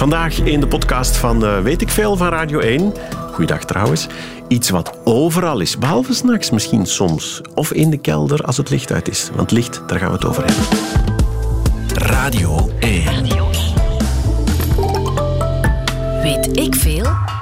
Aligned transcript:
Vandaag 0.00 0.38
in 0.38 0.60
de 0.60 0.66
podcast 0.66 1.16
van 1.16 1.44
uh, 1.44 1.60
Weet 1.60 1.82
ik 1.82 1.88
Veel 1.88 2.16
van 2.16 2.28
Radio 2.28 2.58
1. 2.58 2.92
Goeiedag 3.32 3.64
trouwens. 3.64 4.06
Iets 4.48 4.70
wat 4.70 4.98
overal 5.04 5.60
is, 5.60 5.78
behalve 5.78 6.14
s'nachts 6.14 6.50
misschien 6.50 6.86
soms. 6.86 7.40
Of 7.54 7.72
in 7.72 7.90
de 7.90 7.98
kelder 7.98 8.42
als 8.44 8.56
het 8.56 8.70
licht 8.70 8.92
uit 8.92 9.08
is. 9.08 9.30
Want 9.34 9.50
licht, 9.50 9.82
daar 9.86 9.98
gaan 9.98 10.08
we 10.08 10.14
het 10.14 10.24
over 10.24 10.44
hebben. 10.44 10.64
Radio 11.94 12.70
1. 12.78 13.04
Radio 13.04 13.50
1. 14.84 16.22
Weet 16.22 16.56
ik 16.56 16.74
Veel 16.74 16.89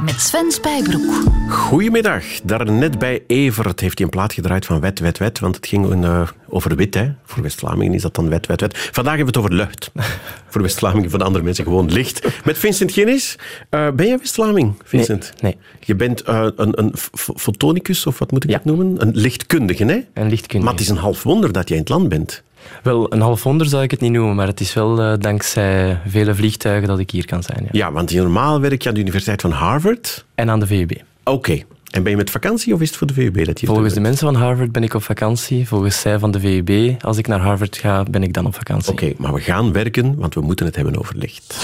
met 0.04 0.20
Sven 0.20 0.52
Spijbroek. 0.52 1.22
Goedemiddag. 1.48 2.24
Daarnet 2.42 2.98
bij 2.98 3.22
Evert 3.26 3.80
heeft 3.80 3.98
hij 3.98 4.06
een 4.06 4.12
plaat 4.12 4.32
gedraaid 4.32 4.66
van 4.66 4.80
Wet, 4.80 4.98
Wet, 4.98 5.18
Wet. 5.18 5.38
Want 5.38 5.56
het 5.56 5.66
ging 5.66 6.04
uh, 6.04 6.28
over 6.48 6.76
wit. 6.76 6.94
Hè. 6.94 7.12
Voor 7.24 7.42
West-Vlamingen 7.42 7.94
is 7.94 8.02
dat 8.02 8.14
dan 8.14 8.28
Wet, 8.28 8.46
Wet, 8.46 8.60
Wet. 8.60 8.78
Vandaag 8.92 9.16
hebben 9.16 9.34
we 9.34 9.40
het 9.40 9.48
over 9.48 9.66
lucht. 9.66 9.90
voor 10.50 10.62
West-Vlamingen, 10.62 11.10
voor 11.10 11.18
de 11.18 11.24
andere 11.24 11.44
mensen 11.44 11.64
gewoon 11.64 11.92
licht. 11.92 12.44
Met 12.44 12.58
Vincent 12.58 12.92
Ginnis. 12.92 13.38
Uh, 13.70 13.90
ben 13.90 14.06
jij 14.06 14.18
West-Vlaming, 14.18 14.74
Vincent? 14.84 15.32
Nee. 15.40 15.54
nee. 15.54 15.62
Je 15.80 15.94
bent 15.94 16.28
uh, 16.28 16.46
een, 16.56 16.78
een 16.78 16.92
fotonicus, 17.36 18.06
of 18.06 18.18
wat 18.18 18.30
moet 18.30 18.44
ik 18.44 18.50
ja. 18.50 18.56
het 18.56 18.64
noemen? 18.64 19.02
Een 19.02 19.16
lichtkundige, 19.16 19.84
hè? 19.84 20.04
Een 20.14 20.28
lichtkundige. 20.28 20.58
Maar 20.58 20.72
het 20.72 20.80
is 20.80 20.88
een 20.88 20.96
half 20.96 21.22
wonder 21.22 21.52
dat 21.52 21.68
jij 21.68 21.76
in 21.76 21.82
het 21.82 21.92
land 21.92 22.08
bent. 22.08 22.42
Wel, 22.82 23.12
een 23.12 23.20
half 23.20 23.42
wonder 23.42 23.66
zou 23.66 23.82
ik 23.82 23.90
het 23.90 24.00
niet 24.00 24.12
noemen, 24.12 24.36
maar 24.36 24.46
het 24.46 24.60
is 24.60 24.74
wel 24.74 25.00
uh, 25.00 25.12
dankzij 25.18 25.98
vele 26.06 26.34
vliegtuigen 26.34 26.88
dat 26.88 26.98
ik 26.98 27.10
hier 27.10 27.26
kan 27.26 27.42
zijn. 27.42 27.62
Ja, 27.62 27.68
ja 27.72 27.92
want 27.92 28.14
normaal 28.14 28.60
werk 28.60 28.82
je 28.82 28.88
aan 28.88 28.94
de 28.94 29.00
Universiteit 29.00 29.40
van 29.40 29.50
Harvard. 29.50 30.24
En 30.34 30.50
aan 30.50 30.60
de 30.60 30.66
VUB. 30.66 30.90
Oké. 30.90 31.36
Okay. 31.36 31.64
En 31.90 32.02
ben 32.02 32.10
je 32.10 32.16
met 32.18 32.30
vakantie 32.30 32.74
of 32.74 32.80
is 32.80 32.88
het 32.88 32.96
voor 32.96 33.06
de 33.06 33.12
VUB 33.12 33.44
dat 33.44 33.60
je 33.60 33.66
Volgens 33.66 33.94
de 33.94 34.00
mensen 34.00 34.32
van 34.32 34.42
Harvard 34.42 34.72
ben 34.72 34.82
ik 34.82 34.94
op 34.94 35.02
vakantie. 35.02 35.68
Volgens 35.68 36.00
zij 36.00 36.18
van 36.18 36.30
de 36.30 36.40
VUB, 36.40 37.02
als 37.02 37.16
ik 37.16 37.26
naar 37.26 37.40
Harvard 37.40 37.76
ga, 37.76 38.02
ben 38.02 38.22
ik 38.22 38.32
dan 38.32 38.46
op 38.46 38.54
vakantie. 38.54 38.92
Oké, 38.92 39.04
okay, 39.04 39.16
maar 39.18 39.34
we 39.34 39.40
gaan 39.40 39.72
werken, 39.72 40.16
want 40.16 40.34
we 40.34 40.40
moeten 40.40 40.66
het 40.66 40.76
hebben 40.76 40.98
over 40.98 41.16
licht. 41.16 41.56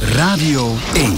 Radio 0.00 0.74
1. 0.94 1.16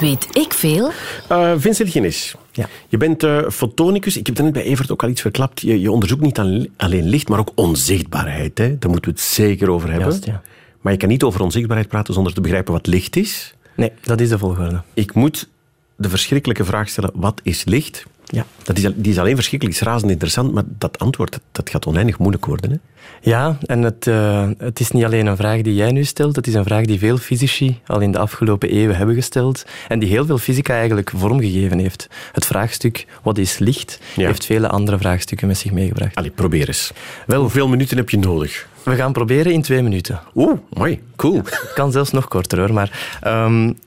Weet 0.00 0.36
ik 0.36 0.52
veel? 0.52 0.90
Uh, 1.32 1.52
Vincent 1.56 1.90
Guinness. 1.90 2.34
Ja. 2.52 2.68
Je 2.88 2.96
bent 2.96 3.22
uh, 3.24 3.48
fotonicus. 3.48 4.16
Ik 4.16 4.26
heb 4.26 4.38
net 4.38 4.52
bij 4.52 4.62
Evert 4.62 4.92
ook 4.92 5.02
al 5.02 5.08
iets 5.08 5.20
verklapt. 5.20 5.60
Je, 5.60 5.80
je 5.80 5.90
onderzoekt 5.90 6.20
niet 6.20 6.38
alleen 6.76 7.08
licht, 7.08 7.28
maar 7.28 7.38
ook 7.38 7.52
onzichtbaarheid. 7.54 8.58
Hè? 8.58 8.78
Daar 8.78 8.90
moeten 8.90 9.10
we 9.10 9.16
het 9.16 9.26
zeker 9.26 9.70
over 9.70 9.88
hebben. 9.90 10.08
Juist, 10.08 10.24
ja. 10.24 10.42
Maar 10.80 10.92
je 10.92 10.98
kan 10.98 11.08
niet 11.08 11.22
over 11.22 11.40
onzichtbaarheid 11.40 11.88
praten 11.88 12.14
zonder 12.14 12.34
te 12.34 12.40
begrijpen 12.40 12.72
wat 12.72 12.86
licht 12.86 13.16
is. 13.16 13.54
Nee, 13.76 13.92
dat 14.02 14.20
is 14.20 14.28
de 14.28 14.38
volgorde. 14.38 14.82
Ik 14.94 15.14
moet 15.14 15.48
de 15.96 16.08
verschrikkelijke 16.08 16.64
vraag 16.64 16.88
stellen, 16.88 17.10
wat 17.14 17.40
is 17.42 17.64
licht? 17.64 18.04
Ja. 18.24 18.46
Dat 18.62 18.78
is, 18.78 18.88
die 18.94 19.12
is 19.12 19.18
alleen 19.18 19.34
verschrikkelijk, 19.34 19.78
is 19.78 19.82
razend 19.82 20.10
interessant, 20.10 20.52
maar 20.52 20.62
dat 20.66 20.98
antwoord 20.98 21.38
dat 21.52 21.70
gaat 21.70 21.86
oneindig 21.86 22.18
moeilijk 22.18 22.46
worden. 22.46 22.70
Hè? 22.70 22.76
Ja, 23.20 23.58
en 23.66 23.82
het, 23.82 24.06
uh, 24.06 24.48
het 24.58 24.80
is 24.80 24.90
niet 24.90 25.04
alleen 25.04 25.26
een 25.26 25.36
vraag 25.36 25.62
die 25.62 25.74
jij 25.74 25.92
nu 25.92 26.04
stelt, 26.04 26.36
het 26.36 26.46
is 26.46 26.54
een 26.54 26.64
vraag 26.64 26.84
die 26.84 26.98
veel 26.98 27.16
fysici 27.16 27.80
al 27.86 28.00
in 28.00 28.12
de 28.12 28.18
afgelopen 28.18 28.70
eeuwen 28.70 28.96
hebben 28.96 29.14
gesteld 29.14 29.64
en 29.88 29.98
die 29.98 30.08
heel 30.08 30.26
veel 30.26 30.38
fysica 30.38 30.74
eigenlijk 30.74 31.12
vormgegeven 31.16 31.78
heeft. 31.78 32.08
Het 32.32 32.46
vraagstuk, 32.46 33.06
wat 33.22 33.38
is 33.38 33.58
licht, 33.58 34.00
ja. 34.16 34.26
heeft 34.26 34.46
vele 34.46 34.68
andere 34.68 34.98
vraagstukken 34.98 35.46
met 35.46 35.58
zich 35.58 35.72
meegebracht. 35.72 36.14
Allee, 36.14 36.30
probeer 36.30 36.66
eens. 36.66 36.92
Wel, 37.26 37.40
hoeveel 37.40 37.68
minuten 37.68 37.96
heb 37.96 38.10
je 38.10 38.18
nodig? 38.18 38.68
We 38.82 38.94
gaan 38.94 39.12
proberen 39.12 39.52
in 39.52 39.62
twee 39.62 39.82
minuten. 39.82 40.20
Oeh, 40.34 40.58
mooi, 40.72 41.02
cool. 41.16 41.36
Het 41.44 41.72
kan 41.74 41.92
zelfs 41.92 42.10
nog 42.10 42.28
korter 42.28 42.58
hoor, 42.58 42.72
maar 42.72 43.20
um, 43.26 43.78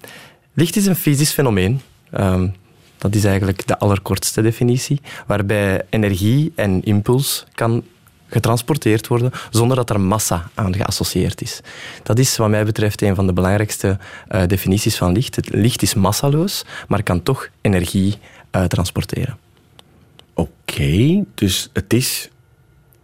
licht 0.54 0.76
is 0.76 0.86
een 0.86 0.96
fysisch 0.96 1.32
fenomeen. 1.32 1.82
Um, 2.20 2.54
dat 2.98 3.16
is 3.16 3.24
eigenlijk 3.24 3.68
de 3.68 3.80
allerkortste 3.80 4.42
definitie, 4.42 5.02
waarbij 5.28 5.86
energie 5.90 6.52
en 6.56 6.84
impuls 6.84 7.46
kan 7.54 7.84
getransporteerd 8.30 9.08
worden 9.08 9.32
zonder 9.50 9.76
dat 9.78 9.90
er 9.90 10.02
massa 10.02 10.50
aan 10.54 10.76
geassocieerd 10.76 11.42
is. 11.42 11.62
Dat 12.04 12.20
is 12.20 12.38
wat 12.38 12.50
mij 12.50 12.66
betreft 12.66 13.02
een 13.02 13.16
van 13.16 13.28
de 13.28 13.34
belangrijkste 13.34 13.98
uh, 14.32 14.42
definities 14.48 14.98
van 14.98 15.12
licht. 15.12 15.36
Het 15.36 15.50
licht 15.50 15.82
is 15.82 15.94
massaloos, 15.94 16.66
maar 16.88 17.04
kan 17.04 17.24
toch 17.24 17.50
energie 17.62 18.16
uh, 18.52 18.64
transporteren. 18.64 19.38
Oké, 20.34 21.24
dus 21.34 21.70
het 21.74 21.94
is 21.94 22.30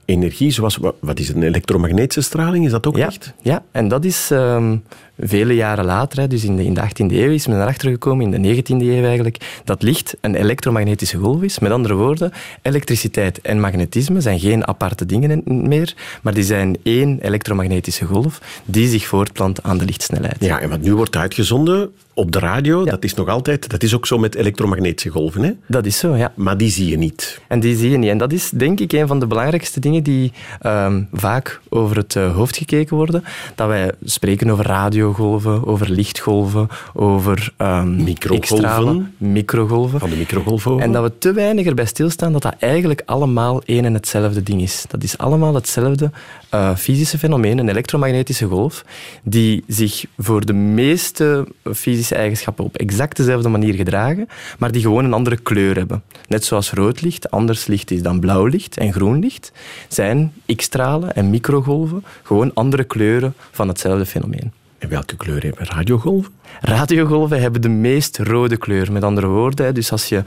energie, 0.05 0.51
zoals 0.51 0.79
wat 0.99 1.19
is 1.19 1.27
het, 1.27 1.35
een 1.35 1.43
elektromagnetische 1.43 2.21
straling? 2.21 2.65
Is 2.65 2.71
dat 2.71 2.87
ook 2.87 2.97
ja, 2.97 3.05
licht? 3.05 3.33
Ja, 3.41 3.63
en 3.71 3.87
dat 3.87 4.05
is 4.05 4.29
um, 4.31 4.83
vele 5.19 5.55
jaren 5.55 5.85
later, 5.85 6.29
dus 6.29 6.43
in 6.43 6.55
de, 6.55 6.65
in 6.65 6.73
de 6.73 6.81
18e 6.81 7.13
eeuw, 7.13 7.31
is 7.31 7.47
men 7.47 7.61
erachter 7.61 7.89
gekomen, 7.89 8.33
in 8.33 8.41
de 8.41 8.55
19e 8.55 8.63
eeuw 8.67 9.03
eigenlijk, 9.03 9.61
dat 9.63 9.81
licht 9.81 10.15
een 10.21 10.35
elektromagnetische 10.35 11.17
golf 11.17 11.41
is. 11.41 11.59
Met 11.59 11.71
andere 11.71 11.93
woorden, 11.93 12.31
elektriciteit 12.61 13.41
en 13.41 13.59
magnetisme 13.59 14.21
zijn 14.21 14.39
geen 14.39 14.67
aparte 14.67 15.05
dingen 15.05 15.41
meer, 15.45 15.93
maar 16.21 16.33
die 16.33 16.43
zijn 16.43 16.77
één 16.83 17.19
elektromagnetische 17.21 18.05
golf 18.05 18.41
die 18.65 18.87
zich 18.87 19.05
voortplant 19.05 19.63
aan 19.63 19.77
de 19.77 19.85
lichtsnelheid. 19.85 20.37
Ja, 20.39 20.59
en 20.59 20.69
wat 20.69 20.81
nu 20.81 20.95
wordt 20.95 21.15
uitgezonden 21.15 21.91
op 22.13 22.31
de 22.31 22.39
radio, 22.39 22.83
ja. 22.83 22.91
dat 22.91 23.03
is 23.03 23.13
nog 23.13 23.27
altijd, 23.27 23.69
dat 23.69 23.83
is 23.83 23.95
ook 23.95 24.07
zo 24.07 24.17
met 24.17 24.35
elektromagnetische 24.35 25.09
golven. 25.09 25.43
Hè? 25.43 25.51
Dat 25.67 25.85
is 25.85 25.97
zo, 25.97 26.15
ja. 26.15 26.31
Maar 26.35 26.57
die 26.57 26.69
zie 26.69 26.89
je 26.89 26.97
niet. 26.97 27.41
En 27.47 27.59
die 27.59 27.75
zie 27.77 27.89
je 27.89 27.97
niet. 27.97 28.09
En 28.09 28.17
dat 28.17 28.31
is 28.33 28.49
denk 28.49 28.79
ik 28.79 28.91
een 28.91 29.07
van 29.07 29.19
de 29.19 29.27
belangrijkste 29.27 29.79
dingen 29.79 30.03
die 30.03 30.31
um, 30.65 31.07
vaak 31.11 31.61
over 31.69 31.97
het 31.97 32.15
uh, 32.15 32.35
hoofd 32.35 32.57
gekeken 32.57 32.95
worden. 32.95 33.23
Dat 33.55 33.67
wij 33.67 33.91
spreken 34.03 34.49
over 34.49 34.65
radiogolven, 34.65 35.67
over 35.67 35.89
lichtgolven, 35.89 36.67
over 36.93 37.53
um, 37.57 38.03
microgolven. 38.03 39.13
microgolven. 39.17 39.99
Van 39.99 40.09
de 40.09 40.15
microgolven. 40.15 40.79
En 40.79 40.91
dat 40.91 41.03
we 41.03 41.17
te 41.17 41.33
weinig 41.33 41.65
erbij 41.65 41.85
stilstaan 41.85 42.31
dat 42.31 42.41
dat 42.41 42.55
eigenlijk 42.59 43.01
allemaal 43.05 43.61
één 43.65 43.85
en 43.85 43.93
hetzelfde 43.93 44.43
ding 44.43 44.61
is. 44.61 44.85
Dat 44.87 45.03
is 45.03 45.17
allemaal 45.17 45.53
hetzelfde 45.53 46.11
uh, 46.53 46.75
fysische 46.75 47.17
fenomeen, 47.17 47.57
een 47.57 47.69
elektromagnetische 47.69 48.45
golf, 48.45 48.85
die 49.23 49.63
zich 49.67 50.05
voor 50.17 50.45
de 50.45 50.53
meeste 50.53 51.47
fysische 51.73 52.01
eigenschappen 52.11 52.65
op 52.65 52.77
exact 52.77 53.17
dezelfde 53.17 53.49
manier 53.49 53.73
gedragen, 53.73 54.27
maar 54.57 54.71
die 54.71 54.81
gewoon 54.81 55.05
een 55.05 55.13
andere 55.13 55.37
kleur 55.37 55.75
hebben. 55.75 56.03
Net 56.27 56.45
zoals 56.45 56.71
rood 56.71 57.01
licht 57.01 57.31
anders 57.31 57.67
licht 57.67 57.91
is 57.91 58.01
dan 58.01 58.19
blauw 58.19 58.45
licht 58.45 58.77
en 58.77 58.93
groen 58.93 59.19
licht, 59.19 59.51
zijn 59.87 60.33
X-stralen 60.55 61.15
en 61.15 61.29
microgolven 61.29 62.03
gewoon 62.23 62.51
andere 62.53 62.83
kleuren 62.83 63.33
van 63.51 63.67
hetzelfde 63.67 64.05
fenomeen. 64.05 64.51
En 64.83 64.89
welke 64.89 65.15
kleur 65.15 65.43
hebben 65.43 65.65
radiogolven? 65.65 66.31
Radiogolven 66.61 67.41
hebben 67.41 67.61
de 67.61 67.69
meest 67.69 68.17
rode 68.17 68.57
kleur. 68.57 68.91
Met 68.91 69.03
andere 69.03 69.27
woorden, 69.27 69.73
dus 69.73 69.91
als 69.91 70.09
je 70.09 70.23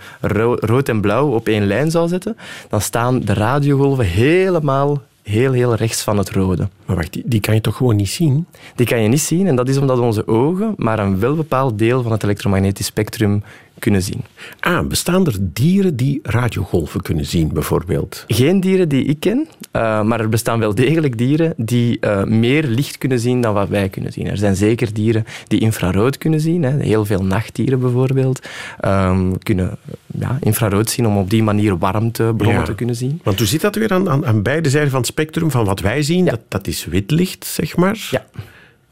rood 0.61 0.89
en 0.89 1.01
blauw 1.01 1.29
op 1.29 1.49
één 1.49 1.67
lijn 1.67 1.91
zou 1.91 2.09
zetten, 2.09 2.37
dan 2.69 2.81
staan 2.81 3.21
de 3.21 3.35
radiogolven 3.35 4.05
helemaal 4.05 5.03
heel, 5.29 5.53
heel 5.53 5.75
rechts 5.75 6.03
van 6.03 6.19
het 6.19 6.31
rode. 6.31 6.69
Maar 6.87 6.97
wacht, 6.97 7.13
die, 7.13 7.23
die, 7.27 7.41
kan 7.41 7.55
je 7.55 7.61
toch 7.61 7.77
gewoon 7.77 7.97
niet 7.97 8.09
zien? 8.09 8.47
Die 8.75 8.87
kan 8.87 9.03
je 9.03 9.09
niet 9.09 9.21
zien 9.21 9.47
en 9.47 9.57
dat 9.57 9.69
is 9.69 9.77
omdat 9.77 9.99
onze 9.99 10.27
ogen 10.27 10.75
maar 10.77 10.99
een 10.99 11.19
wel 11.19 11.35
bepaald 11.35 11.79
deel 11.79 12.03
van 12.03 12.13
het 12.13 12.23
elektromagnetisch 12.23 12.87
spectrum 12.87 13.43
kunnen 13.79 14.03
zien. 14.03 14.25
Ah, 14.61 14.87
bestaan 14.87 15.27
er 15.27 15.37
dieren 15.41 15.97
die 15.97 16.21
radiogolven 16.23 17.01
kunnen 17.01 17.27
zien, 17.27 17.53
bijvoorbeeld? 17.53 18.25
Geen 18.27 18.61
dieren 18.61 18.89
die 18.89 19.05
ik 19.05 19.21
ken, 19.21 19.49
uh, 19.73 20.03
maar 20.03 20.21
er 20.21 20.29
bestaan 20.29 20.59
wel 20.59 20.75
degelijk 20.75 21.19
dieren 21.19 21.55
die 21.57 21.99
uh, 22.01 22.25
meer 22.25 22.63
licht 22.63 22.99
kunnen 22.99 23.21
zien 23.21 23.41
dan 23.41 23.55
wat 23.55 23.69
wij 23.69 23.89
kunnen 23.89 24.13
zien. 24.13 24.27
Er 24.27 24.37
zijn 24.37 24.57
zeker 24.57 24.93
dieren 24.93 25.25
die 25.47 25.61
infrarood 25.61 26.19
kunnen 26.19 26.41
zien. 26.41 26.63
Hè. 26.63 26.83
Heel 26.83 27.05
veel 27.05 27.25
nachtdieren 27.25 27.81
bijvoorbeeld 27.81 28.47
um, 28.85 29.39
kunnen 29.39 29.79
ja, 30.07 30.39
infrarood 30.41 30.91
zien 30.91 31.07
om 31.07 31.17
op 31.17 31.31
die 31.31 31.43
manier 31.43 31.79
warmtebronnen 31.79 32.61
ja. 32.61 32.67
te 32.67 32.75
kunnen 32.75 32.97
zien. 32.97 33.21
Want 33.23 33.39
hoe 33.39 33.47
zit 33.47 33.61
dat 33.61 33.75
weer 33.75 33.93
aan, 33.93 34.09
aan, 34.09 34.27
aan, 34.27 34.43
beide 34.43 34.71
zijden 34.71 34.91
van 34.91 35.01
het 35.01 35.09
spectrum? 35.09 35.51
Van 35.51 35.65
wat 35.65 35.81
wij 35.81 36.03
zien, 36.03 36.25
ja. 36.25 36.31
dat, 36.31 36.41
dat 36.49 36.67
is 36.67 36.85
wit 36.85 37.11
licht, 37.11 37.47
zeg 37.47 37.77
maar. 37.77 38.09
Ja. 38.11 38.25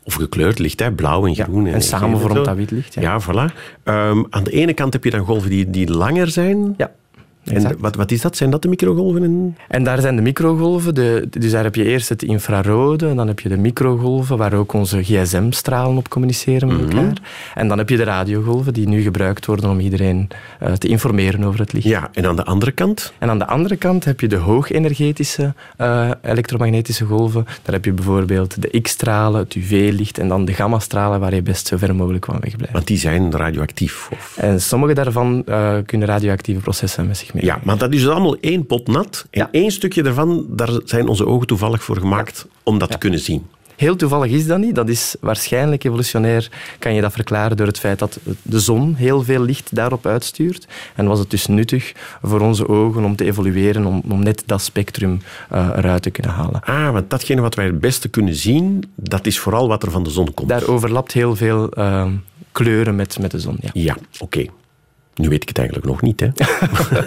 Of 0.04 0.14
gekleurd 0.14 0.58
licht, 0.58 0.80
hè? 0.80 0.92
blauw 0.92 1.26
en 1.26 1.34
groen. 1.34 1.62
Ja, 1.62 1.68
en, 1.68 1.74
en 1.74 1.82
samen 1.82 2.20
vormt 2.20 2.44
dat 2.44 2.56
wit 2.56 2.70
licht. 2.70 2.94
Ja, 2.94 3.00
ja 3.00 3.22
voilà. 3.22 3.54
Um, 3.84 4.26
aan 4.30 4.44
de 4.44 4.50
ene 4.50 4.72
kant 4.74 4.92
heb 4.92 5.04
je 5.04 5.10
dan 5.10 5.24
golven 5.24 5.50
die, 5.50 5.70
die 5.70 5.90
langer 5.90 6.28
zijn. 6.28 6.74
Ja. 6.76 6.90
En 7.44 7.76
wat, 7.78 7.96
wat 7.96 8.10
is 8.10 8.20
dat? 8.20 8.36
Zijn 8.36 8.50
dat 8.50 8.62
de 8.62 8.68
microgolven? 8.68 9.22
En... 9.22 9.56
en 9.68 9.84
daar 9.84 10.00
zijn 10.00 10.16
de 10.16 10.22
microgolven. 10.22 10.94
De, 10.94 11.28
dus 11.30 11.50
daar 11.50 11.64
heb 11.64 11.74
je 11.74 11.84
eerst 11.84 12.08
het 12.08 12.22
infrarode, 12.22 13.08
en 13.08 13.16
dan 13.16 13.26
heb 13.26 13.40
je 13.40 13.48
de 13.48 13.56
microgolven, 13.56 14.36
waar 14.36 14.52
ook 14.52 14.72
onze 14.72 15.02
gsm-stralen 15.02 15.96
op 15.96 16.08
communiceren 16.08 16.68
met 16.68 16.80
elkaar. 16.80 17.02
Mm 17.02 17.06
-hmm. 17.06 17.14
En 17.54 17.68
dan 17.68 17.78
heb 17.78 17.88
je 17.88 17.96
de 17.96 18.04
radiogolven, 18.04 18.72
die 18.72 18.88
nu 18.88 19.02
gebruikt 19.02 19.46
worden 19.46 19.70
om 19.70 19.80
iedereen 19.80 20.28
uh, 20.62 20.72
te 20.72 20.88
informeren 20.88 21.44
over 21.44 21.60
het 21.60 21.72
licht. 21.72 21.86
Ja, 21.86 22.08
en 22.12 22.26
aan 22.26 22.36
de 22.36 22.44
andere 22.44 22.72
kant? 22.72 23.12
En 23.18 23.30
aan 23.30 23.38
de 23.38 23.46
andere 23.46 23.76
kant 23.76 24.04
heb 24.04 24.20
je 24.20 24.28
de 24.28 24.36
hoogenergetische 24.36 25.54
uh, 25.80 26.10
elektromagnetische 26.22 27.04
golven. 27.04 27.44
Daar 27.62 27.74
heb 27.74 27.84
je 27.84 27.92
bijvoorbeeld 27.92 28.62
de 28.62 28.80
X-stralen, 28.80 29.40
het 29.40 29.54
UV-licht 29.54 30.18
en 30.18 30.28
dan 30.28 30.44
de 30.44 30.52
gamma-stralen, 30.52 31.20
waar 31.20 31.34
je 31.34 31.42
best 31.42 31.66
zo 31.66 31.76
ver 31.76 31.94
mogelijk 31.94 32.24
van 32.24 32.38
wegblijft. 32.40 32.72
Want 32.72 32.86
die 32.86 32.98
zijn 32.98 33.32
radioactief? 33.32 34.08
Of? 34.12 34.36
En 34.40 34.60
sommige 34.60 34.94
daarvan 34.94 35.42
uh, 35.48 35.76
kunnen 35.86 36.08
radioactieve 36.08 36.60
processen 36.60 37.06
met 37.06 37.16
zich 37.16 37.33
Ja, 37.34 37.60
maar 37.62 37.78
dat 37.78 37.92
is 37.92 38.00
dus 38.00 38.10
allemaal 38.10 38.36
één 38.40 38.66
pot 38.66 38.86
nat. 38.86 39.26
En 39.30 39.40
ja. 39.40 39.48
één 39.50 39.70
stukje 39.70 40.02
daarvan, 40.02 40.46
daar 40.48 40.70
zijn 40.84 41.08
onze 41.08 41.26
ogen 41.26 41.46
toevallig 41.46 41.84
voor 41.84 41.96
gemaakt 41.96 42.46
ja. 42.48 42.58
om 42.62 42.78
dat 42.78 42.90
te 42.90 42.98
kunnen 42.98 43.20
zien. 43.20 43.46
Heel 43.76 43.96
toevallig 43.96 44.32
is 44.32 44.46
dat 44.46 44.58
niet. 44.58 44.74
Dat 44.74 44.88
is 44.88 45.16
waarschijnlijk 45.20 45.84
evolutionair, 45.84 46.50
kan 46.78 46.94
je 46.94 47.00
dat 47.00 47.12
verklaren 47.12 47.56
door 47.56 47.66
het 47.66 47.78
feit 47.78 47.98
dat 47.98 48.18
de 48.42 48.60
zon 48.60 48.94
heel 48.94 49.22
veel 49.22 49.40
licht 49.40 49.74
daarop 49.74 50.06
uitstuurt. 50.06 50.66
En 50.94 51.06
was 51.06 51.18
het 51.18 51.30
dus 51.30 51.46
nuttig 51.46 51.92
voor 52.22 52.40
onze 52.40 52.68
ogen 52.68 53.04
om 53.04 53.16
te 53.16 53.24
evolueren, 53.24 53.86
om, 53.86 54.02
om 54.08 54.22
net 54.22 54.42
dat 54.46 54.62
spectrum 54.62 55.20
uh, 55.52 55.68
eruit 55.76 56.02
te 56.02 56.10
kunnen 56.10 56.32
halen. 56.32 56.60
Ah, 56.64 56.92
want 56.92 57.10
datgene 57.10 57.40
wat 57.40 57.54
wij 57.54 57.66
het 57.66 57.80
beste 57.80 58.08
kunnen 58.08 58.34
zien, 58.34 58.84
dat 58.94 59.26
is 59.26 59.38
vooral 59.38 59.68
wat 59.68 59.82
er 59.82 59.90
van 59.90 60.02
de 60.02 60.10
zon 60.10 60.34
komt. 60.34 60.48
Daar 60.48 60.66
overlapt 60.66 61.12
heel 61.12 61.36
veel... 61.36 61.78
Uh, 61.78 62.06
kleuren 62.52 62.94
met, 62.94 63.18
met 63.18 63.30
de 63.30 63.40
zon. 63.40 63.56
Ja. 63.60 63.70
Ja, 63.72 63.96
oké. 64.18 64.46
Nu 65.14 65.28
weet 65.28 65.42
ik 65.42 65.48
het 65.48 65.58
eigenlijk 65.58 65.88
nog 65.88 66.02
niet, 66.02 66.20
hè? 66.20 66.28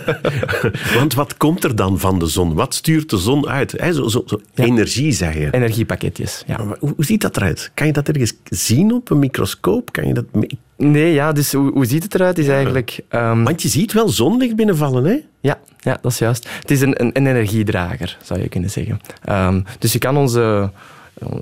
Want 1.00 1.14
wat 1.14 1.38
komt 1.38 1.64
er 1.64 1.76
dan 1.76 2.00
van 2.00 2.20
de 2.20 2.28
zon? 2.28 2.54
Wat 2.54 2.74
stuurt 2.74 3.10
de 3.10 3.18
zon 3.18 3.48
uit? 3.48 3.76
Zo, 3.94 4.08
zo, 4.08 4.24
zo 4.26 4.42
Energie, 4.56 5.12
zeg 5.12 5.34
je. 5.34 5.52
Energiepakketjes, 5.52 6.44
ja. 6.48 6.64
Maar 6.64 6.78
hoe, 6.80 6.94
hoe 6.96 7.06
ziet 7.06 7.22
dat 7.22 7.38
eruit? 7.38 7.72
Kan 7.74 7.88
je 7.88 7.94
dat 7.94 8.08
ergens 8.10 8.34
zien 8.44 8.94
op 8.94 9.10
een 9.10 9.20
microscoop? 9.20 9.92
Kan 9.92 10.08
je 10.08 10.14
dat 10.14 10.26
Nee, 10.78 11.14
ja, 11.14 11.32
dus 11.32 11.54
hoe, 11.54 11.72
hoe 11.72 11.86
ziet 11.86 12.04
het 12.04 12.16
eruit? 12.16 12.38
Is 12.38 12.48
eigenlijk... 12.48 13.00
ehm, 13.10 13.44
Want 13.44 13.62
je 13.62 13.68
ziet 13.68 13.94
wel 13.94 14.10
zonlicht 14.10 14.56
binnenvallen, 14.56 15.06
hè? 15.06 15.18
Ja, 15.40 15.60
ja, 15.80 15.98
dat 16.02 16.12
is 16.12 16.18
juist. 16.18 16.50
Het 16.60 16.72
is 16.72 16.82
een, 16.82 17.02
een, 17.02 17.10
een 17.14 17.28
energiedrager, 17.28 18.18
zou 18.24 18.42
je 18.42 18.50
kunnen 18.50 18.70
zeggen. 18.70 19.00
Ehm, 19.24 19.62
dus 19.80 19.94
je 19.94 20.00
kan 20.00 20.18
onze, 20.18 20.72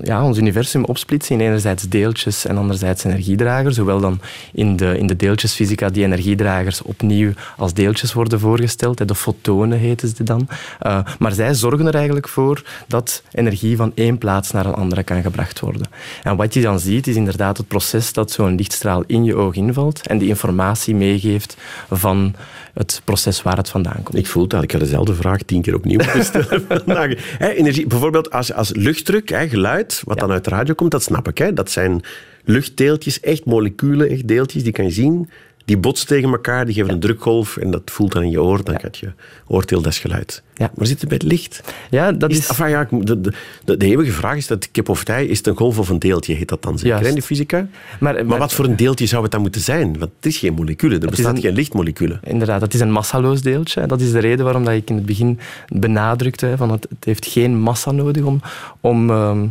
ja, 0.02 0.24
ons 0.24 0.38
universum 0.38 0.84
opsplitsen 0.84 1.34
in 1.34 1.46
enerzijds 1.46 1.82
deeltjes 1.82 2.46
en 2.46 2.56
anderzijds 2.56 3.04
energiedragers. 3.04 3.76
Hoewel 3.76 4.00
dan 4.00 4.20
in 4.52 4.76
de, 4.76 4.98
in 4.98 5.06
de 5.06 5.16
deeltjesfysica 5.16 5.88
die 5.88 6.04
energiedragers 6.04 6.82
opnieuw 6.82 7.32
als 7.56 7.74
deeltjes 7.74 8.12
worden 8.12 8.40
voorgesteld. 8.40 9.08
De 9.08 9.14
fotonen 9.14 9.78
heten 9.78 10.08
ze 10.08 10.22
dan. 10.22 10.48
Eh, 10.78 10.98
maar 11.18 11.32
zij 11.32 11.54
zorgen 11.54 11.86
er 11.86 11.94
eigenlijk 11.94 12.28
voor 12.28 12.62
dat 12.86 13.22
energie 13.32 13.76
van 13.76 13.92
één 13.94 14.18
plaats 14.18 14.50
naar 14.50 14.66
een 14.66 14.74
andere 14.74 15.02
kan 15.02 15.22
gebracht 15.22 15.60
worden. 15.60 15.86
En 16.22 16.36
wat 16.36 16.54
je 16.54 16.60
dan 16.60 16.80
ziet, 16.80 17.06
is 17.06 17.16
inderdaad 17.16 17.56
het 17.56 17.68
proces 17.68 18.12
dat 18.12 18.30
zo'n 18.30 18.54
lichtstraal 18.54 19.04
in 19.06 19.24
je 19.24 19.36
oog 19.36 19.54
invalt 19.54 20.06
en 20.06 20.18
die 20.18 20.28
informatie 20.28 20.94
meegeeft 20.94 21.56
van 21.90 22.34
het 22.76 23.00
proces 23.04 23.42
waar 23.42 23.56
het 23.56 23.68
vandaan 23.68 24.02
komt. 24.02 24.18
Ik 24.18 24.26
voel 24.26 24.46
dat. 24.46 24.62
Ik 24.62 24.72
ga 24.72 24.78
dezelfde 24.78 25.14
vraag 25.14 25.42
tien 25.42 25.62
keer 25.62 25.74
opnieuw 25.74 26.00
stellen 26.20 26.64
vandaag. 26.68 27.38
Energie, 27.38 27.86
bijvoorbeeld 27.86 28.30
als, 28.30 28.52
als 28.52 28.74
luchtdruk, 28.74 29.30
geluid, 29.48 30.02
wat 30.04 30.18
dan 30.18 30.30
uit 30.30 30.44
de 30.44 30.50
radio 30.50 30.74
komt, 30.74 30.90
dat 30.90 31.02
snap 31.02 31.28
ik. 31.28 31.56
Dat 31.56 31.70
zijn 31.70 32.02
luchtdeeltjes, 32.44 33.20
echt 33.20 33.44
moleculen, 33.44 34.08
echt 34.08 34.28
deeltjes, 34.28 34.62
die 34.62 34.72
kan 34.72 34.84
je 34.84 34.90
zien. 34.90 35.30
Die 35.66 35.78
botsen 35.78 36.06
tegen 36.06 36.30
elkaar, 36.30 36.64
die 36.64 36.74
geven 36.74 36.90
een 36.90 37.00
drukgolf 37.00 37.56
en 37.56 37.70
dat 37.70 37.82
voelt 37.84 38.12
dan 38.12 38.22
in 38.22 38.30
je 38.30 38.42
oor. 38.42 38.64
Dan 38.64 38.80
gaat 38.80 38.98
je 38.98 39.12
oordeel, 39.46 39.80
dat 39.82 39.92
is 39.92 39.98
geluid. 39.98 40.42
Ja. 40.54 40.70
Maar 40.74 40.86
zit 40.86 41.00
het 41.00 41.08
bij 41.08 41.18
het 41.22 41.26
licht? 41.32 41.60
Ja, 41.90 42.12
dat 42.12 42.30
Is, 42.30 42.38
is... 42.38 42.48
enfin, 42.48 42.68
ja, 42.68 42.88
de, 42.90 43.20
de, 43.20 43.32
de, 43.64 43.76
de 43.76 43.86
eeuwige 43.86 44.12
vraag 44.12 44.36
is 44.36 44.46
dat 44.46 44.70
kip 44.70 44.88
of 44.88 45.04
tij, 45.04 45.26
is 45.26 45.38
het 45.38 45.46
een 45.46 45.56
golf 45.56 45.78
of 45.78 45.88
een 45.88 45.98
deeltje, 45.98 46.34
heet 46.34 46.48
dat 46.48 46.62
dan 46.62 46.78
zeker 46.78 47.06
in 47.06 47.14
de 47.14 47.22
fysica? 47.22 47.56
Maar- 48.00 48.14
Maar, 48.14 48.26
maar- 48.26 48.38
wat 48.38 48.52
voor 48.52 48.64
een 48.64 48.76
deeltje 48.76 49.06
zou 49.06 49.22
het 49.22 49.32
dan 49.32 49.40
moeten 49.40 49.60
zijn? 49.60 49.98
Want 49.98 50.10
het 50.16 50.26
is 50.26 50.38
geen 50.38 50.54
moleculen, 50.54 51.00
er 51.02 51.10
bestaat 51.10 51.36
een- 51.36 51.42
geen 51.42 51.54
lichtmoleculen. 51.54 52.20
Inderdaad, 52.24 52.60
het 52.60 52.74
is 52.74 52.80
een 52.80 52.92
massaloos 52.92 53.40
deeltje. 53.42 53.86
Dat 53.86 54.00
is 54.00 54.12
de 54.12 54.18
reden 54.18 54.44
waarom 54.44 54.64
dat 54.64 54.74
ik 54.74 54.90
in 54.90 54.96
het 54.96 55.06
begin 55.06 55.38
benadrukte 55.68 56.54
van 56.56 56.70
het, 56.70 56.86
het 56.88 57.04
heeft 57.04 57.26
geen 57.26 57.56
massa 57.58 57.90
nodig 57.90 58.24
om, 58.24 58.40
om 58.80 59.10
ehm, 59.10 59.46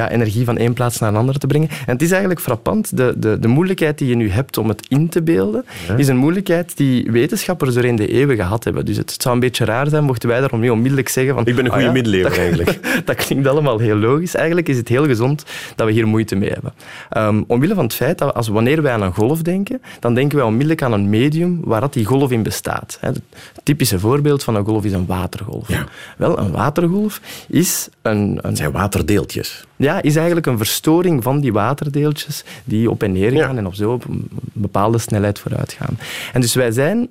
ja, 0.00 0.10
energie 0.10 0.44
van 0.44 0.56
één 0.56 0.72
plaats 0.72 0.98
naar 0.98 1.08
een 1.08 1.16
andere 1.16 1.38
te 1.38 1.46
brengen. 1.46 1.68
En 1.68 1.92
het 1.92 2.02
is 2.02 2.10
eigenlijk 2.10 2.40
frappant. 2.40 2.96
De, 2.96 3.14
de, 3.16 3.38
de 3.38 3.48
moeilijkheid 3.48 3.98
die 3.98 4.08
je 4.08 4.14
nu 4.14 4.30
hebt 4.30 4.58
om 4.58 4.68
het 4.68 4.86
in 4.88 5.08
te 5.08 5.22
beelden, 5.22 5.64
is 5.96 6.08
een 6.08 6.16
moeilijkheid 6.16 6.76
die 6.76 7.10
wetenschappers 7.10 7.74
doorheen 7.74 7.96
de 7.96 8.08
eeuwen 8.08 8.36
gehad 8.36 8.64
hebben. 8.64 8.84
Dus 8.84 8.96
het, 8.96 9.12
het 9.12 9.22
zou 9.22 9.34
een 9.34 9.40
beetje 9.40 9.64
raar 9.64 9.88
zijn 9.88 10.04
mochten 10.04 10.28
wij 10.28 10.40
daarom 10.40 10.60
niet 10.60 10.70
onmiddellijk 10.70 11.08
zeggen 11.08 11.34
van... 11.34 11.46
Ik 11.46 11.54
ben 11.54 11.64
een 11.64 11.70
"Ah 11.70 11.76
goede 11.76 11.86
ja, 11.86 11.92
middeleeuwer 11.92 12.38
eigenlijk. 12.38 12.78
dat 13.04 13.16
klinkt 13.16 13.46
allemaal 13.46 13.78
heel 13.78 13.96
logisch. 13.96 14.34
Eigenlijk 14.34 14.68
is 14.68 14.76
het 14.76 14.88
heel 14.88 15.06
gezond 15.06 15.44
dat 15.76 15.86
we 15.86 15.92
hier 15.92 16.06
moeite 16.06 16.36
mee 16.36 16.50
hebben. 16.50 16.72
Ehm, 17.10 17.42
omwille 17.46 17.74
van 17.74 17.84
het 17.84 17.94
feit 17.94 18.18
dat 18.18 18.34
als, 18.34 18.48
wanneer 18.48 18.82
wij 18.82 18.92
aan 18.92 19.02
een 19.02 19.14
golf 19.14 19.42
denken, 19.42 19.82
dan 20.00 20.14
denken 20.14 20.36
wij 20.36 20.46
onmiddellijk 20.46 20.82
aan 20.82 20.92
een 20.92 21.08
medium 21.08 21.60
waar 21.64 21.80
dat 21.80 21.92
die 21.92 22.04
golf 22.04 22.30
in 22.30 22.42
bestaat. 22.42 22.98
Het 23.00 23.20
typische 23.62 23.98
voorbeeld 23.98 24.44
van 24.44 24.54
een 24.54 24.64
golf 24.64 24.84
is 24.84 24.92
een 24.92 25.06
watergolf. 25.06 25.68
Ja. 25.68 25.86
Wel, 26.16 26.38
een 26.38 26.50
watergolf 26.50 27.20
is, 27.48 27.88
een, 28.02 28.18
een, 28.20 28.38
Het 28.42 28.56
zijn 28.56 28.72
waterdeeltjes. 28.72 29.64
Ja, 29.80 30.02
is 30.02 30.16
eigenlijk 30.16 30.46
een 30.46 30.56
verstoring 30.56 31.22
van 31.22 31.40
die 31.40 31.52
waterdeeltjes 31.52 32.44
die 32.64 32.90
op 32.90 33.02
en 33.02 33.12
neer 33.12 33.30
gaan 33.30 33.52
Ja. 33.52 33.56
en 33.56 33.66
op 33.66 33.74
zo 33.74 33.92
op 33.92 34.04
een 34.08 34.28
bepaalde 34.52 34.98
snelheid 34.98 35.38
vooruit 35.38 35.72
gaan. 35.72 35.98
En 36.32 36.40
dus 36.40 36.54
wij 36.54 36.70
zijn 36.70 37.08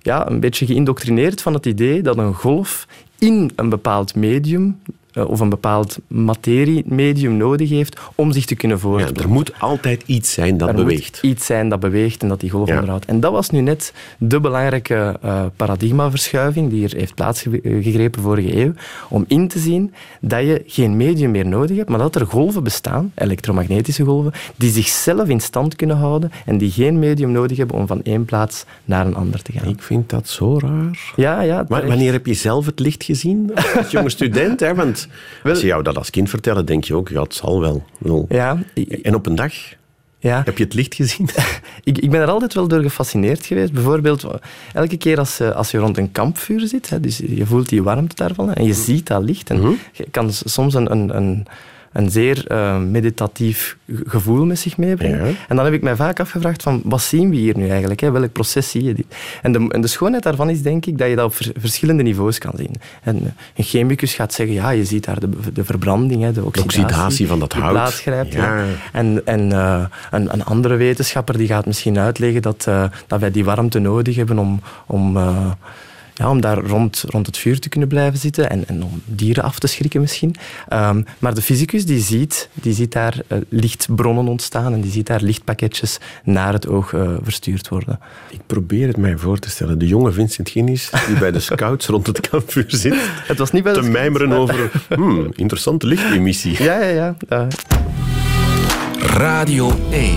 ja, 0.00 0.28
een 0.30 0.40
beetje 0.40 0.66
geïndoctrineerd 0.66 1.42
van 1.42 1.54
het 1.54 1.66
idee 1.66 2.02
dat 2.02 2.18
een 2.18 2.34
golf 2.34 2.86
in 3.18 3.50
een 3.56 3.68
bepaald 3.68 4.14
medium 4.14 4.80
eh, 5.18 5.28
of 5.30 5.40
een 5.40 5.48
bepaald 5.48 5.98
materiemedium 6.06 7.36
nodig 7.36 7.68
heeft 7.68 8.00
om 8.14 8.32
zich 8.32 8.44
te 8.44 8.54
kunnen 8.54 8.76
Ja, 8.76 8.82
voortplanten. 8.82 9.22
er 9.22 9.28
moet 9.30 9.52
altijd 9.60 10.02
iets 10.06 10.32
zijn 10.32 10.56
dat 10.56 10.68
Er 10.68 10.74
beweegt. 10.74 11.22
moet 11.22 11.32
iets 11.32 11.46
zijn 11.46 11.68
dat 11.68 11.80
beweegt 11.80 12.22
en 12.22 12.28
dat 12.28 12.40
die 12.40 12.50
golf 12.50 12.68
Ja. 12.68 12.74
onderhoudt. 12.74 13.04
En 13.04 13.20
dat 13.20 13.32
was 13.32 13.50
nu 13.50 13.60
net 13.60 13.92
de 14.18 14.40
belangrijke 14.40 15.18
eh, 15.22 15.44
paradigmaverschuiving 15.56 16.70
die 16.70 16.78
hier 16.78 16.92
heeft 16.96 17.14
plaatsgegrepen 17.14 18.22
vorige 18.22 18.56
eeuw, 18.56 18.72
om 19.08 19.24
in 19.28 19.48
te 19.48 19.58
zien 19.58 19.92
dat 20.20 20.40
je 20.40 20.62
geen 20.66 20.96
medium 20.96 21.30
meer 21.30 21.46
nodig 21.46 21.76
hebt, 21.76 21.88
maar 21.88 21.98
dat 21.98 22.14
er 22.14 22.26
golven 22.26 22.62
bestaan, 22.62 23.12
elektromagnetische 23.14 24.04
golven, 24.04 24.32
die 24.56 24.70
zichzelf 24.70 25.28
in 25.28 25.40
stand 25.40 25.76
kunnen 25.76 25.96
houden 25.96 26.30
en 26.46 26.58
die 26.58 26.70
geen 26.70 26.98
medium 26.98 27.30
nodig 27.30 27.56
hebben 27.56 27.76
om 27.76 27.86
van 27.86 28.02
één 28.02 28.24
plaats 28.24 28.64
naar 28.84 29.06
een 29.06 29.14
ander 29.14 29.42
te 29.42 29.52
gaan. 29.52 29.68
Ik 29.68 29.82
vind 29.82 30.10
dat 30.10 30.28
zo 30.28 30.58
raar. 30.58 31.12
Ja, 31.16 31.40
ja. 31.40 31.64
Maar 31.68 31.86
wanneer 31.86 32.12
heb 32.12 32.26
je 32.26 32.34
zelf 32.34 32.66
het 32.66 32.78
licht 32.80 33.04
gezien? 33.04 33.50
Als 33.76 33.90
jonge 33.90 34.10
student, 34.10 34.60
hè? 34.60 34.74
Want 34.74 35.07
als 35.44 35.60
ze 35.60 35.66
jou 35.66 35.82
dat 35.82 35.96
als 35.96 36.10
kind 36.10 36.30
vertellen, 36.30 36.66
denk 36.66 36.84
je 36.84 36.94
ook, 36.94 37.08
ja, 37.08 37.22
het 37.22 37.34
zal 37.34 37.60
wel. 37.60 37.84
Ja, 38.28 38.62
En 39.02 39.14
op 39.14 39.26
een 39.26 39.34
dag, 39.34 39.52
ja. 40.18 40.42
heb 40.44 40.58
je 40.58 40.64
het 40.64 40.74
licht 40.74 40.94
gezien? 40.94 41.28
Ik, 41.84 41.98
ik 41.98 42.10
ben 42.10 42.20
er 42.20 42.28
altijd 42.28 42.54
wel 42.54 42.68
door 42.68 42.82
gefascineerd 42.82 43.46
geweest. 43.46 43.72
Bijvoorbeeld, 43.72 44.26
elke 44.74 44.96
keer 44.96 45.18
als, 45.18 45.40
eh, 45.40 45.50
als 45.50 45.70
je 45.70 45.78
rond 45.78 45.98
een 45.98 46.12
kampvuur 46.12 46.66
zit, 46.66 46.90
hè, 46.90 47.00
dus 47.00 47.18
je 47.18 47.46
voelt 47.46 47.68
die 47.68 47.82
warmte 47.82 48.14
daarvan 48.14 48.52
en 48.52 48.64
je 48.64 48.74
ziet 48.74 49.06
dat 49.06 49.22
licht. 49.22 49.50
En 49.50 49.78
je 49.92 50.06
kan 50.10 50.32
soms 50.32 50.74
een, 50.74 50.90
een, 50.90 51.16
een, 51.16 51.46
een 51.98 52.10
zeer 52.10 52.46
eh, 52.46 52.78
meditatief 52.78 53.76
ge- 53.86 54.02
gevoel 54.06 54.44
met 54.44 54.58
zich 54.58 54.76
meebrengen. 54.76 55.26
Ja. 55.26 55.32
En 55.48 55.56
dan 55.56 55.64
heb 55.64 55.74
ik 55.74 55.82
mij 55.82 55.96
vaak 55.96 56.20
afgevraagd 56.20 56.62
van, 56.62 56.80
wat 56.84 57.00
zien 57.00 57.30
we 57.30 57.36
hier 57.36 57.56
nu 57.56 57.68
eigenlijk? 57.68 58.00
Hè? 58.00 58.10
Welk 58.10 58.32
proces 58.32 58.70
zie 58.70 58.84
je 58.84 58.94
dit? 58.94 59.06
En 59.42 59.52
de, 59.52 59.66
en 59.68 59.80
de 59.80 59.86
schoonheid 59.86 60.22
daarvan 60.22 60.50
is 60.50 60.62
denk 60.62 60.86
ik 60.86 60.98
dat 60.98 61.08
je 61.08 61.16
dat 61.16 61.24
op 61.24 61.34
ver- 61.34 61.52
verschillende 61.56 62.02
niveaus 62.02 62.38
kan 62.38 62.52
zien. 62.56 62.74
En 63.02 63.16
eh, 63.16 63.22
een 63.56 63.64
chemicus 63.64 64.14
gaat 64.14 64.32
zeggen, 64.32 64.54
ja, 64.54 64.70
je 64.70 64.84
ziet 64.84 65.04
daar 65.04 65.20
de, 65.20 65.28
de 65.52 65.64
verbranding, 65.64 66.22
hè, 66.22 66.32
de 66.32 66.44
oxidatie, 66.44 66.82
oxidatie 66.82 67.26
van 67.26 67.38
dat 67.38 67.52
hout. 67.52 67.70
plaatsgrijpt. 67.70 68.32
Ja. 68.32 68.56
Ja. 68.58 68.64
En, 68.92 69.22
en 69.24 69.52
eh, 69.52 69.84
een, 70.10 70.32
een 70.32 70.44
andere 70.44 70.76
wetenschapper 70.76 71.38
die 71.38 71.46
gaat 71.46 71.66
misschien 71.66 71.98
uitleggen 71.98 72.42
dat, 72.42 72.68
dat 73.06 73.20
wij 73.20 73.30
die 73.30 73.44
warmte 73.44 73.78
nodig 73.78 74.16
hebben 74.16 74.38
om, 74.38 74.60
om, 74.86 75.16
ja, 76.18 76.30
om 76.30 76.40
daar 76.40 76.58
rond, 76.58 77.04
rond 77.06 77.26
het 77.26 77.38
vuur 77.38 77.60
te 77.60 77.68
kunnen 77.68 77.88
blijven 77.88 78.18
zitten 78.18 78.50
en, 78.50 78.68
en 78.68 78.82
om 78.82 79.02
dieren 79.04 79.44
af 79.44 79.58
te 79.58 79.66
schrikken 79.66 80.00
misschien. 80.00 80.34
Ehm, 80.68 81.02
maar 81.18 81.34
de 81.34 81.42
fysicus 81.42 81.86
die 81.86 82.00
ziet, 82.00 82.48
die 82.52 82.72
ziet 82.72 82.92
daar 82.92 83.20
eh, 83.26 83.38
lichtbronnen 83.48 84.28
ontstaan 84.28 84.72
en 84.72 84.80
die 84.80 84.90
ziet 84.90 85.06
daar 85.06 85.22
lichtpakketjes 85.22 85.98
naar 86.24 86.52
het 86.52 86.68
oog 86.68 86.92
eh, 86.92 87.14
verstuurd 87.22 87.68
worden. 87.68 87.98
Ik 88.30 88.40
probeer 88.46 88.86
het 88.86 88.96
mij 88.96 89.16
voor 89.16 89.38
te 89.38 89.50
stellen. 89.50 89.78
De 89.78 89.86
jonge 89.86 90.12
Vincent 90.12 90.50
Guinness, 90.50 90.90
die 91.06 91.18
bij 91.18 91.30
de 91.30 91.40
scouts 91.40 91.86
rond 91.86 92.06
het 92.06 92.28
kampvuur 92.28 92.64
zit, 92.66 92.94
Het 93.30 93.38
was 93.38 93.52
niet 93.52 93.62
bij 93.62 93.72
te 93.72 93.82
mijmeren 93.82 94.32
over 94.32 94.70
hmm, 94.94 95.28
interessante 95.34 95.86
lichtemissie. 95.86 96.62
Ja, 96.62 96.80
ja, 96.80 96.88
ja. 96.88 97.16
Eh, 97.28 97.46
Radio 99.00 99.72
1. 99.90 100.16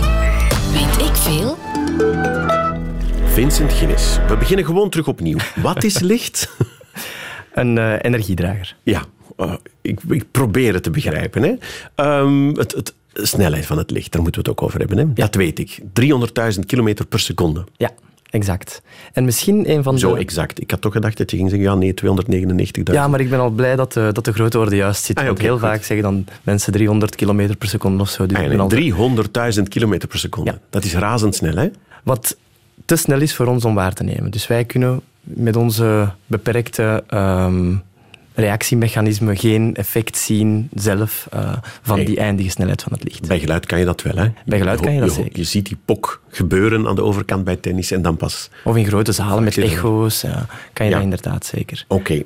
Weet 0.73 1.07
ik 1.07 1.15
veel? 1.15 1.57
Vincent 3.33 3.73
Guinness, 3.73 4.17
we 4.27 4.37
beginnen 4.37 4.65
gewoon 4.65 4.89
terug 4.89 5.07
opnieuw. 5.07 5.37
Wat 5.55 5.83
is 5.83 5.99
licht? 5.99 6.49
een 7.53 7.77
eh, 7.77 7.93
energiedrager. 8.01 8.75
Ja, 8.83 9.03
eh, 9.37 9.53
ik, 9.81 9.99
ik 10.09 10.25
probeer 10.31 10.73
het 10.73 10.83
te 10.83 10.89
begrijpen. 10.89 11.43
Hè. 11.43 11.53
Ehm, 11.95 12.47
het, 12.47 12.71
het, 12.71 12.93
de 13.13 13.25
snelheid 13.25 13.65
van 13.65 13.77
het 13.77 13.91
licht, 13.91 14.11
daar 14.11 14.21
moeten 14.21 14.41
we 14.43 14.49
het 14.49 14.59
ook 14.59 14.65
over 14.67 14.79
hebben. 14.79 14.97
Hè. 14.97 15.13
Dat 15.13 15.35
weet 15.35 15.59
ik. 15.59 15.79
300.000 16.53 16.59
kilometer 16.65 17.05
per 17.05 17.19
seconde. 17.19 17.63
Ja, 17.77 17.89
exact. 18.29 18.81
En 19.13 19.25
misschien 19.25 19.69
een 19.69 19.83
van 19.83 19.99
Zo 19.99 20.13
de... 20.13 20.19
exact. 20.19 20.61
Ik 20.61 20.71
had 20.71 20.81
toch 20.81 20.93
gedacht 20.93 21.17
dat 21.17 21.31
je 21.31 21.37
ging 21.37 21.49
zeggen, 21.49 21.67
ja 21.67 21.75
nee, 21.75 21.93
299.000. 22.73 22.83
Ja, 22.83 23.07
maar 23.07 23.19
ik 23.19 23.29
ben 23.29 23.39
al 23.39 23.49
blij 23.49 23.75
dat 23.75 23.93
de, 23.93 24.09
dat 24.13 24.25
de 24.25 24.33
grote 24.33 24.59
orde 24.59 24.75
juist 24.75 25.03
zit. 25.03 25.17
Ah, 25.17 25.23
heel 25.37 25.51
goed. 25.51 25.59
vaak 25.59 25.83
zeggen 25.83 26.01
dan 26.01 26.25
mensen 26.43 26.73
300 26.73 27.15
km 27.15 27.55
per 27.57 27.67
seconde 27.67 28.01
of 28.01 28.09
zo. 28.09 28.25
Dus 28.25 28.37
al- 28.37 28.43
Eigenlijk 28.43 29.55
300.000 29.57 29.63
kilometer 29.67 30.07
per 30.07 30.19
seconde. 30.19 30.51
Ja. 30.51 30.57
Dat 30.69 30.83
is 30.83 30.93
razendsnel, 30.93 31.55
hè? 31.55 31.69
Wat 32.03 32.37
te 32.91 32.97
snel 32.97 33.21
is 33.21 33.35
voor 33.35 33.45
ons 33.47 33.65
om 33.65 33.73
waar 33.75 33.93
te 33.93 34.03
nemen. 34.03 34.31
Dus 34.31 34.47
wij 34.47 34.65
kunnen 34.65 35.01
met 35.21 35.55
onze 35.55 36.11
beperkte 36.25 37.03
ehm, 37.07 37.75
reactiemechanismen 38.33 39.37
geen 39.37 39.75
effect 39.75 40.17
zien 40.17 40.69
zelf 40.73 41.27
eh, 41.31 41.53
van 41.81 41.95
Nee. 41.97 42.05
die 42.05 42.17
eindige 42.17 42.49
snelheid 42.49 42.83
van 42.83 42.91
het 42.91 43.03
licht. 43.03 43.27
Bij 43.27 43.39
geluid 43.39 43.65
kan 43.65 43.79
je 43.79 43.85
dat 43.85 44.01
wel, 44.01 44.15
hè? 44.15 44.27
Bij 44.45 44.57
geluid 44.57 44.79
kan 44.79 44.93
je 44.93 44.99
dat 44.99 45.15
je, 45.15 45.21
zeker. 45.21 45.37
Je 45.39 45.43
ziet 45.43 45.65
die 45.65 45.77
pok 45.85 46.21
gebeuren 46.29 46.87
aan 46.87 46.95
de 46.95 47.03
overkant 47.03 47.43
bij 47.43 47.55
tennis 47.55 47.91
en 47.91 48.01
dan 48.01 48.17
pas... 48.17 48.49
Of 48.63 48.75
in 48.75 48.85
grote 48.85 49.11
zalen 49.11 49.43
met 49.43 49.57
echo's 49.57 50.21
ja, 50.21 50.45
kan 50.73 50.85
je 50.85 50.91
Ja. 50.91 50.97
dat 50.97 51.03
inderdaad 51.05 51.45
zeker. 51.45 51.85
Oké, 51.87 52.23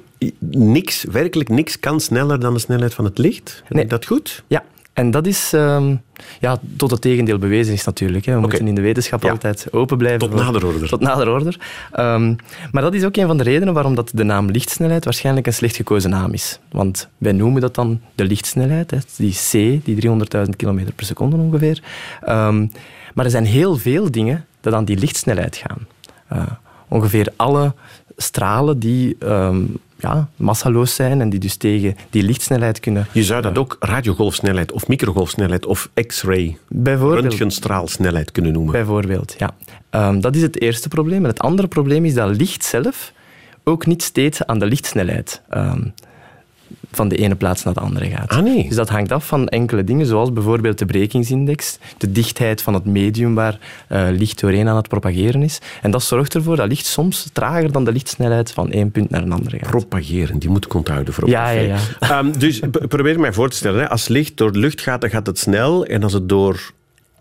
niks, 0.50 1.04
werkelijk 1.12 1.50
niks 1.50 1.80
kan 1.80 2.00
sneller 2.00 2.40
dan 2.40 2.54
de 2.54 2.60
snelheid 2.60 2.94
van 2.94 3.06
het 3.06 3.18
licht. 3.18 3.64
Nee. 3.70 3.86
dat 3.86 4.06
goed? 4.06 4.44
Ja, 4.48 4.64
En 4.96 5.12
dat 5.12 5.28
is 5.28 5.54
ehm, 5.54 5.96
ja, 6.40 6.60
tot 6.78 6.92
het 6.92 7.02
tegendeel 7.02 7.38
bewezen 7.38 7.74
is 7.74 7.84
natuurlijk. 7.86 8.26
Hè. 8.26 8.34
We 8.34 8.40
moeten 8.40 8.68
in 8.68 8.76
de 8.76 8.82
wetenschap 8.82 9.24
Ja. 9.24 9.30
altijd 9.30 9.68
open 9.72 9.98
blijven. 9.98 10.20
Tot 10.20 10.30
voor- 10.32 10.40
nader 10.40 10.66
order. 10.66 10.88
Tot 10.90 11.00
nader 11.00 11.30
order. 11.30 11.60
Ehm, 11.92 12.34
maar 12.72 12.82
dat 12.82 12.94
is 12.94 13.04
ook 13.04 13.16
een 13.16 13.28
van 13.28 13.38
de 13.38 13.44
redenen 13.44 13.74
waarom 13.74 13.96
dat 13.96 14.12
de 14.14 14.24
naam 14.24 14.50
lichtsnelheid 14.52 15.04
waarschijnlijk 15.04 15.48
een 15.48 15.54
slecht 15.54 15.76
gekozen 15.76 16.10
naam 16.10 16.34
is. 16.34 16.60
Want 16.72 17.08
wij 17.18 17.32
noemen 17.32 17.62
dat 17.62 17.76
dan 17.76 18.02
de 18.16 18.24
lichtsnelheid, 18.26 18.92
hè, 18.92 18.98
die 19.18 19.34
C, 19.34 19.52
die 19.86 19.96
300.000 19.96 20.56
km 20.56 20.84
per 20.96 21.06
seconde 21.06 21.36
ongeveer. 21.36 21.84
Ehm, 22.22 22.68
maar 23.14 23.26
er 23.26 23.32
zijn 23.32 23.46
heel 23.46 23.78
veel 23.78 24.12
dingen 24.12 24.46
dat 24.62 24.74
aan 24.74 24.86
die 24.86 24.98
lichtsnelheid 24.98 25.56
gaan. 25.56 25.88
Eh, 26.28 26.44
ongeveer 26.88 27.34
alle 27.36 27.74
stralen 28.18 28.80
die 28.80 29.18
ja, 29.98 30.30
massaloos 30.36 30.96
zijn 30.96 31.22
en 31.22 31.30
die 31.30 31.40
dus 31.40 31.56
tegen 31.56 31.96
die 32.10 32.24
lichtsnelheid 32.24 32.80
kunnen... 32.80 33.08
Je 33.12 33.24
zou 33.24 33.42
dat 33.42 33.58
ook 33.58 33.76
radiogolfsnelheid 33.80 34.72
of 34.72 34.88
microgolfsnelheid 34.88 35.66
of 35.66 35.90
x-ray, 36.08 36.58
Bijvoorbeeld, 36.68 37.22
röntgenstraalsnelheid 37.22 38.32
kunnen 38.32 38.54
noemen. 38.54 38.72
Bijvoorbeeld, 38.72 39.36
ja. 39.38 39.56
Ehm, 39.90 40.20
dat 40.20 40.36
is 40.36 40.42
het 40.42 40.62
eerste 40.62 40.88
probleem. 40.88 41.24
En 41.24 41.30
het 41.30 41.40
andere 41.40 41.68
probleem 41.68 42.06
is 42.06 42.14
dat 42.14 42.38
licht 42.38 42.64
zelf 42.64 43.14
ook 43.64 43.86
niet 43.86 44.04
steeds 44.04 44.46
aan 44.46 44.60
de 44.60 44.66
lichtsnelheid 44.66 45.42
ehm, 45.50 45.82
van 46.96 47.08
de 47.08 47.16
ene 47.18 47.36
plaats 47.36 47.64
naar 47.64 47.74
de 47.74 47.80
andere 47.80 48.10
gaat. 48.10 48.30
Ah, 48.30 48.40
nee. 48.40 48.68
Dus 48.68 48.76
dat 48.76 48.90
hangt 48.90 49.12
af 49.12 49.28
van 49.28 49.48
enkele 49.48 49.84
dingen, 49.84 50.06
zoals 50.06 50.34
bijvoorbeeld 50.34 50.78
de 50.80 50.86
brekingsindex, 50.86 51.78
de 51.98 52.12
dichtheid 52.12 52.62
van 52.62 52.74
het 52.74 52.86
medium 52.86 53.36
waar 53.36 53.58
eh, 53.88 54.08
licht 54.12 54.40
doorheen 54.40 54.68
aan 54.68 54.76
het 54.76 54.88
propageren 54.88 55.44
is. 55.44 55.60
En 55.82 55.92
dat 55.92 56.04
zorgt 56.04 56.34
ervoor 56.36 56.56
dat 56.56 56.68
licht 56.68 56.86
soms 56.86 57.30
trager 57.34 57.72
dan 57.72 57.84
de 57.84 57.92
lichtsnelheid 57.92 58.52
van 58.52 58.72
één 58.72 58.92
punt 58.92 59.10
naar 59.10 59.22
een 59.22 59.32
andere 59.32 59.58
gaat. 59.60 59.70
Propageren, 59.70 60.40
die 60.40 60.50
moet 60.50 60.66
ik 60.66 60.74
onthouden 60.74 61.14
voor 61.14 61.24
op 61.24 61.30
Ja, 61.30 61.44
café. 61.44 61.60
ja, 61.60 61.78
Ehm, 62.00 62.32
dus 62.38 62.60
probeer 62.88 63.20
mij 63.20 63.34
voor 63.34 63.50
te 63.50 63.56
stellen, 63.56 63.80
hè. 63.80 63.90
als 63.90 64.08
licht 64.08 64.38
door 64.38 64.52
de 64.52 64.60
lucht 64.60 64.82
gaat, 64.82 65.02
dan 65.02 65.10
gaat 65.10 65.28
het 65.28 65.40
snel. 65.40 65.86
En 65.86 66.04
als 66.04 66.14
het 66.14 66.30
door 66.30 66.72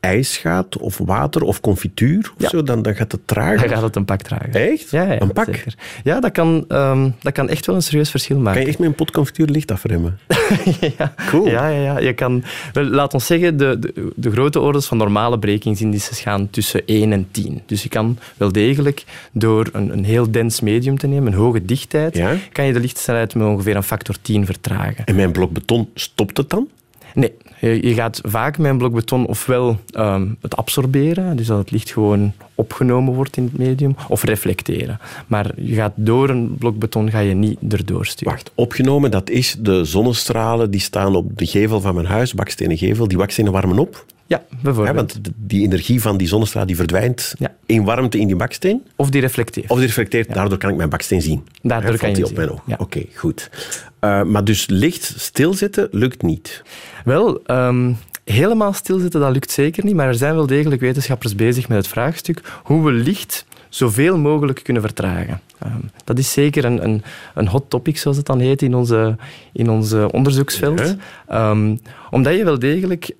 ijs 0.04 0.36
gaat, 0.36 0.78
of 0.78 0.98
water, 0.98 1.42
of 1.42 1.60
confituur, 1.60 2.32
of 2.36 2.42
Ja. 2.42 2.48
zo, 2.48 2.62
dan, 2.62 2.82
dan 2.82 2.94
gaat 2.94 3.12
het 3.12 3.20
trager. 3.26 3.58
Dan 3.58 3.68
gaat 3.68 3.82
het 3.82 3.96
een 3.96 4.04
pak 4.04 4.22
trager. 4.22 4.54
Echt? 4.70 4.90
Ja, 4.90 5.02
ja, 5.02 5.20
Een 5.20 5.32
pak? 5.32 5.44
Zeker. 5.44 5.74
Ja, 6.04 6.20
dat 6.20 6.32
kan, 6.32 6.64
ehm, 6.68 7.10
dat 7.22 7.32
kan 7.32 7.48
echt 7.48 7.66
wel 7.66 7.74
een 7.76 7.82
serieus 7.82 8.10
verschil 8.10 8.36
maken. 8.36 8.52
Kan 8.52 8.62
je 8.62 8.68
echt 8.68 8.78
met 8.78 8.88
een 8.88 8.94
pot 8.94 9.10
confituur 9.10 9.46
licht 9.46 9.70
afremmen? 9.70 10.18
ja. 10.98 11.14
Cool. 11.28 11.46
Ja, 11.48 11.68
ja, 11.68 11.80
ja. 11.82 11.98
Je 11.98 12.12
kan, 12.12 12.44
wel, 12.72 12.84
laat 12.84 13.14
ons 13.14 13.26
zeggen, 13.26 13.56
de, 13.56 13.78
de, 13.78 14.12
de 14.16 14.30
grote 14.30 14.60
orders 14.60 14.86
van 14.86 14.96
normale 14.96 15.38
brekingsindices 15.38 16.20
gaan 16.20 16.50
tussen 16.50 16.82
1 16.86 17.12
en 17.12 17.26
10. 17.30 17.62
Dus 17.66 17.82
je 17.82 17.88
kan 17.88 18.18
wel 18.36 18.52
degelijk 18.52 19.04
door 19.32 19.68
een, 19.72 19.92
een 19.92 20.04
heel 20.04 20.30
dens 20.30 20.60
medium 20.60 20.98
te 20.98 21.06
nemen, 21.06 21.32
een 21.32 21.38
hoge 21.38 21.64
dichtheid, 21.64 22.16
Ja. 22.16 22.32
kan 22.52 22.64
je 22.64 22.72
de 22.72 22.80
lichtsnelheid 22.80 23.34
met 23.34 23.46
ongeveer 23.46 23.76
een 23.76 23.82
factor 23.82 24.14
10 24.22 24.46
vertragen. 24.46 25.04
En 25.04 25.14
mijn 25.14 25.32
blok 25.32 25.52
beton, 25.52 25.88
stopt 25.94 26.36
het 26.36 26.50
dan? 26.50 26.68
Nee, 27.14 27.32
je, 27.60 27.86
je 27.88 27.94
gaat 27.94 28.20
vaak 28.22 28.58
met 28.58 28.70
een 28.70 28.78
blok 28.78 28.94
beton 28.94 29.26
ofwel 29.26 29.78
ehm, 29.90 30.26
het 30.40 30.56
absorberen, 30.56 31.36
dus 31.36 31.46
dat 31.46 31.58
het 31.58 31.70
licht 31.70 31.90
gewoon 31.90 32.32
opgenomen 32.54 33.14
wordt 33.14 33.36
in 33.36 33.44
het 33.44 33.58
medium, 33.58 33.96
of 34.08 34.22
reflecteren. 34.22 34.98
Maar 35.26 35.50
je 35.56 35.74
gaat 35.74 35.92
door 35.96 36.28
een 36.28 36.56
blok 36.58 36.78
beton 36.78 37.10
ga 37.10 37.18
je 37.18 37.34
niet 37.34 37.58
erdoor 37.68 38.06
sturen. 38.06 38.32
Wacht, 38.32 38.50
opgenomen, 38.54 39.10
dat 39.10 39.30
is 39.30 39.56
de 39.58 39.84
zonnestralen 39.84 40.70
die 40.70 40.80
staan 40.80 41.16
op 41.16 41.38
de 41.38 41.46
gevel 41.46 41.80
van 41.80 41.94
mijn 41.94 42.06
huis, 42.06 42.34
bakstenen 42.34 42.76
gevel. 42.78 43.08
Die 43.08 43.18
bakstenen 43.18 43.52
warmen 43.52 43.78
op. 43.78 44.04
Ja, 44.26 44.42
bijvoorbeeld. 44.62 44.96
want 44.96 45.20
die 45.36 45.62
energie 45.62 46.00
van 46.00 46.16
die 46.16 46.28
zonnestraal 46.28 46.66
die 46.66 46.76
verdwijnt 46.76 47.34
Ja. 47.38 47.54
in 47.66 47.84
warmte 47.84 48.18
in 48.18 48.26
die 48.26 48.36
baksteen. 48.36 48.82
Of 48.96 49.10
die 49.10 49.20
reflecteert. 49.20 49.70
Of 49.70 49.76
die 49.76 49.86
reflecteert, 49.86 50.34
daardoor 50.34 50.58
kan 50.58 50.70
ik 50.70 50.76
mijn 50.76 50.88
baksteen 50.88 51.22
zien. 51.22 51.44
Daardoor 51.62 51.96
kan 51.96 52.08
je 52.08 52.14
die 52.14 52.24
op 52.24 52.30
zien, 52.30 52.38
mijn 52.38 52.50
oog. 52.50 52.78
Oké, 52.78 53.02
goed. 53.14 53.50
Eh, 54.04 54.22
maar 54.22 54.44
dus 54.44 54.66
licht 54.66 55.14
stilzitten 55.16 55.88
lukt 55.90 56.22
niet. 56.22 56.62
Wel, 57.04 57.42
ehm, 57.46 57.92
helemaal 58.24 58.72
stilzitten, 58.72 59.20
dat 59.20 59.32
lukt 59.32 59.50
zeker 59.50 59.84
niet. 59.84 59.94
Maar 59.94 60.06
er 60.06 60.14
zijn 60.14 60.34
wel 60.34 60.46
degelijk 60.46 60.80
wetenschappers 60.80 61.34
bezig 61.34 61.68
met 61.68 61.78
het 61.78 61.88
vraagstuk 61.88 62.40
hoe 62.62 62.84
we 62.84 62.90
licht 62.90 63.46
zoveel 63.68 64.18
mogelijk 64.18 64.60
kunnen 64.62 64.82
vertragen. 64.82 65.40
Ehm, 65.58 65.80
dat 66.04 66.18
is 66.18 66.32
zeker 66.32 66.64
een, 66.64 66.84
een, 66.84 67.02
een 67.34 67.48
hot 67.48 67.64
topic, 67.70 67.98
zoals 67.98 68.16
het 68.16 68.26
dan 68.26 68.40
heet, 68.40 68.62
in 68.62 68.74
onze, 68.74 69.16
in 69.52 69.70
onze 69.70 70.12
onderzoeksveld. 70.12 70.78
Ja. 70.78 70.96
Ehm, 71.26 71.76
omdat 72.10 72.36
je 72.36 72.44
wel 72.44 72.58
degelijk, 72.58 73.10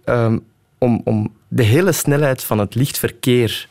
om, 0.79 1.01
om 1.05 1.33
de 1.49 1.63
hele 1.63 1.93
snelheid 1.93 2.45
van 2.45 2.59
het 2.59 2.75
lichtverkeer 2.75 3.69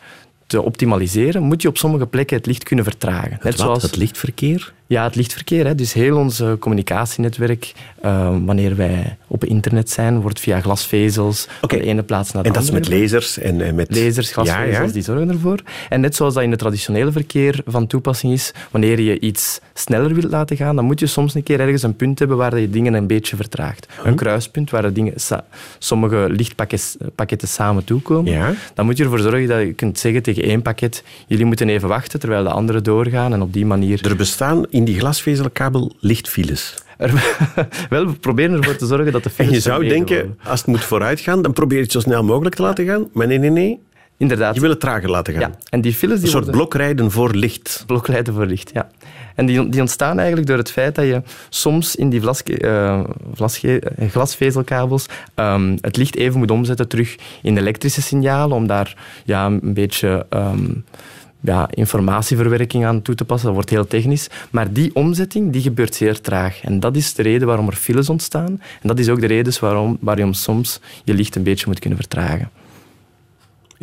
te 0.47 0.61
optimaliseren, 0.61 1.41
moet 1.43 1.61
je 1.61 1.67
op 1.67 1.77
sommige 1.77 2.05
plekken 2.05 2.37
het 2.37 2.45
licht 2.45 2.63
kunnen 2.63 2.85
vertragen. 2.85 3.31
Net 3.31 3.41
Wat? 3.43 3.57
zoals 3.57 3.83
Het 3.83 3.95
lichtverkeer? 3.95 4.73
Ja, 4.93 5.03
het 5.03 5.15
lichtverkeer. 5.15 5.65
Hè. 5.65 5.75
Dus 5.75 5.93
heel 5.93 6.17
ons 6.17 6.39
eh, 6.39 6.51
communicatienetwerk, 6.59 7.71
eh, 8.01 8.35
wanneer 8.45 8.75
wij 8.75 9.17
op 9.27 9.45
internet 9.45 9.89
zijn, 9.89 10.21
wordt 10.21 10.39
via 10.39 10.61
glasvezels 10.61 11.47
van 11.59 11.69
de 11.69 11.83
ene 11.83 12.03
plaats 12.03 12.31
naar 12.31 12.43
de 12.43 12.47
En 12.47 12.53
dat 12.53 12.63
is 12.63 12.69
andere. 12.69 12.89
met 12.89 13.01
lasers 13.01 13.39
en, 13.39 13.61
en 13.61 13.75
met... 13.75 13.95
Lasers, 13.95 14.31
glasvezels, 14.31 14.75
Ja, 14.75 14.81
ja. 14.81 14.91
die 14.91 15.01
zorgen 15.01 15.29
ervoor. 15.29 15.59
En 15.89 16.01
net 16.01 16.15
zoals 16.15 16.33
dat 16.33 16.43
in 16.43 16.49
het 16.49 16.59
traditionele 16.59 17.11
verkeer 17.11 17.61
van 17.65 17.87
toepassing 17.87 18.33
is, 18.33 18.53
wanneer 18.71 18.99
je 18.99 19.19
iets 19.19 19.59
sneller 19.73 20.13
wilt 20.13 20.31
laten 20.31 20.57
gaan, 20.57 20.75
dan 20.75 20.85
moet 20.85 20.99
je 20.99 21.05
soms 21.07 21.33
een 21.35 21.43
keer 21.43 21.59
ergens 21.59 21.83
een 21.83 21.95
punt 21.95 22.19
hebben 22.19 22.37
waar 22.37 22.59
je 22.59 22.69
dingen 22.69 22.93
een 22.93 23.07
beetje 23.07 23.35
vertraagt. 23.35 23.87
Hm. 24.01 24.07
Een 24.07 24.15
kruispunt 24.15 24.69
waar 24.69 24.81
de 24.81 24.91
dingen 24.91 25.13
sommige 25.77 26.27
lichtpakketten 26.29 27.47
samen 27.47 27.83
toekomen. 27.83 28.31
Ja. 28.31 28.53
Dan 28.73 28.85
moet 28.85 28.97
je 28.97 29.03
ervoor 29.03 29.19
zorgen 29.19 29.47
dat 29.47 29.59
je 29.59 29.73
kunt 29.73 29.99
zeggen 29.99 30.23
tegen 30.23 30.43
één 30.43 30.61
pakket, 30.61 31.03
jullie 31.27 31.45
moeten 31.45 31.69
even 31.69 31.87
wachten 31.89 32.19
terwijl 32.19 32.43
de 32.43 32.49
andere 32.49 32.81
doorgaan 32.81 33.33
en 33.33 33.41
op 33.41 33.53
die 33.53 33.65
manier 33.65 34.07
Er 34.07 34.15
bestaan 34.15 34.65
in 34.69 34.82
die 34.85 34.99
glasvezelkabel 34.99 35.95
lichtfiles. 35.99 36.73
er, 36.97 37.11
wel, 37.89 38.05
we 38.07 38.13
proberen 38.13 38.57
ervoor 38.57 38.75
te 38.75 38.85
zorgen 38.85 39.11
dat 39.11 39.23
de 39.23 39.29
En 39.29 39.35
files 39.35 39.53
je 39.53 39.59
zou 39.59 39.87
denken, 39.87 40.15
worden. 40.15 40.37
als 40.43 40.59
het 40.59 40.67
moet 40.69 40.83
vooruit 40.83 41.19
gaan, 41.19 41.41
dan 41.41 41.53
probeer 41.53 41.77
je 41.77 41.83
het 41.83 41.91
zo 41.91 41.99
snel 41.99 42.23
mogelijk 42.23 42.55
te 42.55 42.61
laten 42.61 42.85
gaan. 42.85 43.07
Maar 43.13 43.27
nee, 43.27 43.37
nee, 43.39 43.49
nee. 43.49 43.79
Inderdaad. 44.17 44.55
Je 44.55 44.61
wil 44.61 44.69
het 44.69 44.79
trager 44.79 45.09
laten 45.09 45.33
gaan. 45.33 45.41
ja. 45.41 45.51
En 45.69 45.81
die 45.81 45.93
files 45.93 46.15
Een 46.15 46.21
die 46.21 46.29
soort 46.29 46.43
worden 46.43 46.61
blokrijden 46.61 47.11
voor 47.11 47.35
licht. 47.35 47.83
blokleiden 47.87 48.33
voor 48.33 48.45
licht. 48.45 48.69
Ja. 48.73 48.89
En 49.35 49.45
die, 49.45 49.69
die 49.69 49.81
ontstaan 49.81 50.17
eigenlijk 50.17 50.47
door 50.47 50.57
het 50.57 50.71
feit 50.71 50.95
dat 50.95 51.05
je 51.05 51.21
soms 51.49 51.95
in 51.95 52.09
die 52.09 52.21
vlaske- 52.21 52.57
eh, 52.57 52.99
eh, 53.97 54.09
glasvezelkabels 54.09 55.05
ehm, 55.35 55.77
het 55.81 55.97
licht 55.97 56.15
even 56.15 56.39
moet 56.39 56.51
omzetten 56.51 56.87
terug 56.87 57.15
in 57.41 57.57
elektrische 57.57 58.01
signalen, 58.01 58.55
om 58.57 58.67
daar 58.67 58.95
ja, 59.25 59.45
een 59.45 59.73
beetje 59.73 60.25
ehm, 60.29 60.65
ja, 61.43 61.67
informatieverwerking 61.71 62.85
aan 62.85 63.01
toe 63.01 63.15
te 63.15 63.25
passen. 63.25 63.45
Dat 63.45 63.55
wordt 63.55 63.69
heel 63.69 63.87
technisch. 63.87 64.27
Maar 64.49 64.73
die 64.73 64.95
omzetting 64.95 65.51
die 65.51 65.61
gebeurt 65.61 65.95
zeer 65.95 66.21
traag. 66.21 66.61
En 66.61 66.79
dat 66.79 66.95
is 66.95 67.13
de 67.13 67.21
reden 67.21 67.47
waarom 67.47 67.67
er 67.67 67.75
files 67.75 68.09
ontstaan. 68.09 68.61
En 68.81 68.87
dat 68.87 68.99
is 68.99 69.09
ook 69.09 69.19
de 69.19 69.27
reden 69.27 69.53
waarom, 69.59 69.97
waarom 69.99 70.33
soms 70.33 70.79
je 71.03 71.13
licht 71.13 71.35
een 71.35 71.43
beetje 71.43 71.65
moet 71.67 71.79
kunnen 71.79 71.99
vertragen. 71.99 72.49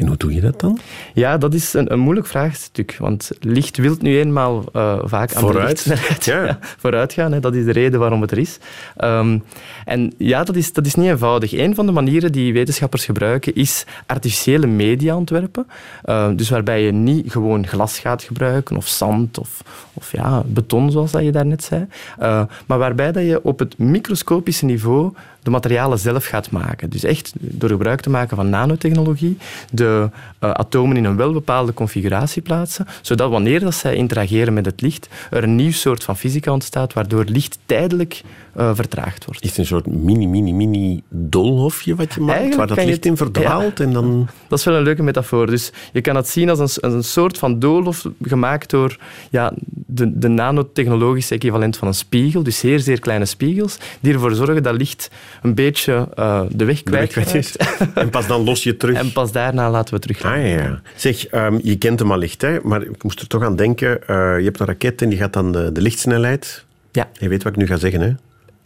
En 0.01 0.07
hoe 0.07 0.17
doe 0.17 0.35
je 0.35 0.41
dat 0.41 0.61
dan? 0.61 0.79
Ja, 1.15 1.39
dat 1.39 1.55
is 1.55 1.73
een, 1.73 1.93
een 1.93 1.99
moeilijk 1.99 2.27
vraagstuk. 2.27 2.97
Want 2.99 3.31
licht 3.41 3.77
wil 3.77 3.97
nu 3.99 4.19
eenmaal 4.19 4.65
eh, 4.73 4.99
vaak 5.05 5.35
aan 5.35 5.41
Vooruit, 5.41 5.85
de 5.85 5.91
lichtsnelheid 5.91 6.25
ja. 6.25 6.59
vooruit 6.83 7.13
gaan. 7.13 7.33
Hè. 7.33 7.41
Dat 7.41 7.55
is 7.55 7.65
de 7.65 7.73
reden 7.73 8.01
waarom 8.01 8.21
het 8.21 8.31
er 8.31 8.39
is. 8.39 8.59
Ehm, 8.97 9.39
en 9.85 10.13
ja, 10.19 10.45
dat 10.45 10.57
is, 10.57 10.73
dat 10.73 10.87
is 10.87 10.95
niet 10.95 11.07
eenvoudig. 11.07 11.53
Een 11.53 11.75
van 11.75 11.87
de 11.87 11.93
manieren 11.93 12.33
die 12.33 12.53
wetenschappers 12.53 13.05
gebruiken 13.05 13.55
is 13.55 13.85
artificiële 14.07 14.67
media 14.67 15.17
ontwerpen. 15.17 15.67
Ehm, 16.05 16.37
dus 16.37 16.51
waarbij 16.51 16.83
je 16.83 16.93
niet 16.93 17.33
gewoon 17.33 17.67
glas 17.67 17.99
gaat 17.99 18.23
gebruiken 18.23 18.77
of 18.77 18.87
zand 18.87 19.39
of, 19.39 19.63
of 19.95 20.13
ja, 20.13 20.43
beton, 20.47 20.91
zoals 20.91 21.11
dat 21.11 21.23
je 21.23 21.33
daarnet 21.33 21.63
zei. 21.65 21.87
Eh, 22.19 22.43
maar 22.67 22.79
waarbij 22.79 23.13
dat 23.13 23.25
je 23.25 23.45
op 23.45 23.59
het 23.59 23.79
microscopische 23.79 24.65
niveau 24.65 25.13
de 25.43 25.51
materialen 25.51 25.99
zelf 25.99 26.25
gaat 26.27 26.51
maken. 26.51 26.91
Dus 26.91 27.05
echt 27.05 27.33
door 27.35 27.69
gebruik 27.69 28.01
te 28.01 28.11
maken 28.11 28.37
van 28.37 28.51
nanotechnologie, 28.51 29.37
de 29.71 29.90
eh, 29.91 30.51
atomen 30.51 30.97
in 30.97 31.05
een 31.05 31.17
welbepaalde 31.17 31.75
configuratie 31.75 32.43
plaatsen, 32.43 32.87
zodat 33.03 33.31
wanneer 33.31 33.61
dat 33.61 33.75
zij 33.75 33.95
interageren 33.95 34.55
met 34.55 34.67
het 34.67 34.81
licht, 34.81 35.09
er 35.31 35.43
een 35.43 35.57
nieuw 35.57 35.73
soort 35.73 36.05
van 36.05 36.17
fysica 36.17 36.53
ontstaat, 36.53 36.93
waardoor 36.93 37.25
licht 37.25 37.59
tijdelijk 37.67 38.23
eh, 38.53 38.71
vertraagd 38.75 39.25
wordt. 39.25 39.43
Is 39.43 39.49
het 39.49 39.59
een 39.59 39.67
soort 39.67 39.87
mini, 39.87 40.27
mini, 40.27 40.53
mini 40.53 41.03
dolhofje 41.09 41.95
wat 41.95 42.15
je 42.15 42.21
maakt, 42.21 42.39
Eigenlijk 42.39 42.69
waar 42.69 42.77
dat 42.77 42.87
licht 42.87 43.07
in 43.07 43.17
verdwaalt 43.17 43.81
en 43.81 43.93
dan... 43.93 44.29
Dat 44.49 44.59
is 44.59 44.65
wel 44.65 44.75
een 44.75 44.83
leuke 44.83 45.03
metafoor. 45.03 45.47
Dus 45.47 45.73
je 45.93 46.01
kan 46.01 46.17
het 46.17 46.29
zien 46.29 46.49
als 46.51 46.59
een, 46.59 46.83
als 46.83 46.93
een 46.93 47.05
soort 47.05 47.39
van 47.39 47.59
doolhof 47.59 48.07
gemaakt 48.23 48.71
door 48.71 48.99
ja, 49.31 49.53
de, 49.87 50.19
de 50.19 50.29
nanotechnologische 50.29 51.35
equivalent 51.35 51.77
van 51.77 51.89
een 51.89 51.95
spiegel. 51.95 52.43
Dus 52.43 52.59
zeer, 52.59 52.81
zeer 52.81 53.01
kleine 53.01 53.25
spiegels, 53.25 53.79
die 54.01 54.13
ervoor 54.13 54.35
zorgen 54.35 54.63
dat 54.63 54.75
licht 54.77 55.11
een 55.43 55.55
beetje 55.55 56.09
eh, 56.15 56.43
de 56.51 56.65
weg 56.65 56.83
de 56.83 56.91
weg 56.91 57.09
kwijt 57.09 57.35
is. 57.35 57.57
En 57.95 58.11
pas 58.11 58.27
dan 58.27 58.45
los 58.45 58.63
je 58.63 58.77
terug. 58.77 58.99
En 59.01 59.13
pas 59.13 59.33
daarna 59.33 59.71
laten 59.71 59.95
we 59.95 60.01
terug. 60.01 60.23
Ah 60.23 60.37
ja, 60.37 60.45
ja. 60.45 60.81
Zeg, 60.97 61.27
ehm, 61.27 61.59
je 61.63 61.77
kent 61.77 61.99
hem 61.99 62.13
allicht, 62.13 62.43
hè? 62.43 62.59
maar 62.63 62.83
ik 62.83 63.03
moest 63.03 63.21
er 63.21 63.27
toch 63.27 63.43
aan 63.43 63.57
denken. 63.57 64.07
eh, 64.07 64.39
je 64.39 64.45
hebt 64.45 64.61
een 64.61 64.67
raket 64.67 65.03
en 65.03 65.09
die 65.09 65.19
gaat 65.19 65.33
dan 65.33 65.53
de, 65.53 65.73
de 65.73 65.81
lichtsnelheid. 65.81 66.65
Ja. 66.93 67.09
Je 67.13 67.29
weet 67.29 67.43
wat 67.43 67.53
ik 67.53 67.59
nu 67.59 67.67
ga 67.67 67.77
zeggen, 67.77 68.01
hè? 68.01 68.13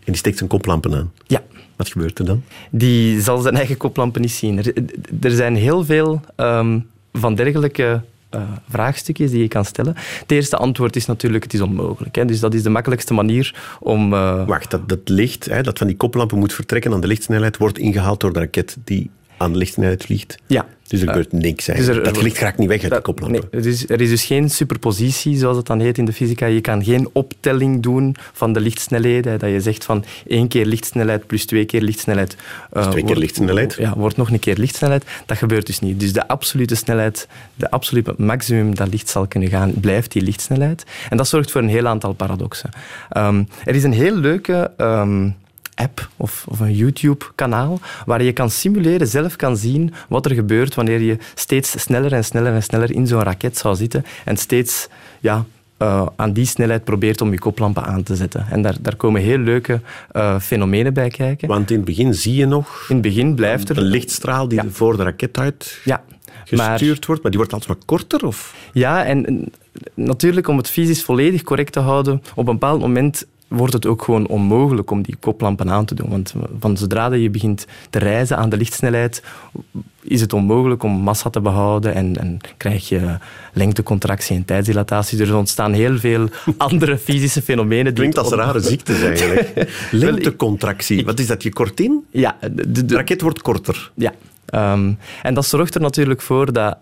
En 0.05 0.13
die 0.13 0.17
steekt 0.17 0.37
zijn 0.39 0.49
koplampen 0.49 0.95
aan. 0.95 1.13
ja, 1.27 1.43
Wat 1.77 1.89
gebeurt 1.89 2.19
er 2.19 2.25
dan? 2.25 2.43
die 2.71 3.21
zal 3.21 3.39
zijn 3.39 3.57
eigen 3.57 3.77
koplampen 3.77 4.21
niet 4.21 4.31
zien. 4.33 4.59
Er, 4.59 4.73
er 5.21 5.31
zijn 5.31 5.57
heel 5.57 5.85
veel 5.85 6.21
ehm, 6.37 6.79
van 7.13 7.35
dergelijke 7.35 8.03
eh, 8.31 8.41
vraagstukken 8.69 9.27
die 9.31 9.39
je 9.43 9.49
kan 9.49 9.65
stellen. 9.65 9.95
Het 9.97 10.31
eerste 10.31 10.57
antwoord 10.57 10.97
is 10.97 11.07
natuurlijk, 11.07 11.45
het 11.45 11.55
is 11.55 11.61
onmogelijk. 11.61 12.15
Hè. 12.15 12.25
Dus 12.25 12.41
dat 12.41 12.55
is 12.55 12.63
de 12.63 12.71
makkelijkste 12.71 13.15
manier 13.15 13.77
om... 13.81 14.13
eh, 14.13 14.47
Wacht, 14.47 14.71
dat, 14.71 14.89
dat 14.89 14.99
licht 15.05 15.45
hè, 15.45 15.63
dat 15.63 15.79
van 15.79 15.87
die 15.87 15.97
koplampen 15.97 16.39
moet 16.39 16.53
vertrekken 16.53 16.93
aan 16.93 17.01
de 17.01 17.07
lichtsnelheid 17.07 17.57
wordt 17.57 17.79
ingehaald 17.79 18.21
door 18.21 18.33
de 18.33 18.39
raket 18.39 18.77
die 18.85 19.11
aan 19.37 19.53
de 19.53 19.59
lichtsnelheid 19.59 20.03
vliegt. 20.05 20.37
ja, 20.47 20.67
Dus 20.87 21.00
er 21.00 21.07
gebeurt 21.09 21.33
niks. 21.33 21.64
dus 21.67 21.87
er- 21.87 22.03
dat 22.05 22.23
licht 22.23 22.38
raakt 22.38 22.59
niet 22.59 22.69
weg 22.69 22.81
uit 22.81 22.88
de 22.88 22.95
Dat- 22.95 23.05
koplampen. 23.05 23.49
Nee, 23.50 23.62
dus 23.62 23.88
er 23.88 24.00
is 24.00 24.09
dus 24.09 24.25
geen 24.25 24.50
superpositie, 24.50 25.37
zoals 25.37 25.57
het 25.57 25.67
dan 25.67 25.81
heet 25.81 25.99
in 25.99 26.05
de 26.05 26.12
fysica. 26.12 26.47
Je 26.47 26.61
kan 26.61 26.85
geen 26.85 27.09
optelling 27.12 27.83
doen 27.83 28.17
van 28.33 28.53
de 28.53 28.61
lichtsnelheden. 28.61 29.38
Dat 29.38 29.50
je 29.50 29.61
zegt 29.61 29.85
van 29.85 30.05
één 30.26 30.49
keer 30.49 30.67
lichtsnelheid 30.67 31.26
plus 31.26 31.47
twee 31.47 31.64
keer 31.64 31.81
lichtsnelheid. 31.83 32.37
eh, 32.73 32.83
twee 32.83 32.95
keer 32.95 33.03
wordt- 33.05 33.21
lichtsnelheid? 33.21 33.76
Ja, 33.79 33.95
wordt 33.97 34.17
nog 34.17 34.31
een 34.31 34.38
keer 34.38 34.57
lichtsnelheid. 34.57 35.05
Dat 35.26 35.37
gebeurt 35.37 35.67
dus 35.67 35.81
niet. 35.81 36.00
Dus 36.00 36.12
de 36.12 36.29
absolute 36.29 36.75
snelheid, 36.75 37.29
de 37.55 37.71
absolute 37.71 38.14
maximum 38.17 38.75
dat 38.75 38.88
licht 38.88 39.09
zal 39.09 39.26
kunnen 39.26 39.49
gaan, 39.49 39.73
blijft 39.81 40.12
die 40.12 40.23
lichtsnelheid. 40.23 40.85
En 41.11 41.17
dat 41.17 41.29
zorgt 41.29 41.50
voor 41.50 41.61
een 41.61 41.69
heel 41.69 41.87
aantal 41.87 42.12
paradoxen. 42.12 42.71
Ehm, 43.11 43.43
er 43.64 43.75
is 43.75 43.83
een 43.85 43.93
heel 43.93 44.14
leuke... 44.17 44.71
ehm, 44.76 45.31
app 45.75 46.09
of, 46.16 46.45
of 46.49 46.61
een 46.61 46.75
YouTube-kanaal 46.75 47.81
waar 48.07 48.23
je 48.23 48.33
kan 48.33 48.50
simuleren, 48.50 49.07
zelf 49.07 49.37
kan 49.37 49.57
zien 49.57 49.95
wat 50.09 50.26
er 50.26 50.35
gebeurt 50.35 50.75
wanneer 50.75 51.00
je 51.00 51.19
steeds 51.35 51.81
sneller 51.81 52.12
en 52.12 52.25
sneller 52.25 52.52
en 52.54 52.62
sneller 52.62 52.90
in 52.90 53.07
zo'n 53.07 53.23
raket 53.23 53.59
zou 53.59 53.76
zitten 53.76 54.04
en 54.25 54.37
steeds 54.37 54.88
ja, 55.21 55.45
eh, 55.76 56.07
aan 56.16 56.33
die 56.33 56.47
snelheid 56.47 56.85
probeert 56.85 57.21
om 57.21 57.31
je 57.31 57.38
koplampen 57.38 57.85
aan 57.85 58.02
te 58.02 58.16
zetten. 58.16 58.47
En 58.50 58.62
daar, 58.62 58.76
daar 58.81 58.97
komen 58.97 59.21
heel 59.23 59.38
leuke 59.38 59.81
eh, 60.11 60.38
fenomenen 60.40 60.95
bij 60.95 61.09
kijken. 61.09 61.49
Want 61.49 61.71
in 61.71 61.76
het 61.76 61.85
begin 61.85 62.14
zie 62.14 62.35
je 62.35 62.47
nog 62.47 62.85
In 62.88 62.95
het 62.95 63.04
begin 63.04 63.35
blijft 63.35 63.69
er... 63.69 63.78
een 63.78 63.85
lichtstraal 63.85 64.49
die 64.49 64.62
Ja. 64.62 64.69
voor 64.71 64.97
de 64.97 65.02
raket 65.02 65.38
uit 65.38 65.81
Ja, 65.85 66.02
maar, 66.50 66.78
gestuurd 66.78 67.07
wordt, 67.07 67.23
maar 67.23 67.31
die 67.31 67.40
wordt 67.40 67.54
alsmaar 67.54 67.76
korter? 67.85 68.26
Of? 68.26 68.54
ja, 68.73 69.04
en 69.04 69.26
en 69.26 69.52
natuurlijk 69.95 70.49
om 70.49 70.57
het 70.57 70.71
fysisch 70.71 71.04
volledig 71.04 71.43
correct 71.43 71.73
te 71.73 71.81
houden, 71.81 72.23
op 72.35 72.49
een 72.49 72.59
bepaald 72.59 72.81
moment 72.81 73.26
wordt 73.57 73.73
het 73.73 73.87
ook 73.87 74.03
gewoon 74.03 74.27
onmogelijk 74.27 74.91
om 74.91 75.03
die 75.03 75.17
koplampen 75.21 75.71
aan 75.71 75.85
te 75.85 75.95
doen. 75.95 76.11
Want 76.11 76.35
van 76.61 76.77
zodra 76.77 77.09
dat 77.09 77.21
je 77.21 77.31
begint 77.31 77.67
te 77.91 77.99
reizen 77.99 78.37
aan 78.37 78.49
de 78.49 78.57
lichtsnelheid, 78.57 79.23
is 80.03 80.21
het 80.21 80.33
onmogelijk 80.33 80.83
om 80.83 80.93
massa 80.93 81.31
te 81.31 81.41
behouden 81.41 81.95
en, 81.95 82.17
en 82.17 82.39
krijg 82.57 82.89
je 82.89 83.19
lengtecontractie 83.53 84.37
en 84.37 84.45
tijdsdilatatie. 84.45 85.19
Dus 85.19 85.29
er 85.29 85.37
ontstaan 85.37 85.73
heel 85.73 85.99
veel 85.99 86.29
andere 86.57 86.99
fysische 86.99 87.43
fenomenen. 87.43 87.85
Die 87.85 87.95
Klinkt 87.95 88.19
als 88.19 88.33
rare 88.33 88.61
ziektes 88.61 89.03
eigenlijk. 89.11 89.71
Lengtecontractie. 89.91 91.05
Wat 91.05 91.19
is 91.19 91.27
dat? 91.27 91.43
Je 91.43 91.53
kort 91.53 91.81
in? 91.81 92.05
Ja, 92.11 92.37
de, 92.53 92.71
de, 92.71 92.85
De 92.85 92.95
raket 92.95 93.21
wordt 93.21 93.43
korter. 93.43 93.91
Ja, 93.95 94.13
Ehm, 94.55 94.93
en 95.23 95.35
dat 95.35 95.47
zorgt 95.47 95.75
er 95.75 95.81
natuurlijk 95.81 96.21
voor 96.21 96.53
dat 96.53 96.77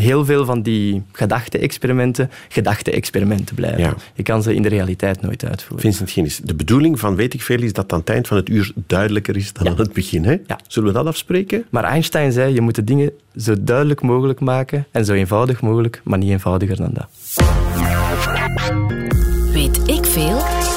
heel 0.00 0.24
veel 0.24 0.44
van 0.44 0.62
die 0.62 1.02
gedachte-experimenten 1.12 2.30
gedachte-experimenten 2.48 3.54
blijven. 3.54 3.80
Ja. 3.80 3.94
Je 4.14 4.22
kan 4.22 4.42
ze 4.42 4.54
in 4.54 4.62
de 4.62 4.68
realiteit 4.68 5.20
nooit 5.22 5.44
uitvoeren. 5.44 5.80
Vincent 5.80 6.10
Ginnis, 6.10 6.40
de 6.44 6.54
bedoeling 6.54 6.98
van 7.00 7.16
weet 7.16 7.34
ik 7.34 7.42
veel 7.42 7.62
is 7.62 7.72
dat 7.72 7.92
aan 7.92 7.98
het 7.98 8.08
eind 8.10 8.26
van 8.28 8.36
het 8.36 8.48
uur 8.48 8.72
duidelijker 8.86 9.36
is 9.36 9.52
dan 9.52 9.64
Ja. 9.64 9.70
aan 9.70 9.76
het 9.78 9.92
begin. 9.92 10.24
Hè? 10.24 10.36
Ja. 10.46 10.58
Zullen 10.66 10.88
we 10.88 10.94
dat 10.94 11.06
afspreken? 11.06 11.64
Maar 11.70 11.84
Einstein 11.84 12.32
zei, 12.32 12.54
je 12.54 12.60
moet 12.60 12.74
de 12.74 12.84
dingen 12.84 13.10
zo 13.36 13.54
duidelijk 13.60 14.02
mogelijk 14.02 14.40
maken 14.40 14.86
en 14.90 15.04
zo 15.04 15.12
eenvoudig 15.12 15.60
mogelijk, 15.62 16.00
maar 16.04 16.18
niet 16.18 16.30
eenvoudiger 16.30 16.76
dan 16.76 16.90
dat. 16.92 17.08
Weet 19.52 19.88
ik 19.88 20.04
veel? 20.04 20.36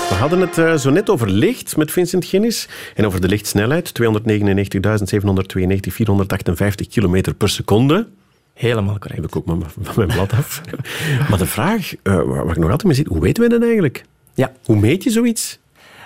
We 0.10 0.18
hadden 0.18 0.40
het 0.42 0.58
eh, 0.58 0.76
zo 0.76 0.90
net 0.90 1.10
over 1.10 1.30
licht 1.30 1.78
met 1.78 1.92
Vincent 1.92 2.26
Ginnis 2.26 2.68
en 2.96 3.06
over 3.06 3.22
de 3.22 3.28
lichtsnelheid. 3.28 3.92
299.792, 4.02 4.04
458 5.94 6.88
kilometer 6.88 7.34
per 7.34 7.50
seconde. 7.50 8.08
Helemaal 8.62 9.00
correct. 9.00 9.16
Heb 9.16 9.26
ik 9.26 9.36
ook 9.36 9.44
van 9.46 9.66
mijn 9.96 10.08
blad 10.08 10.34
af. 10.34 10.62
maar 11.30 11.38
de 11.38 11.46
vraag, 11.46 11.94
eh, 12.04 12.22
waar 12.22 12.50
ik 12.50 12.56
nog 12.58 12.64
altijd 12.64 12.84
mee 12.84 12.94
zit, 12.94 13.08
hoe 13.08 13.20
weten 13.20 13.44
we 13.44 13.50
dat 13.50 13.62
eigenlijk? 13.62 14.04
Ja. 14.34 14.52
Hoe 14.66 14.76
meet 14.76 15.04
je 15.04 15.10
zoiets? 15.10 15.60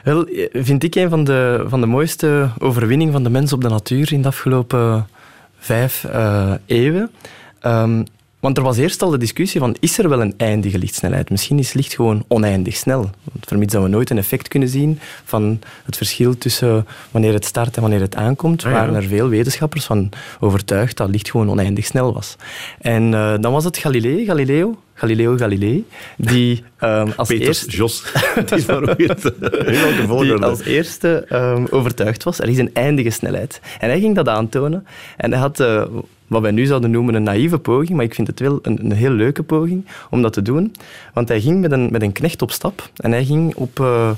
Wel, 0.04 0.26
eh, 0.26 0.64
vind 0.64 0.84
ik 0.84 0.96
een 0.96 1.10
van 1.10 1.24
de, 1.24 1.66
van 1.68 1.82
de 1.82 1.88
mooiste 1.88 2.50
overwinningen 2.58 3.14
van 3.14 3.24
de 3.24 3.30
mens 3.30 3.54
op 3.54 3.62
de 3.62 3.70
natuur 3.70 4.14
in 4.14 4.22
de 4.22 4.28
afgelopen 4.28 5.08
vijf 5.58 6.04
eh, 6.04 6.54
eeuwen. 6.66 7.12
Ehm, 7.60 8.04
want 8.46 8.58
er 8.58 8.64
was 8.64 8.78
eerst 8.78 9.02
al 9.02 9.10
de 9.10 9.18
discussie 9.18 9.60
van, 9.60 9.76
is 9.80 9.98
er 9.98 10.10
wel 10.10 10.22
een 10.22 10.34
eindige 10.38 10.78
lichtsnelheid? 10.78 11.30
Misschien 11.30 11.60
is 11.60 11.74
licht 11.74 11.94
gewoon 11.94 12.24
oneindig 12.28 12.76
snel. 12.76 13.00
Want 13.24 13.46
vermits 13.48 13.74
dat 13.74 13.84
we 13.84 13.90
nooit 13.90 14.10
een 14.10 14.18
effect 14.18 14.48
kunnen 14.48 14.70
zien 14.70 15.00
van 15.24 15.60
het 15.86 15.98
verschil 15.98 16.38
tussen 16.38 16.86
wanneer 17.12 17.34
het 17.34 17.46
start 17.46 17.76
en 17.76 17.82
wanneer 17.82 18.02
het 18.02 18.16
aankomt, 18.16 18.64
Ah, 18.66 18.72
ja. 18.72 18.78
waren 18.78 18.96
er 18.96 19.04
veel 19.04 19.30
wetenschappers 19.30 19.86
van 19.86 20.10
overtuigd 20.40 20.98
dat 20.98 21.10
licht 21.10 21.30
gewoon 21.30 21.50
oneindig 21.50 21.86
snel 21.86 22.14
was. 22.14 22.36
En 22.80 23.14
eh, 23.14 23.34
dan 23.40 23.52
was 23.52 23.64
het 23.64 23.78
Galilei, 23.78 24.26
Galileo, 24.26 24.78
Galileo 24.94 25.38
Galilei, 25.38 25.86
die 26.18 26.64
ehm, 26.78 27.10
als 27.16 27.28
Peters, 27.28 27.48
eerste 27.48 27.70
Jos. 27.78 28.04
die 28.46 28.62
volgorde? 30.08 30.46
als 30.46 30.64
eerste 30.64 31.26
overtuigd 31.72 32.24
was. 32.24 32.40
Er 32.40 32.50
is 32.50 32.58
een 32.58 32.74
eindige 32.74 33.10
snelheid. 33.10 33.62
En 33.80 33.90
hij 33.90 34.00
ging 34.00 34.16
dat 34.16 34.28
aantonen. 34.28 34.88
En 35.18 35.32
hij 35.32 35.40
had 35.40 35.60
eh, 35.60 35.84
wat 36.28 36.42
wij 36.42 36.52
nu 36.52 36.66
zouden 36.66 36.92
noemen 36.92 37.14
een 37.14 37.24
naïeve 37.24 37.58
poging, 37.58 37.90
maar 37.90 38.06
ik 38.06 38.14
vind 38.14 38.28
het 38.28 38.40
wel 38.40 38.60
een, 38.62 38.86
een 38.86 38.92
heel 38.92 39.12
leuke 39.12 39.44
poging 39.44 39.86
om 40.10 40.22
dat 40.22 40.34
te 40.34 40.42
doen. 40.42 40.74
Want 41.14 41.28
hij 41.28 41.42
ging 41.42 41.62
met 41.62 41.72
een, 41.72 41.92
met 41.92 42.02
een 42.02 42.12
knecht 42.12 42.42
op 42.42 42.52
stap 42.52 42.90
en 42.96 43.12
hij 43.12 43.26
ging 43.26 43.56
op 43.56 43.80
eh, 43.80 44.10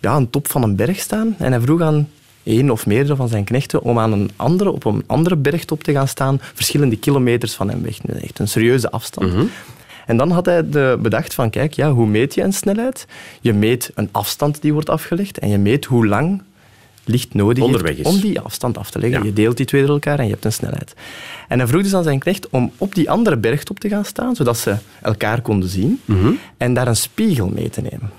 ja, 0.00 0.16
een 0.16 0.30
top 0.30 0.50
van 0.50 0.62
een 0.62 0.76
berg 0.76 0.98
staan 0.98 1.34
en 1.38 1.52
hij 1.52 1.60
vroeg 1.60 1.80
aan 1.80 2.08
één 2.42 2.70
of 2.70 2.86
meerdere 2.86 3.16
van 3.16 3.28
zijn 3.28 3.44
knechten 3.44 3.82
om 3.82 3.98
aan 3.98 4.12
een 4.12 4.30
andere, 4.36 4.70
op 4.70 4.84
een 4.84 5.04
andere 5.06 5.36
bergtop 5.36 5.82
te 5.82 5.92
gaan 5.92 6.08
staan, 6.08 6.38
verschillende 6.54 6.96
kilometers 6.96 7.54
van 7.54 7.70
hem 7.70 7.82
weg. 7.82 7.98
Echt 8.22 8.38
een 8.38 8.48
serieuze 8.48 8.90
afstand. 8.90 9.32
En 10.06 10.16
dan 10.16 10.30
had 10.30 10.46
hij 10.46 10.68
de 10.68 10.98
bedacht 11.02 11.34
van, 11.34 11.50
kijk, 11.50 11.72
ja, 11.72 11.92
hoe 11.92 12.06
meet 12.06 12.34
je 12.34 12.42
een 12.42 12.52
snelheid? 12.52 13.06
Je 13.40 13.52
meet 13.52 13.90
een 13.94 14.08
afstand 14.12 14.62
die 14.62 14.72
wordt 14.72 14.90
afgelegd 14.90 15.38
en 15.38 15.48
je 15.48 15.58
meet 15.58 15.84
hoe 15.84 16.06
lang 16.06 16.42
licht 17.08 17.34
nodig 17.34 17.64
Onderweg 17.64 17.96
heeft 17.96 18.08
is. 18.08 18.14
om 18.14 18.20
die 18.20 18.40
afstand 18.40 18.78
af 18.78 18.90
te 18.90 18.98
leggen. 18.98 19.18
Ja. 19.20 19.26
Je 19.26 19.32
deelt 19.32 19.56
die 19.56 19.66
twee 19.66 19.80
door 19.82 19.90
elkaar 19.90 20.18
en 20.18 20.24
je 20.24 20.30
hebt 20.30 20.44
een 20.44 20.52
snelheid. 20.52 20.94
En 21.48 21.58
hij 21.58 21.68
vroeg 21.68 21.82
dus 21.82 21.94
aan 21.94 22.02
zijn 22.02 22.18
knecht 22.18 22.48
om 22.50 22.72
op 22.78 22.94
die 22.94 23.10
andere 23.10 23.36
bergtop 23.36 23.80
te 23.80 23.88
gaan 23.88 24.04
staan, 24.04 24.36
zodat 24.36 24.58
ze 24.58 24.76
elkaar 25.02 25.40
konden 25.40 25.68
zien 25.68 26.00
Mhm. 26.04 26.30
en 26.56 26.74
daar 26.74 26.86
een 26.88 26.96
spiegel 26.96 27.48
mee 27.48 27.70
te 27.70 27.80
nemen. 27.80 28.10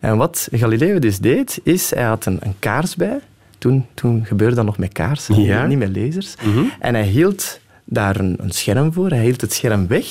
En 0.00 0.16
wat 0.16 0.48
Galileo 0.52 0.98
dus 0.98 1.18
deed, 1.18 1.60
is 1.62 1.90
hij 1.94 2.04
had 2.04 2.26
een, 2.26 2.38
een 2.40 2.54
kaars 2.58 2.96
bij. 2.96 3.18
Toen, 3.58 3.86
toen 3.94 4.24
gebeurde 4.26 4.54
dat 4.54 4.64
nog 4.64 4.78
met 4.78 4.92
kaarsen, 4.92 5.42
Ja. 5.42 5.66
niet 5.66 5.78
met 5.78 5.96
lasers. 5.96 6.34
Mhm. 6.44 6.64
En 6.80 6.94
hij 6.94 7.06
hield 7.06 7.60
daar 7.84 8.20
een, 8.20 8.36
een 8.40 8.50
scherm 8.50 8.92
voor. 8.92 9.10
Hij 9.10 9.22
hield 9.24 9.40
het 9.40 9.52
scherm 9.52 9.86
weg 9.86 10.06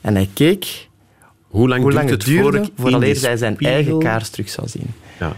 en 0.00 0.14
hij 0.14 0.28
keek 0.34 0.88
Hoe 1.48 1.68
lang, 1.68 1.82
hoe 1.82 1.90
duurt 1.90 2.02
lang 2.02 2.10
het 2.16 2.22
het 2.26 2.34
duurde 2.36 2.42
voor 2.56 2.56
ik 2.56 2.64
in 2.64 2.72
vooraleer 2.76 3.14
die 3.14 3.24
hij 3.26 3.36
zijn 3.36 3.58
eigen 3.58 3.98
kaars 3.98 4.28
terug 4.28 4.48
zou 4.48 4.68
zien. 4.68 4.86
Ja. 5.20 5.32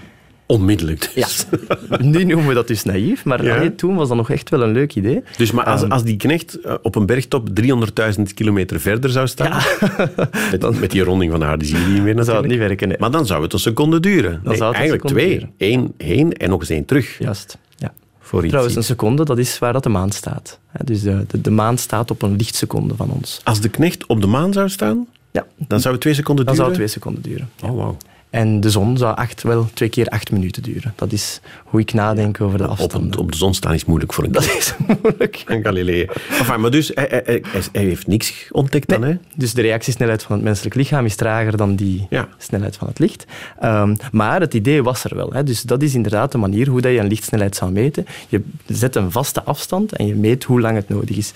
Onmiddellijk 0.47 1.11
Ja, 1.15 1.27
dus. 1.27 1.47
nu 2.13 2.25
noemen 2.25 2.47
we 2.49 2.55
dat 2.55 2.69
dus 2.69 2.83
naïef, 2.83 3.25
maar 3.25 3.45
Ja. 3.45 3.57
allee, 3.57 3.75
toen 3.75 3.95
was 3.95 4.09
dat 4.09 4.17
nog 4.17 4.31
echt 4.31 4.51
wel 4.51 4.63
een 4.63 4.73
leuk 4.73 4.95
idee. 4.95 5.23
Dus 5.37 5.51
maar 5.51 5.65
als, 5.65 5.83
Ehm. 5.83 5.91
als 5.93 6.03
die 6.05 6.17
knecht 6.17 6.55
eh, 6.61 6.75
op 6.83 6.95
een 6.95 7.07
bergtop 7.07 7.49
300.000 7.49 8.35
kilometer 8.35 8.81
verder 8.81 9.11
zou 9.11 9.27
staan, 9.27 9.63
met, 10.51 10.81
met 10.81 10.91
die 10.91 11.03
ronding 11.03 11.31
van 11.31 11.41
de 11.41 11.47
aarde 11.47 11.65
zie 11.65 11.79
je 11.79 11.87
niet 11.87 12.03
meer 12.03 12.15
Dan 12.21 12.25
zou 12.25 12.37
het 12.39 12.47
niet 12.47 12.59
werken. 12.59 12.89
nee. 12.89 12.97
Maar 13.01 13.11
dan 13.11 13.27
zou 13.27 13.43
het 13.43 13.53
een 13.53 13.59
seconde 13.59 14.01
duren. 14.01 14.41
Nee, 14.45 14.57
zou 14.57 14.69
het 14.69 14.79
eigenlijk 14.79 15.07
twee. 15.09 15.47
Eén 15.59 15.95
heen 15.99 16.33
en 16.33 16.49
nog 16.51 16.61
eens 16.61 16.71
één 16.71 16.85
terug. 16.85 17.19
Juist. 17.19 17.59
Ja. 17.77 17.93
Voor. 18.21 18.47
Trouwens, 18.47 18.75
een 18.77 18.85
seconde, 18.85 19.25
dat 19.25 19.39
is 19.39 19.59
waar 19.59 19.73
dat 19.73 19.83
de 19.83 19.89
maan 19.89 20.11
staat. 20.11 20.59
Dus 20.85 21.03
de, 21.03 21.25
de, 21.29 21.41
de 21.41 21.51
maan 21.51 21.79
staat 21.79 22.11
op 22.11 22.23
een 22.23 22.37
lichtseconde 22.37 22.95
van 22.97 23.11
ons. 23.11 23.41
Als 23.45 23.61
de 23.61 23.69
knecht 23.69 24.07
op 24.07 24.21
de 24.21 24.27
maan 24.27 24.53
zou 24.53 24.69
staan, 24.69 25.07
Ja, 25.31 25.47
dan 25.69 25.81
zou 25.81 25.93
het 25.95 26.03
twee 26.03 26.15
seconden 26.15 26.45
dan 26.45 26.55
duren? 26.55 26.71
zou 26.75 26.81
het 26.85 26.91
twee 26.91 27.03
seconden 27.03 27.23
duren. 27.23 27.51
Oh, 27.73 27.77
wauw. 27.77 27.97
En 28.35 28.61
de 28.61 28.71
zon 28.71 28.97
zou 28.99 29.17
acht, 29.17 29.43
wel 29.43 29.69
twee 29.75 29.89
keer 29.89 30.07
acht 30.09 30.31
minuten 30.31 30.63
duren. 30.63 30.93
Dat 30.97 31.13
is 31.13 31.41
hoe 31.65 31.81
ik 31.81 31.93
nadenk 31.93 32.41
over 32.41 32.59
de 32.59 32.65
Op, 32.65 32.71
afstanden. 32.71 33.19
op 33.19 33.31
de 33.33 33.37
zon 33.37 33.55
staan 33.55 33.75
is 33.75 33.85
moeilijk 33.85 34.13
voor 34.13 34.25
een 34.25 34.33
Dat 34.33 34.45
is 34.45 34.75
moeilijk. 35.03 35.43
Van 35.47 35.63
Galilei. 35.63 36.07
Enfin, 36.31 36.61
maar 36.61 36.71
dus, 36.71 36.91
hij, 36.95 37.07
hij, 37.11 37.23
hij- 37.25 37.63
hij 37.73 37.85
heeft 37.85 38.07
niks 38.07 38.49
ontdekt 38.51 38.89
dan, 38.89 39.03
hè? 39.03 39.15
Dus 39.37 39.55
de 39.55 39.63
reactiesnelheid 39.63 40.23
van 40.23 40.35
het 40.37 40.45
menselijk 40.45 40.75
lichaam 40.75 41.05
is 41.05 41.17
trager 41.17 41.57
dan 41.57 41.77
die 41.77 42.07
Ja. 42.11 42.29
snelheid 42.39 42.77
van 42.77 42.89
het 42.89 42.99
licht. 42.99 43.25
Ehm, 43.61 43.95
maar 44.13 44.41
het 44.41 44.55
idee 44.55 44.83
was 44.83 45.05
er 45.05 45.17
wel. 45.17 45.33
Hè. 45.33 45.43
Dus 45.45 45.63
dat 45.63 45.83
is 45.83 45.95
inderdaad 45.95 46.33
de 46.33 46.39
manier 46.39 46.69
hoe 46.69 46.81
dat 46.81 46.93
je 46.93 46.99
een 46.99 47.07
lichtsnelheid 47.07 47.57
zou 47.57 47.71
meten. 47.73 48.07
Je 48.29 48.43
zet 48.67 48.97
een 48.97 49.11
vaste 49.11 49.43
afstand 49.43 49.93
en 49.97 50.07
je 50.07 50.15
meet 50.15 50.45
hoe 50.45 50.61
lang 50.61 50.77
het 50.77 50.89
nodig 50.89 51.17
is. 51.17 51.33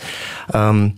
Ehm, 0.50 0.88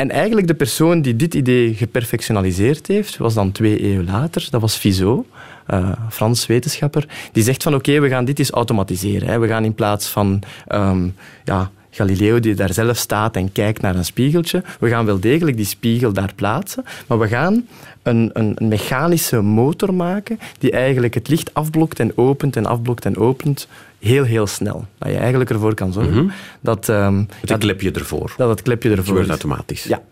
en 0.00 0.10
eigenlijk 0.10 0.46
de 0.46 0.54
persoon 0.54 1.02
die 1.02 1.16
dit 1.16 1.34
idee 1.34 1.74
geperfectionaliseerd 1.74 2.86
heeft, 2.86 3.16
was 3.16 3.34
dan 3.34 3.52
twee 3.52 3.80
eeuwen 3.80 4.04
later, 4.04 4.48
dat 4.50 4.60
was 4.60 4.76
Fizeau, 4.76 5.24
eh, 5.66 5.92
Frans 6.10 6.46
wetenschapper, 6.46 7.08
die 7.32 7.42
zegt 7.42 7.62
van 7.62 7.74
oké, 7.74 8.00
we 8.00 8.08
gaan 8.08 8.24
dit 8.24 8.38
eens 8.38 8.50
automatiseren. 8.50 9.28
Hè. 9.28 9.38
We 9.38 9.48
gaan 9.48 9.64
in 9.64 9.74
plaats 9.74 10.06
van 10.06 10.42
ehm, 10.66 11.08
ja, 11.44 11.70
Galileo 11.90 12.40
die 12.40 12.54
daar 12.54 12.72
zelf 12.72 12.96
staat 12.96 13.36
en 13.36 13.52
kijkt 13.52 13.82
naar 13.82 13.96
een 13.96 14.04
spiegeltje, 14.04 14.62
we 14.80 14.88
gaan 14.88 15.04
wel 15.04 15.20
degelijk 15.20 15.56
die 15.56 15.66
spiegel 15.66 16.12
daar 16.12 16.32
plaatsen, 16.34 16.84
maar 17.06 17.18
we 17.18 17.28
gaan 17.28 17.66
een, 18.02 18.30
een, 18.32 18.52
een 18.56 18.68
mechanische 18.68 19.40
motor 19.40 19.94
maken 19.94 20.38
die 20.58 20.70
eigenlijk 20.70 21.14
het 21.14 21.28
licht 21.28 21.54
afblokt 21.54 22.00
en 22.00 22.12
opent 22.16 22.56
en 22.56 22.66
afblokt 22.66 23.04
en 23.04 23.16
opent 23.16 23.68
heel, 24.00 24.24
heel 24.24 24.46
snel. 24.46 24.86
Dat 24.98 25.10
je 25.10 25.16
eigenlijk 25.16 25.50
ervoor 25.50 25.74
kan 25.74 25.92
zorgen 25.92 26.32
dat, 26.60 26.88
ehm, 26.88 27.18
ja, 27.18 27.26
een 27.42 27.58
klepje 27.58 27.90
ervoor. 27.90 28.34
dat 28.36 28.48
het 28.48 28.62
klepje 28.62 28.88
Dat 28.88 28.98
ervoor 28.98 29.28
automatisch. 29.28 29.84
Ja. 29.84 30.02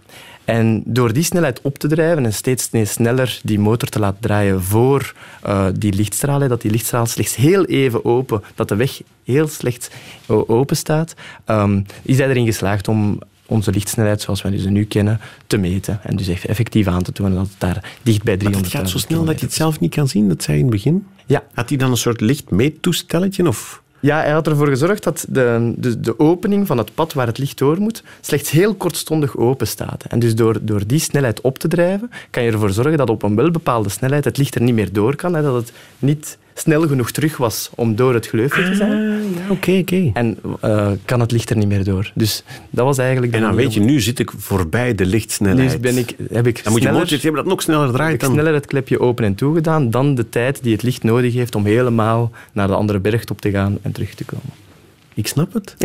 En 0.44 0.83
door 0.85 1.12
die 1.12 1.22
snelheid 1.22 1.61
op 1.61 1.79
te 1.79 1.88
drijven 1.88 2.24
en 2.24 2.33
steeds 2.33 2.68
sneller 2.83 3.40
die 3.42 3.59
motor 3.59 3.88
te 3.88 3.98
laten 3.98 4.20
draaien 4.20 4.62
voor 4.62 5.14
eh, 5.42 5.66
die 5.74 5.92
lichtstralen, 5.92 6.48
dat 6.48 6.61
die 6.61 6.70
lichtstraal 6.70 7.07
slechts 7.07 7.37
heel 7.37 7.64
even 7.64 8.05
open, 8.05 8.42
dat 8.55 8.68
de 8.68 8.77
weg 8.77 9.01
heel 9.24 9.48
slecht 9.48 9.90
open 10.27 10.77
staat, 10.77 11.14
ehm, 11.44 11.81
is 12.03 12.18
hij 12.18 12.29
erin 12.29 12.46
geslaagd 12.46 12.88
om 12.88 13.18
onze 13.48 13.70
lichtsnelheid, 13.70 14.20
zoals 14.20 14.42
we 14.42 14.58
ze 14.58 14.70
nu 14.70 14.84
kennen, 14.84 15.20
te 15.46 15.56
meten. 15.56 16.00
En 16.02 16.16
dus 16.16 16.28
effectief 16.28 16.87
aan 16.87 17.02
te 17.02 17.12
tonen 17.12 17.34
dat 17.34 17.48
het 17.48 17.61
daar 17.61 17.92
dicht 18.02 18.22
bij 18.22 18.37
300 18.37 18.72
Maar 18.72 18.82
het 18.82 18.90
gaat 18.90 19.00
zo 19.00 19.06
snel 19.06 19.24
dat 19.24 19.40
je 19.40 19.46
het 19.46 19.54
zelf 19.54 19.80
niet 19.80 19.94
kan 19.94 20.08
zien, 20.08 20.28
dat 20.28 20.42
zei 20.42 20.56
je 20.56 20.62
in 20.62 20.68
het 20.68 20.82
begin. 20.82 21.06
Ja, 21.26 21.42
Had 21.54 21.68
hij 21.68 21.78
dan 21.78 21.90
een 21.90 21.96
soort 21.96 22.20
lichtmeettoestelletje? 22.20 23.46
Of? 23.46 23.82
Ja, 24.00 24.20
hij 24.20 24.30
had 24.30 24.46
ervoor 24.46 24.68
gezorgd 24.68 25.02
dat 25.02 25.26
de, 25.28 25.74
de, 25.76 26.00
de 26.00 26.18
opening 26.18 26.66
van 26.66 26.78
het 26.78 26.94
pad 26.94 27.12
waar 27.12 27.26
het 27.26 27.38
licht 27.38 27.58
door 27.58 27.80
moet 27.80 28.02
slechts 28.20 28.50
heel 28.50 28.74
kortstondig 28.74 29.37
open 29.37 29.66
staat. 29.66 30.04
En 30.04 30.18
dus 30.18 30.34
door, 30.34 30.58
door 30.62 30.87
die 30.87 30.98
snelheid 30.98 31.40
op 31.40 31.58
te 31.58 31.68
drijven, 31.68 32.11
kan 32.30 32.42
je 32.42 32.52
ervoor 32.52 32.70
zorgen 32.70 32.96
dat 32.96 33.11
op 33.11 33.22
een 33.22 33.34
welbepaalde 33.34 33.88
snelheid 33.88 34.24
het 34.24 34.37
licht 34.37 34.54
er 34.54 34.62
niet 34.62 34.74
meer 34.74 34.92
door 34.92 35.16
kan. 35.16 35.34
Hè, 35.34 35.42
dat 35.42 35.54
het 35.54 35.72
niet 35.98 36.38
snel 36.59 36.87
genoeg 36.88 37.11
terug 37.11 37.37
was 37.37 37.71
om 37.75 37.97
door 37.97 38.14
het 38.14 38.27
gleufje 38.27 38.64
te 38.64 38.75
zijn. 38.75 38.90
ja, 39.23 39.51
oké, 39.51 39.73
oké. 39.73 40.11
En 40.14 40.38
eh, 40.61 40.90
kan 41.05 41.21
het 41.21 41.31
licht 41.31 41.51
er 41.51 41.57
niet 41.57 41.68
meer 41.68 41.85
door. 41.85 42.11
Dus 42.14 42.42
dat 42.71 42.85
was 42.85 42.99
eigenlijk... 42.99 43.33
de 43.33 43.38
En 43.38 43.44
dan 43.44 43.55
weet 43.55 43.75
je, 43.75 43.81
nu 43.81 44.01
zit 44.01 44.18
ik 44.18 44.31
voorbij 44.37 44.94
de 44.94 45.07
lichtsnelheid. 45.07 45.73
Nu 45.73 45.79
ben 45.79 45.97
ik, 45.99 46.14
heb 46.33 46.47
ik 46.47 46.64
Dan 46.64 46.73
moet 46.73 46.83
je 46.83 46.88
sneller- 46.88 46.92
motor 46.92 47.18
hebben 47.23 47.35
dat 47.42 47.51
nog 47.53 47.62
sneller 47.62 47.87
heb 47.87 47.94
draait 47.94 48.14
ik 48.14 48.21
dan... 48.21 48.33
sneller 48.33 48.55
het 48.55 48.66
klepje 48.66 49.01
open 49.01 49.25
en 49.25 49.35
toe 49.35 49.55
gedaan 49.55 49.90
dan 49.90 50.14
de 50.14 50.29
tijd 50.29 50.62
die 50.62 50.73
het 50.73 50.83
licht 50.83 51.03
nodig 51.03 51.35
heeft 51.35 51.55
om 51.55 51.64
helemaal 51.64 52.31
naar 52.53 52.66
de 52.66 52.75
andere 52.75 52.99
bergtop 53.01 53.40
te 53.40 53.51
gaan 53.51 53.79
en 53.83 53.92
terug 53.92 54.14
te 54.14 54.25
komen. 54.25 54.66
Ik 55.14 55.27
snap 55.27 55.53
het. 55.53 55.77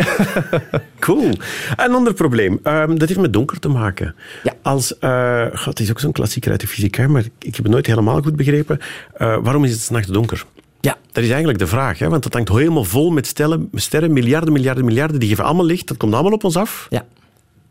cool. 1.00 1.30
Een 1.76 1.94
ander 1.94 2.14
probleem. 2.14 2.60
Ehm, 2.64 2.96
dat 2.96 3.08
heeft 3.08 3.20
met 3.22 3.34
donker 3.34 3.60
te 3.60 3.68
maken. 3.68 4.16
Ja. 4.44 4.54
Als, 4.62 4.98
eh, 5.00 5.46
God, 5.54 5.66
het 5.66 5.80
is 5.80 5.90
ook 5.90 6.00
zo'n 6.00 6.12
klassieker 6.12 6.52
uit 6.52 6.60
de 6.62 6.68
fysica, 6.68 7.08
maar 7.08 7.24
ik 7.40 7.56
heb 7.56 7.64
het 7.64 7.74
nooit 7.74 7.86
helemaal 7.86 8.22
goed 8.22 8.36
begrepen. 8.36 8.80
Eh, 9.14 9.38
waarom 9.42 9.64
is 9.64 9.72
het 9.72 9.80
s'nachts 9.80 10.08
donker? 10.08 10.46
Ja, 10.86 10.98
Dat 11.12 11.24
is 11.24 11.30
eigenlijk 11.30 11.60
de 11.60 11.68
vraag, 11.68 12.00
hè? 12.00 12.10
want 12.10 12.24
het 12.24 12.34
hangt 12.34 12.50
helemaal 12.50 12.84
vol 12.84 13.12
met 13.12 13.28
stellen, 13.28 13.70
sterren, 13.74 14.14
miljarden, 14.14 14.54
miljarden, 14.54 14.86
miljarden. 14.86 15.20
Die 15.20 15.30
geven 15.30 15.44
allemaal 15.44 15.66
licht. 15.66 15.88
Dat 15.88 15.98
komt 15.98 16.14
allemaal 16.14 16.32
op 16.32 16.44
ons 16.44 16.58
af. 16.58 16.88
ja. 16.90 17.06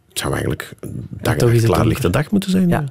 Het 0.09 0.19
zou 0.19 0.33
eigenlijk 0.33 0.73
een 0.81 1.07
dag 1.21 1.35
het 1.35 1.65
klaarlichte 1.65 2.11
dag 2.11 2.31
moeten 2.31 2.51
zijn. 2.51 2.69
Ja, 2.69 2.85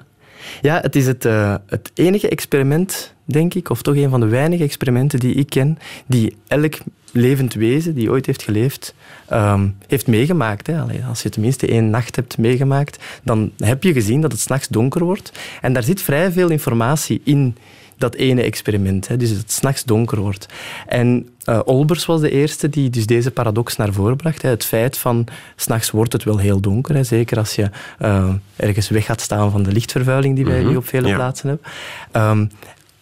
ja 0.62 0.80
het 0.82 0.96
is 0.96 1.08
het, 1.08 1.26
eh, 1.26 1.56
het 1.66 1.92
enige 1.94 2.30
experiment, 2.30 3.14
denk 3.26 3.54
ik, 3.54 3.70
of 3.70 3.82
toch 3.82 3.96
een 3.96 4.10
van 4.10 4.20
de 4.20 4.26
weinige 4.26 4.64
experimenten 4.64 5.20
die 5.20 5.36
ik 5.36 5.50
ken, 5.50 5.78
die 6.06 6.36
elk 6.48 6.78
levend 7.12 7.54
wezen 7.54 7.96
die 7.96 8.10
ooit 8.10 8.26
heeft 8.26 8.44
geleefd, 8.44 8.94
ehm, 9.28 9.70
heeft 9.88 10.08
meegemaakt. 10.08 10.68
Hè. 10.68 10.82
Allee, 10.82 11.04
als 11.10 11.22
je 11.22 11.30
tenminste 11.30 11.68
één 11.68 11.90
nacht 11.90 12.16
hebt 12.16 12.38
meegemaakt, 12.38 13.04
dan 13.24 13.52
heb 13.58 13.84
je 13.84 13.94
gezien 13.94 14.22
dat 14.22 14.32
het 14.32 14.42
s'nachts 14.42 14.68
donker 14.68 15.04
wordt. 15.04 15.32
En 15.62 15.74
daar 15.74 15.84
zit 15.84 16.02
vrij 16.02 16.32
veel 16.32 16.50
informatie 16.50 17.22
in 17.24 17.56
dat 18.02 18.16
ene 18.16 18.42
experiment. 18.42 19.08
Hè. 19.08 19.18
Dus 19.18 19.30
dat 19.30 19.38
het 19.38 19.52
s'nachts 19.52 19.84
donker 19.84 20.20
wordt. 20.20 20.46
En 20.88 21.30
eh, 21.44 21.60
Olbers 21.66 22.06
was 22.06 22.22
de 22.22 22.32
eerste 22.32 22.70
die 22.70 22.90
dus 22.90 23.06
deze 23.06 23.32
paradox 23.32 23.76
naar 23.76 23.94
voren 23.94 24.16
bracht. 24.18 24.42
Hè. 24.42 24.50
Het 24.50 24.66
feit 24.66 24.98
van, 24.98 25.28
s'nachts 25.56 25.92
wordt 25.92 26.14
het 26.14 26.24
wel 26.24 26.38
heel 26.38 26.60
donker. 26.60 26.96
Hè. 26.96 27.04
Zeker 27.04 27.38
als 27.38 27.56
je 27.56 27.70
eh, 28.00 28.30
ergens 28.56 28.90
weg 28.90 29.06
gaat 29.06 29.22
staan 29.22 29.52
van 29.52 29.64
de 29.64 29.72
lichtvervuiling 29.72 30.36
die 30.36 30.46
wij 30.46 30.60
Mhm, 30.60 30.70
nu 30.70 30.76
op 30.76 30.88
vele 30.88 31.08
ja. 31.08 31.16
plaatsen 31.16 31.48
hebben. 31.50 31.68
Ehm, 32.12 32.46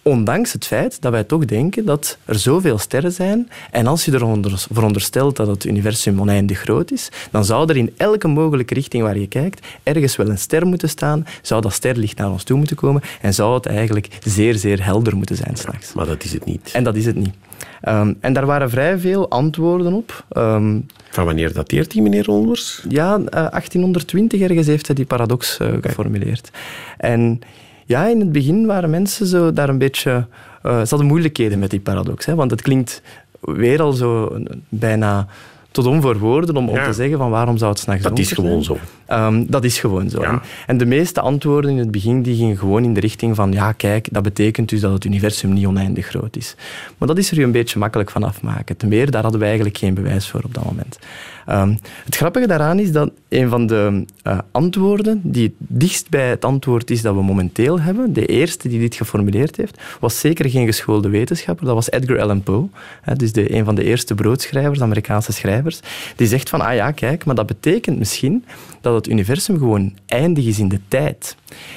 ondanks 0.10 0.54
het 0.54 0.66
feit 0.66 1.02
dat 1.02 1.12
wij 1.12 1.24
toch 1.24 1.46
denken 1.46 1.86
dat 1.86 2.18
er 2.26 2.40
zoveel 2.40 2.78
sterren 2.78 3.12
zijn. 3.12 3.50
En 3.72 3.88
als 3.88 4.06
je 4.06 4.14
eronder 4.14 4.66
veronderstelt 4.72 5.36
dat 5.36 5.48
het 5.48 5.66
universum 5.66 6.20
oneindig 6.22 6.60
groot 6.60 6.92
is, 6.92 7.10
dan 7.32 7.46
zou 7.46 7.70
er 7.70 7.78
in 7.78 7.94
elke 7.98 8.28
mogelijke 8.28 8.74
richting 8.74 9.04
waar 9.04 9.18
je 9.18 9.28
kijkt 9.28 9.68
ergens 9.84 10.16
wel 10.16 10.30
een 10.30 10.38
ster 10.38 10.68
moeten 10.68 10.90
staan. 10.90 11.26
Zou 11.42 11.62
dat 11.62 11.74
sterlicht 11.74 12.18
naar 12.18 12.32
ons 12.32 12.44
toe 12.44 12.58
moeten 12.58 12.76
komen 12.76 13.02
en 13.22 13.34
zou 13.34 13.54
het 13.54 13.66
eigenlijk 13.66 14.08
zeer, 14.24 14.56
zeer 14.56 14.84
helder 14.86 15.16
moeten 15.16 15.36
zijn 15.36 15.56
s'nachts. 15.58 15.94
Maar 15.94 16.06
dat 16.06 16.24
is 16.24 16.34
het 16.34 16.46
niet. 16.46 16.70
En 16.74 16.84
dat 16.84 16.96
is 16.96 17.06
het 17.06 17.16
niet. 17.16 17.34
Ehm, 17.82 18.14
en 18.20 18.34
daar 18.34 18.46
waren 18.46 18.70
vrij 18.70 18.98
veel 19.00 19.30
antwoorden 19.30 19.94
op. 19.94 20.26
Ehm, 20.30 20.80
Van 21.10 21.26
wanneer 21.26 21.54
dateert 21.54 21.92
die, 21.92 22.02
meneer 22.02 22.30
Olmers? 22.30 22.86
ja, 22.90 23.20
eh, 23.26 23.46
1820 23.52 24.42
ergens 24.42 24.68
heeft 24.68 24.86
hij 24.88 24.96
die 24.96 25.06
paradox 25.06 25.58
eh, 25.58 25.68
geformuleerd. 25.82 26.50
En 26.98 27.40
ja, 27.90 28.08
in 28.08 28.20
het 28.20 28.32
begin 28.32 28.66
waren 28.66 28.90
mensen 28.90 29.28
zo 29.28 29.54
daar 29.54 29.70
een 29.70 29.78
beetje... 29.78 30.26
eh, 30.62 30.72
ze 30.82 30.90
hadden 30.90 31.08
moeilijkheden 31.08 31.60
met 31.60 31.70
die 31.70 31.80
paradox. 31.80 32.26
Hè, 32.26 32.36
want 32.36 32.52
het 32.52 32.62
klinkt 32.62 33.02
weer 33.40 33.82
al 33.82 33.92
zo 33.92 34.38
bijna 34.70 35.28
tot 35.72 35.86
om 35.86 36.02
voor 36.02 36.18
woorden 36.18 36.58
om, 36.58 36.68
te 36.68 36.94
zeggen 36.94 37.18
van 37.18 37.30
waarom 37.30 37.58
zou 37.58 37.72
het 37.72 37.80
s'nachts 37.80 38.04
Dat 38.04 38.20
is 38.20 38.32
gewoon 38.32 38.64
zijn. 38.64 38.80
zo. 38.80 39.14
Ehm, 39.14 39.44
dat 39.48 39.64
is 39.64 39.80
gewoon 39.80 40.10
zo. 40.10 40.22
Ja. 40.22 40.42
En, 40.68 40.78
de 40.78 40.86
meeste 40.86 41.22
antwoorden 41.22 41.72
in 41.72 41.78
het 41.78 41.92
begin 41.92 42.22
die 42.22 42.36
gingen 42.36 42.58
gewoon 42.58 42.84
in 42.84 42.94
de 42.94 43.00
richting 43.00 43.36
van 43.36 43.52
ja, 43.52 43.72
kijk, 43.72 44.08
dat 44.12 44.24
betekent 44.24 44.70
dus 44.70 44.82
dat 44.82 44.94
het 44.94 45.06
universum 45.06 45.54
niet 45.54 45.66
oneindig 45.66 46.06
groot 46.06 46.36
is. 46.36 46.56
Maar 46.98 47.08
dat 47.08 47.18
is 47.18 47.32
er 47.32 47.40
u 47.40 47.44
een 47.44 47.52
beetje 47.52 47.80
makkelijk 47.80 48.12
van 48.12 48.24
afmaken. 48.24 48.78
Ten 48.78 48.90
meer, 48.90 49.12
daar 49.12 49.22
hadden 49.22 49.40
we 49.40 49.46
eigenlijk 49.46 49.78
geen 49.78 49.94
bewijs 49.94 50.30
voor 50.30 50.42
op 50.44 50.54
dat 50.54 50.66
moment. 50.66 51.00
Ehm, 51.50 51.76
het 52.06 52.16
grappige 52.16 52.48
daaraan 52.48 52.80
is 52.80 52.92
dat 52.92 53.12
een 53.30 53.50
van 53.50 53.68
de 53.68 54.06
eh, 54.24 54.38
antwoorden 54.52 55.22
die 55.24 55.44
het 55.44 55.54
dichtst 55.58 56.10
bij 56.10 56.30
het 56.30 56.46
antwoord 56.46 56.92
is 56.92 57.02
dat 57.02 57.16
we 57.16 57.22
momenteel 57.22 57.80
hebben, 57.80 58.14
de 58.14 58.26
eerste 58.26 58.68
die 58.68 58.80
dit 58.80 58.96
geformuleerd 58.96 59.56
heeft, 59.56 59.82
was 60.00 60.20
zeker 60.20 60.50
geen 60.50 60.66
geschoolde 60.66 61.10
wetenschapper. 61.10 61.66
Dat 61.66 61.76
was 61.76 61.92
Edgar 61.92 62.22
Allan 62.22 62.44
Poe. 62.44 62.68
Hè, 63.02 63.16
dus 63.16 63.32
de, 63.32 63.54
een 63.56 63.66
van 63.66 63.76
de 63.76 63.84
eerste 63.84 64.16
broodschrijvers, 64.16 64.82
Amerikaanse 64.82 65.32
schrijvers. 65.32 65.80
Die 66.16 66.28
zegt 66.28 66.50
van, 66.50 66.62
ah 66.62 66.74
ja, 66.74 66.92
kijk, 66.92 67.26
maar 67.26 67.36
dat 67.36 67.48
betekent 67.48 67.98
misschien 67.98 68.46
dat 68.82 68.94
het 68.96 69.08
universum 69.08 69.58
gewoon 69.58 69.94
eindig 70.06 70.46
is 70.46 70.60
in 70.60 70.70
de 70.70 70.80
tijd. 70.88 71.36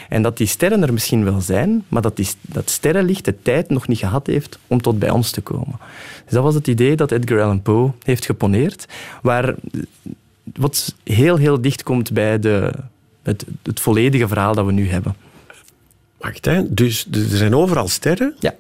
En 0.09 0.23
dat 0.23 0.37
die 0.37 0.47
sterren 0.47 0.83
er 0.83 0.93
misschien 0.93 1.25
wel 1.25 1.41
zijn, 1.41 1.85
maar 1.89 2.03
dat 2.03 2.17
die, 2.17 2.29
dat 2.41 2.71
sterrenlicht 2.71 3.25
de 3.25 3.43
tijd 3.43 3.69
nog 3.69 3.89
niet 3.89 3.99
gehad 3.99 4.27
heeft 4.27 4.59
om 4.67 4.83
tot 4.83 4.99
bij 4.99 5.11
ons 5.11 5.31
te 5.31 5.41
komen. 5.41 5.77
Dus 6.25 6.33
dat 6.33 6.43
was 6.43 6.55
het 6.55 6.67
idee 6.67 6.97
dat 6.97 7.11
Edgar 7.11 7.43
Allan 7.43 7.63
Poe 7.63 7.91
heeft 8.03 8.25
geponeerd, 8.25 8.87
waar 9.23 9.55
wat 10.57 10.95
heel, 11.05 11.37
heel 11.37 11.61
dicht 11.61 11.83
komt 11.83 12.13
bij 12.13 12.39
de, 12.39 12.73
het, 13.23 13.45
het 13.63 13.81
volledige 13.81 14.29
verhaal 14.29 14.55
dat 14.55 14.67
we 14.67 14.73
nu 14.73 14.89
hebben. 14.89 15.15
Wacht, 16.19 16.45
hè. 16.45 16.75
Dus 16.75 17.07
er 17.13 17.37
zijn 17.37 17.55
overal 17.55 17.89
sterren, 17.89 18.35
Ja. 18.41 18.55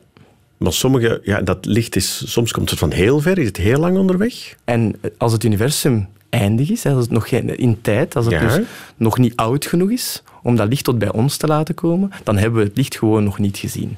maar 0.57 0.73
sommige... 0.73 1.21
Ja, 1.25 1.41
dat 1.41 1.65
licht 1.65 1.97
is... 1.97 2.33
Soms 2.33 2.53
komt 2.53 2.71
het 2.71 2.79
van 2.79 2.93
heel 2.93 3.21
ver, 3.21 3.39
is 3.39 3.47
het 3.47 3.57
heel 3.57 3.79
lang 3.79 3.97
onderweg. 3.99 4.57
En 4.65 4.95
als 5.19 5.33
het 5.33 5.45
universum 5.45 6.09
eindig 6.29 6.71
is, 6.71 6.87
als 6.87 7.03
het 7.05 7.11
nog 7.11 7.29
geen, 7.29 7.59
in 7.59 7.81
tijd, 7.81 8.17
als 8.17 8.25
het 8.25 8.35
Ja. 8.35 8.57
dus 8.57 8.67
nog 8.97 9.19
niet 9.19 9.37
oud 9.37 9.67
genoeg 9.67 9.91
is 9.91 10.23
om 10.43 10.57
dat 10.57 10.69
licht 10.69 10.85
tot 10.85 10.99
bij 10.99 11.13
ons 11.13 11.37
te 11.37 11.47
laten 11.47 11.75
komen, 11.75 12.11
dan 12.25 12.37
hebben 12.39 12.61
we 12.61 12.67
het 12.67 12.77
licht 12.77 12.97
gewoon 12.97 13.25
nog 13.25 13.39
niet 13.39 13.59
gezien. 13.59 13.97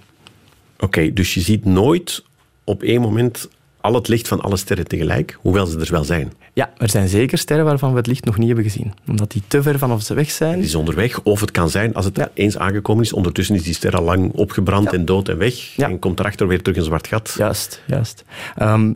Oké, 0.79 1.13
dus 1.13 1.35
je 1.35 1.41
ziet 1.41 1.65
nooit 1.65 2.25
op 2.65 2.83
één 2.83 3.01
moment 3.01 3.49
al 3.85 3.95
het 3.95 4.09
licht 4.09 4.29
van 4.29 4.41
alle 4.41 4.57
sterren 4.57 4.87
tegelijk, 4.87 5.39
hoewel 5.41 5.67
ze 5.67 5.79
er 5.79 5.91
wel 5.91 6.05
zijn. 6.05 6.33
Ja, 6.53 6.73
er 6.77 6.91
zijn 6.91 7.09
zeker 7.09 7.39
sterren 7.39 7.65
waarvan 7.65 7.91
we 7.91 7.97
het 7.97 8.07
licht 8.07 8.25
nog 8.25 8.39
niet 8.39 8.47
hebben 8.47 8.65
gezien, 8.65 8.93
omdat 9.09 9.31
die 9.31 9.43
te 9.47 9.63
ver 9.63 9.79
van 9.79 9.93
ons 9.93 10.09
weg 10.09 10.31
zijn. 10.31 10.57
Het 10.57 10.65
is 10.65 10.75
onderweg, 10.75 11.21
of 11.23 11.41
het 11.41 11.51
kan 11.51 11.71
zijn, 11.71 11.95
als 11.95 12.05
het 12.05 12.17
Ja. 12.17 12.31
eens 12.35 12.59
aangekomen 12.59 13.05
is, 13.05 13.13
ondertussen 13.13 13.55
is 13.55 13.63
die 13.63 13.75
ster 13.75 13.97
al 13.97 14.03
lang 14.05 14.33
opgebrand 14.33 14.85
Ja. 14.91 14.93
en 14.99 15.05
dood 15.05 15.29
en 15.29 15.39
weg, 15.39 15.55
Ja. 15.77 15.89
en 15.89 15.99
komt 15.99 16.19
erachter 16.21 16.49
weer 16.49 16.63
terug 16.63 16.79
een 16.79 16.85
zwart 16.85 17.07
gat. 17.07 17.35
Juist, 17.39 17.83
juist. 17.87 18.25
Ehm, 18.57 18.93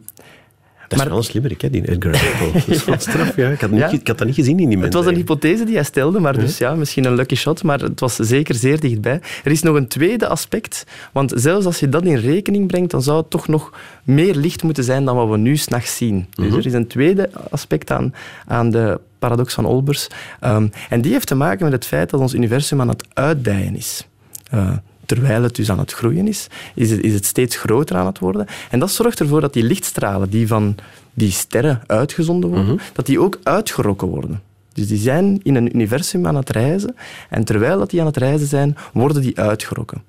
Dat 0.88 0.98
is 0.98 1.05
Maar- 1.05 1.09
wel 1.09 1.16
een 1.18 1.24
slimmerik, 1.31 1.61
hè, 1.61 1.70
die 1.70 1.88
Edgar. 1.90 2.12
Dat 2.55 2.68
is 2.68 2.85
wel 2.85 2.98
straf, 2.98 3.37
ja. 3.37 3.48
Ik 3.48 3.61
had, 3.61 3.70
niet, 3.70 3.81
Ja. 3.81 3.88
ik 3.90 4.07
had 4.09 4.18
dat 4.18 4.27
niet 4.27 4.37
gezien 4.37 4.51
in 4.53 4.57
die 4.59 4.68
Het 4.68 4.79
mensen. 4.81 5.01
was 5.01 5.11
een 5.11 5.16
hypothese 5.18 5.64
die 5.64 5.74
hij 5.74 5.85
stelde, 5.85 6.20
maar 6.20 6.38
dus 6.38 6.59
ja, 6.59 6.74
misschien 6.74 7.05
een 7.05 7.14
lucky 7.14 7.35
shot, 7.35 7.62
maar 7.62 7.81
het 7.81 8.01
was 8.01 8.16
zeker 8.16 8.55
zeer 8.55 8.81
dichtbij. 8.81 9.20
Er 9.44 9.51
is 9.51 9.62
nog 9.62 9.77
een 9.77 9.88
tweede 9.88 10.29
aspect, 10.29 10.85
want 11.12 11.33
zelfs 11.37 11.66
als 11.66 11.81
je 11.81 11.88
dat 11.88 12.05
in 12.05 12.16
rekening 12.16 12.66
brengt, 12.66 12.90
dan 12.90 13.03
zou 13.03 13.16
het 13.18 13.31
toch 13.31 13.48
nog 13.48 13.72
meer 14.03 14.35
licht 14.35 14.62
moeten 14.62 14.85
zijn 14.85 15.05
dan 15.05 15.16
wat 15.16 15.29
we 15.29 15.37
nu 15.37 15.57
s'nachts 15.57 15.96
zien. 15.96 16.27
Dus 16.31 16.53
er 16.55 16.66
is 16.66 16.72
een 16.72 16.87
tweede 16.87 17.31
aspect 17.51 17.90
aan, 17.90 18.14
aan 18.46 18.70
de 18.70 19.01
paradox 19.18 19.55
van 19.55 19.64
Olbers. 19.66 20.07
Ehm, 20.40 20.68
en 20.88 21.01
die 21.01 21.12
heeft 21.12 21.27
te 21.27 21.35
maken 21.35 21.64
met 21.64 21.72
het 21.72 21.87
feit 21.87 22.11
dat 22.11 22.20
ons 22.20 22.35
universum 22.35 22.81
aan 22.81 22.88
het 22.88 23.05
uitdijen 23.12 23.77
is. 23.77 24.07
Eh, 24.51 24.70
terwijl 25.09 25.42
het 25.42 25.57
dus 25.57 25.71
aan 25.71 25.79
het 25.79 25.92
groeien 25.92 26.29
is, 26.29 26.47
is 26.75 26.90
het, 26.90 27.03
is 27.03 27.14
het 27.14 27.25
steeds 27.25 27.57
groter 27.57 27.97
aan 27.97 28.07
het 28.07 28.18
worden. 28.18 28.47
En 28.71 28.79
dat 28.79 28.90
zorgt 28.90 29.21
ervoor 29.21 29.40
dat 29.40 29.53
die 29.53 29.62
lichtstralen 29.62 30.31
die 30.31 30.47
van 30.47 30.75
die 31.14 31.31
sterren 31.31 31.83
uitgezonden 31.87 32.51
worden, 32.51 32.79
dat 32.92 33.07
die 33.07 33.21
ook 33.21 33.38
uitgerokken 33.42 34.09
worden. 34.09 34.42
Dus 34.73 34.87
die 34.87 34.99
zijn 34.99 35.40
in 35.42 35.55
een 35.55 35.75
universum 35.75 36.27
aan 36.27 36.37
het 36.37 36.51
reizen. 36.51 36.97
En 37.31 37.44
terwijl 37.44 37.79
dat 37.79 37.90
die 37.90 38.01
aan 38.01 38.07
het 38.07 38.16
reizen 38.16 38.47
zijn, 38.47 38.77
worden 38.92 39.23
die 39.23 39.38
uitgerokken. 39.38 40.03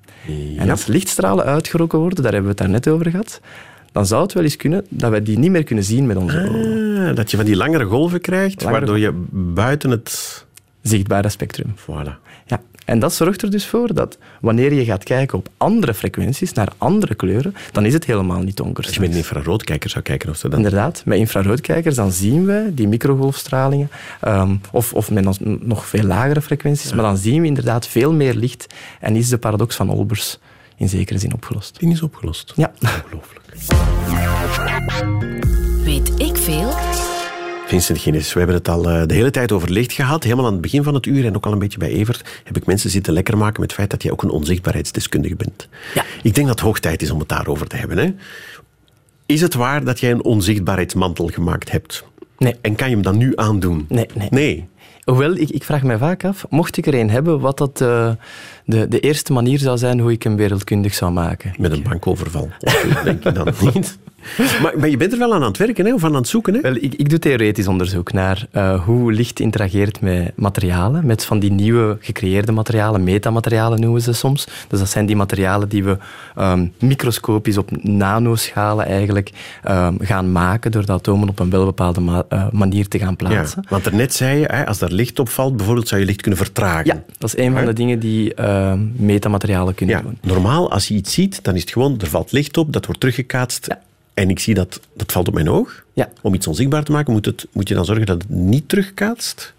En 0.56 0.70
als 0.70 0.86
lichtstralen 0.86 1.44
uitgerokken 1.44 1.98
worden, 1.98 2.22
daar 2.22 2.32
hebben 2.32 2.50
we 2.50 2.62
het 2.62 2.70
daarnet 2.70 2.88
over 2.88 3.10
gehad, 3.10 3.40
dan 3.92 4.06
zou 4.06 4.22
het 4.22 4.32
wel 4.32 4.42
eens 4.42 4.56
kunnen 4.56 4.86
dat 4.88 5.10
wij 5.10 5.22
die 5.22 5.38
niet 5.38 5.50
meer 5.50 5.64
kunnen 5.64 5.84
zien 5.84 6.06
met 6.06 6.16
onze 6.16 6.38
ogen. 6.38 7.08
Ah, 7.08 7.16
dat 7.16 7.30
je 7.30 7.36
van 7.36 7.46
die 7.46 7.56
langere 7.56 7.84
golven 7.84 8.20
krijgt, 8.20 8.62
Langere 8.62 8.78
waardoor 8.78 8.98
je 8.98 9.12
buiten 9.30 9.90
het... 9.90 10.44
Zichtbare 10.82 11.28
spectrum. 11.28 11.74
Voilà. 11.76 12.29
En 12.90 12.98
dat 12.98 13.12
zorgt 13.14 13.42
er 13.42 13.50
dus 13.50 13.66
voor 13.66 13.94
dat 13.94 14.18
wanneer 14.40 14.72
je 14.72 14.84
gaat 14.84 15.04
kijken 15.04 15.38
op 15.38 15.48
andere 15.56 15.94
frequenties, 15.94 16.52
naar 16.52 16.68
andere 16.78 17.14
kleuren, 17.14 17.54
dan 17.72 17.84
is 17.84 17.92
het 17.92 18.04
helemaal 18.04 18.40
niet 18.40 18.56
donker. 18.56 18.84
Als 18.84 18.94
je 18.94 19.00
met 19.00 19.10
een 19.10 19.16
infraroodkijker 19.16 19.90
zou 19.90 20.04
kijken 20.04 20.28
of 20.28 20.36
zo 20.36 20.48
dan... 20.48 20.58
Inderdaad, 20.58 21.02
met 21.04 21.18
infraroodkijkers 21.18 21.94
dan 21.94 22.12
zien 22.12 22.46
we 22.46 22.70
die 22.74 22.88
microgolfstralingen, 22.88 23.90
ehm, 24.20 24.56
of, 24.72 24.94
of 24.94 25.10
met 25.10 25.38
nog- 25.64 25.86
veel 25.86 26.02
lagere 26.02 26.42
frequenties, 26.42 26.92
maar 26.92 27.04
dan 27.04 27.16
zien 27.16 27.40
we 27.40 27.46
inderdaad 27.46 27.86
veel 27.86 28.12
meer 28.12 28.34
licht 28.34 28.66
en 29.00 29.16
is 29.16 29.28
de 29.28 29.38
paradox 29.38 29.76
van 29.76 29.90
Olbers 29.90 30.38
in 30.76 30.88
zekere 30.88 31.18
zin 31.18 31.34
opgelost. 31.34 31.80
ding 31.80 31.92
is 31.92 32.02
opgelost. 32.02 32.52
Ja. 32.56 32.72
Ongelooflijk. 32.80 33.46
Weet 35.84 36.20
ik 36.20 36.36
veel? 36.36 36.70
Vincent 37.70 37.98
Guinness, 37.98 38.32
we 38.32 38.38
hebben 38.38 38.56
het 38.56 38.68
al 38.68 38.90
eh, 38.90 39.06
de 39.06 39.14
hele 39.14 39.30
tijd 39.30 39.52
over 39.52 39.70
licht 39.70 39.92
gehad. 39.92 40.22
Helemaal 40.22 40.46
aan 40.46 40.52
het 40.52 40.60
begin 40.60 40.82
van 40.82 40.94
het 40.94 41.06
uur 41.06 41.24
en 41.24 41.36
ook 41.36 41.46
al 41.46 41.52
een 41.52 41.58
beetje 41.58 41.78
bij 41.78 41.88
Evert 41.88 42.40
heb 42.44 42.56
ik 42.56 42.66
mensen 42.66 42.90
zitten 42.90 43.12
lekker 43.12 43.36
maken 43.36 43.60
met 43.60 43.70
het 43.70 43.78
feit 43.78 43.90
dat 43.90 44.02
jij 44.02 44.12
ook 44.12 44.22
een 44.22 44.30
onzichtbaarheidsdeskundige 44.30 45.36
bent. 45.36 45.68
Ja. 45.94 46.04
Ik 46.22 46.34
denk 46.34 46.46
dat 46.46 46.56
het 46.56 46.60
hoog 46.60 46.78
tijd 46.78 47.02
is 47.02 47.10
om 47.10 47.18
het 47.18 47.28
daarover 47.28 47.66
te 47.66 47.76
hebben. 47.76 47.98
Hè? 47.98 48.14
Is 49.26 49.40
het 49.40 49.54
waar 49.54 49.84
dat 49.84 50.00
jij 50.00 50.10
een 50.10 50.24
onzichtbaarheidsmantel 50.24 51.26
gemaakt 51.26 51.70
hebt? 51.70 52.04
Nee. 52.38 52.54
En 52.60 52.74
kan 52.74 52.88
je 52.88 52.94
hem 52.94 53.04
dan 53.04 53.16
nu 53.16 53.32
aandoen? 53.34 53.86
Nee, 53.88 54.06
nee. 54.14 54.28
Nee. 54.30 54.68
Hoewel, 55.04 55.36
ik, 55.36 55.50
ik 55.50 55.64
vraag 55.64 55.82
mij 55.82 55.98
vaak 55.98 56.24
af, 56.24 56.46
mocht 56.48 56.76
ik 56.76 56.86
er 56.86 56.94
een 56.94 57.10
hebben, 57.10 57.40
wat 57.40 57.58
dat 57.58 57.80
eh, 57.80 58.10
de, 58.64 58.88
de 58.88 59.00
eerste 59.00 59.32
manier 59.32 59.58
zou 59.58 59.78
zijn 59.78 59.98
hoe 59.98 60.12
ik 60.12 60.22
hem 60.22 60.36
wereldkundig 60.36 60.94
zou 60.94 61.12
maken. 61.12 61.54
Met 61.58 61.72
een 61.72 61.82
bankoverval. 61.82 62.48
Denk 63.04 63.22
je 63.22 63.32
dan 63.32 63.54
niet? 63.60 63.98
Maar, 64.62 64.78
maar 64.78 64.88
je 64.88 64.96
bent 64.96 65.12
er 65.12 65.18
wel 65.18 65.34
aan 65.34 65.40
aan 65.42 65.48
het 65.48 65.56
werken, 65.56 65.86
hè? 65.86 65.92
of 65.94 66.04
aan 66.04 66.10
aan 66.10 66.16
het 66.20 66.28
zoeken. 66.28 66.54
Hè? 66.54 66.60
Wel, 66.60 66.74
ik, 66.74 66.94
ik 66.94 67.08
doe 67.10 67.18
theoretisch 67.18 67.66
onderzoek 67.66 68.12
naar 68.12 68.46
eh, 68.50 68.84
hoe 68.84 69.12
licht 69.12 69.40
interageert 69.40 70.00
met 70.00 70.32
materialen, 70.36 71.06
met 71.06 71.24
van 71.24 71.38
die 71.38 71.52
nieuwe 71.52 71.96
gecreëerde 72.00 72.52
materialen, 72.52 73.04
metamaterialen 73.04 73.80
noemen 73.80 74.00
ze 74.02 74.12
soms. 74.12 74.46
Dus 74.68 74.78
dat 74.78 74.88
zijn 74.88 75.06
die 75.06 75.16
materialen 75.16 75.68
die 75.68 75.84
we 75.84 75.96
ehm, 76.36 76.66
microscopisch 76.78 77.56
op 77.58 77.70
nanoschalen 77.82 78.86
eigenlijk 78.86 79.30
ehm, 79.62 79.94
gaan 80.00 80.32
maken 80.32 80.70
door 80.70 80.86
de 80.86 80.92
atomen 80.92 81.28
op 81.28 81.38
een 81.38 81.50
welbepaalde 81.50 82.00
ma- 82.00 82.24
eh, 82.28 82.46
manier 82.52 82.88
te 82.88 82.98
gaan 82.98 83.08
Ja, 83.18 83.26
plaatsen. 83.28 83.64
want 83.68 83.84
daarnet 83.84 84.14
zei 84.14 84.38
je, 84.38 84.46
hè, 84.50 84.66
als 84.66 84.78
daar 84.78 84.90
licht 84.92 85.18
op 85.18 85.28
valt, 85.28 85.56
bijvoorbeeld, 85.56 85.88
zou 85.88 86.00
je 86.00 86.06
licht 86.06 86.20
kunnen 86.20 86.40
vertragen. 86.40 86.86
Ja, 86.86 87.02
dat 87.18 87.34
is 87.34 87.44
een 87.44 87.52
van 87.52 87.64
de 87.64 87.72
dingen 87.72 87.98
die 87.98 88.34
ehm, 88.34 88.78
metamaterialen 88.96 89.74
kunnen 89.74 89.96
Ja, 89.96 90.02
doen. 90.02 90.18
normaal, 90.22 90.70
als 90.72 90.88
je 90.88 90.94
iets 90.94 91.12
ziet, 91.12 91.44
dan 91.44 91.54
is 91.54 91.60
het 91.60 91.70
gewoon, 91.70 91.98
er 92.00 92.06
valt 92.06 92.32
licht 92.32 92.56
op, 92.56 92.72
dat 92.72 92.84
wordt 92.86 93.00
teruggekaatst. 93.00 93.66
Ja. 93.68 93.78
En 94.20 94.30
ik 94.30 94.38
zie 94.38 94.54
dat, 94.54 94.80
dat 94.96 95.12
valt 95.12 95.28
op 95.28 95.34
mijn 95.34 95.50
oog. 95.50 95.84
Ja. 95.92 96.08
Om 96.22 96.34
iets 96.34 96.46
onzichtbaar 96.46 96.84
te 96.84 96.92
maken, 96.92 97.12
moet, 97.12 97.26
het, 97.26 97.46
moet 97.52 97.68
je 97.68 97.74
dan 97.74 97.84
zorgen 97.84 98.06
dat 98.06 98.22
het 98.22 98.30
niet 98.30 98.68
terugkaatst? 98.68 99.54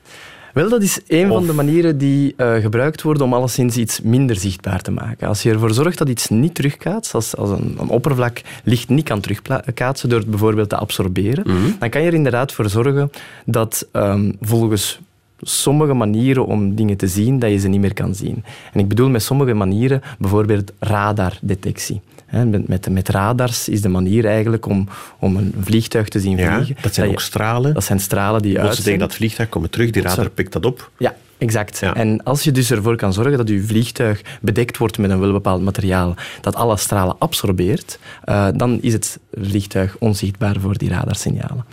Wel, 0.53 0.69
dat 0.69 0.81
is 0.81 0.99
een 1.07 1.31
Of- 1.31 1.37
van 1.37 1.45
de 1.45 1.53
manieren 1.53 1.97
die 1.97 2.33
eh, 2.37 2.55
gebruikt 2.55 3.01
worden 3.01 3.23
om 3.23 3.33
alleszins 3.33 3.77
iets 3.77 4.01
minder 4.01 4.35
zichtbaar 4.35 4.81
te 4.81 4.91
maken. 4.91 5.27
Als 5.27 5.43
je 5.43 5.51
ervoor 5.51 5.73
zorgt 5.73 5.97
dat 5.97 6.09
iets 6.09 6.29
niet 6.29 6.55
terugkaatst, 6.55 7.13
als, 7.13 7.35
als 7.35 7.49
een, 7.49 7.75
een 7.79 7.89
oppervlak 7.89 8.41
licht 8.63 8.89
niet 8.89 9.05
kan 9.05 9.19
terugkaatsen 9.19 10.09
door 10.09 10.19
het 10.19 10.29
bijvoorbeeld 10.29 10.69
te 10.69 10.77
absorberen, 10.77 11.43
dan 11.79 11.89
kan 11.89 12.01
je 12.01 12.07
er 12.07 12.13
inderdaad 12.13 12.51
voor 12.51 12.69
zorgen 12.69 13.11
dat 13.45 13.87
ehm, 13.91 14.31
volgens 14.41 14.99
sommige 15.41 15.93
manieren 15.93 16.45
om 16.45 16.75
dingen 16.75 16.97
te 16.97 17.07
zien, 17.07 17.39
dat 17.39 17.49
je 17.49 17.57
ze 17.57 17.67
niet 17.67 17.81
meer 17.81 17.93
kan 17.93 18.15
zien. 18.15 18.43
En 18.73 18.79
ik 18.79 18.87
bedoel 18.87 19.09
met 19.09 19.23
sommige 19.23 19.53
manieren 19.53 20.01
bijvoorbeeld 20.19 20.71
radardetectie. 20.79 22.01
Met, 22.31 22.89
met, 22.89 23.09
radars 23.09 23.69
is 23.69 23.81
de 23.81 23.89
manier 23.89 24.25
eigenlijk 24.25 24.65
om, 24.65 24.87
om 25.19 25.35
een 25.35 25.53
vliegtuig 25.61 26.07
te 26.07 26.19
zien 26.19 26.37
Ja, 26.37 26.55
vliegen. 26.55 26.75
dat 26.81 26.93
zijn 26.93 27.09
ook 27.09 27.21
stralen. 27.21 27.73
dat 27.73 27.83
zijn 27.83 27.99
stralen 27.99 28.41
die 28.41 28.51
Botsen 28.51 28.67
uitzenden. 28.67 28.93
tegen 28.93 29.07
dat 29.07 29.17
vliegtuig, 29.17 29.49
komen 29.49 29.69
terug, 29.69 29.89
die 29.89 30.01
radar 30.01 30.29
pikt 30.29 30.53
dat 30.53 30.65
op. 30.65 30.91
Ja, 30.97 31.15
exact. 31.37 31.79
Ja. 31.79 31.95
En 31.95 32.23
als 32.23 32.43
je 32.43 32.51
dus 32.51 32.71
ervoor 32.71 32.95
kan 32.95 33.13
zorgen 33.13 33.37
dat 33.37 33.49
je 33.49 33.63
vliegtuig 33.63 34.21
bedekt 34.41 34.77
wordt 34.77 34.97
met 34.97 35.09
een 35.11 35.19
welbepaald 35.19 35.61
materiaal 35.61 36.15
dat 36.41 36.55
alle 36.55 36.77
stralen 36.77 37.15
absorbeert, 37.19 37.99
eh, 38.23 38.47
dan 38.55 38.81
is 38.81 38.93
het 38.93 39.19
vliegtuig 39.33 39.95
onzichtbaar 39.99 40.59
voor 40.59 40.77
die 40.77 40.89
radarsignalen. 40.89 41.65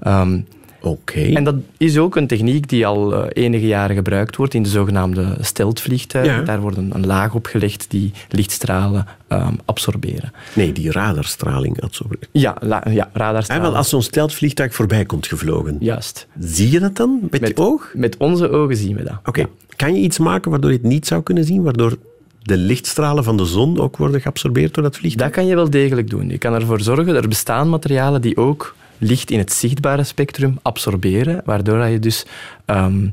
Ehm, 0.00 0.40
Oké. 0.82 1.20
en 1.20 1.44
dat 1.44 1.54
is 1.76 1.98
ook 1.98 2.16
een 2.16 2.26
techniek 2.26 2.68
die 2.68 2.86
al 2.86 3.14
eh, 3.14 3.44
enige 3.44 3.66
jaren 3.66 3.96
gebruikt 3.96 4.36
wordt 4.36 4.54
in 4.54 4.62
de 4.62 4.68
zogenaamde 4.68 5.36
steltvliegtuigen. 5.40 6.34
Ja. 6.34 6.42
Daar 6.42 6.60
wordt 6.60 6.76
een, 6.76 6.92
laag 7.06 7.34
op 7.34 7.46
gelegd 7.46 7.86
die 7.88 8.12
lichtstralen 8.28 9.06
ehm, 9.28 9.54
absorberen. 9.64 10.32
Nee, 10.54 10.72
die 10.72 10.90
radarstraling. 10.92 11.80
absorbeert. 11.80 12.28
Ja, 12.32 12.56
la- 12.60 12.82
ja 12.90 13.08
Hè, 13.12 13.18
radarstralen. 13.18 13.64
want 13.64 13.76
als 13.76 13.88
zo'n 13.88 14.02
steltvliegtuig 14.02 14.74
voorbij 14.74 15.04
komt 15.04 15.26
gevlogen, 15.26 15.76
Juist. 15.80 16.26
zie 16.40 16.70
je 16.70 16.80
dat 16.80 16.96
dan 16.96 17.20
met, 17.30 17.46
je 17.48 17.56
oog? 17.56 17.90
Met 17.94 18.16
onze 18.16 18.50
ogen 18.50 18.76
zien 18.76 18.96
we 18.96 19.02
dat. 19.02 19.18
Oké. 19.24 19.40
Ja. 19.40 19.46
Kan 19.76 19.94
je 19.94 20.00
iets 20.00 20.18
maken 20.18 20.50
waardoor 20.50 20.70
je 20.70 20.76
het 20.76 20.86
niet 20.86 21.06
zou 21.06 21.22
kunnen 21.22 21.44
zien? 21.44 21.62
Waardoor 21.62 21.96
de 22.42 22.56
lichtstralen 22.56 23.24
van 23.24 23.36
de 23.36 23.44
zon 23.44 23.80
ook 23.80 23.96
worden 23.96 24.20
geabsorbeerd 24.20 24.74
door 24.74 24.82
dat 24.82 24.96
vliegtuig? 24.96 25.30
Dat 25.30 25.38
kan 25.38 25.48
je 25.48 25.54
wel 25.54 25.70
degelijk 25.70 26.10
doen. 26.10 26.28
Je 26.28 26.38
kan 26.38 26.54
ervoor 26.54 26.80
zorgen, 26.80 27.14
er 27.16 27.28
bestaan 27.28 27.68
materialen 27.68 28.20
die 28.20 28.36
ook 28.36 28.74
licht 29.00 29.30
in 29.30 29.38
het 29.38 29.52
zichtbare 29.52 30.04
spectrum 30.04 30.58
absorberen, 30.62 31.42
waardoor 31.44 31.84
je 31.84 31.98
dus 31.98 32.24
ehm, 32.64 33.08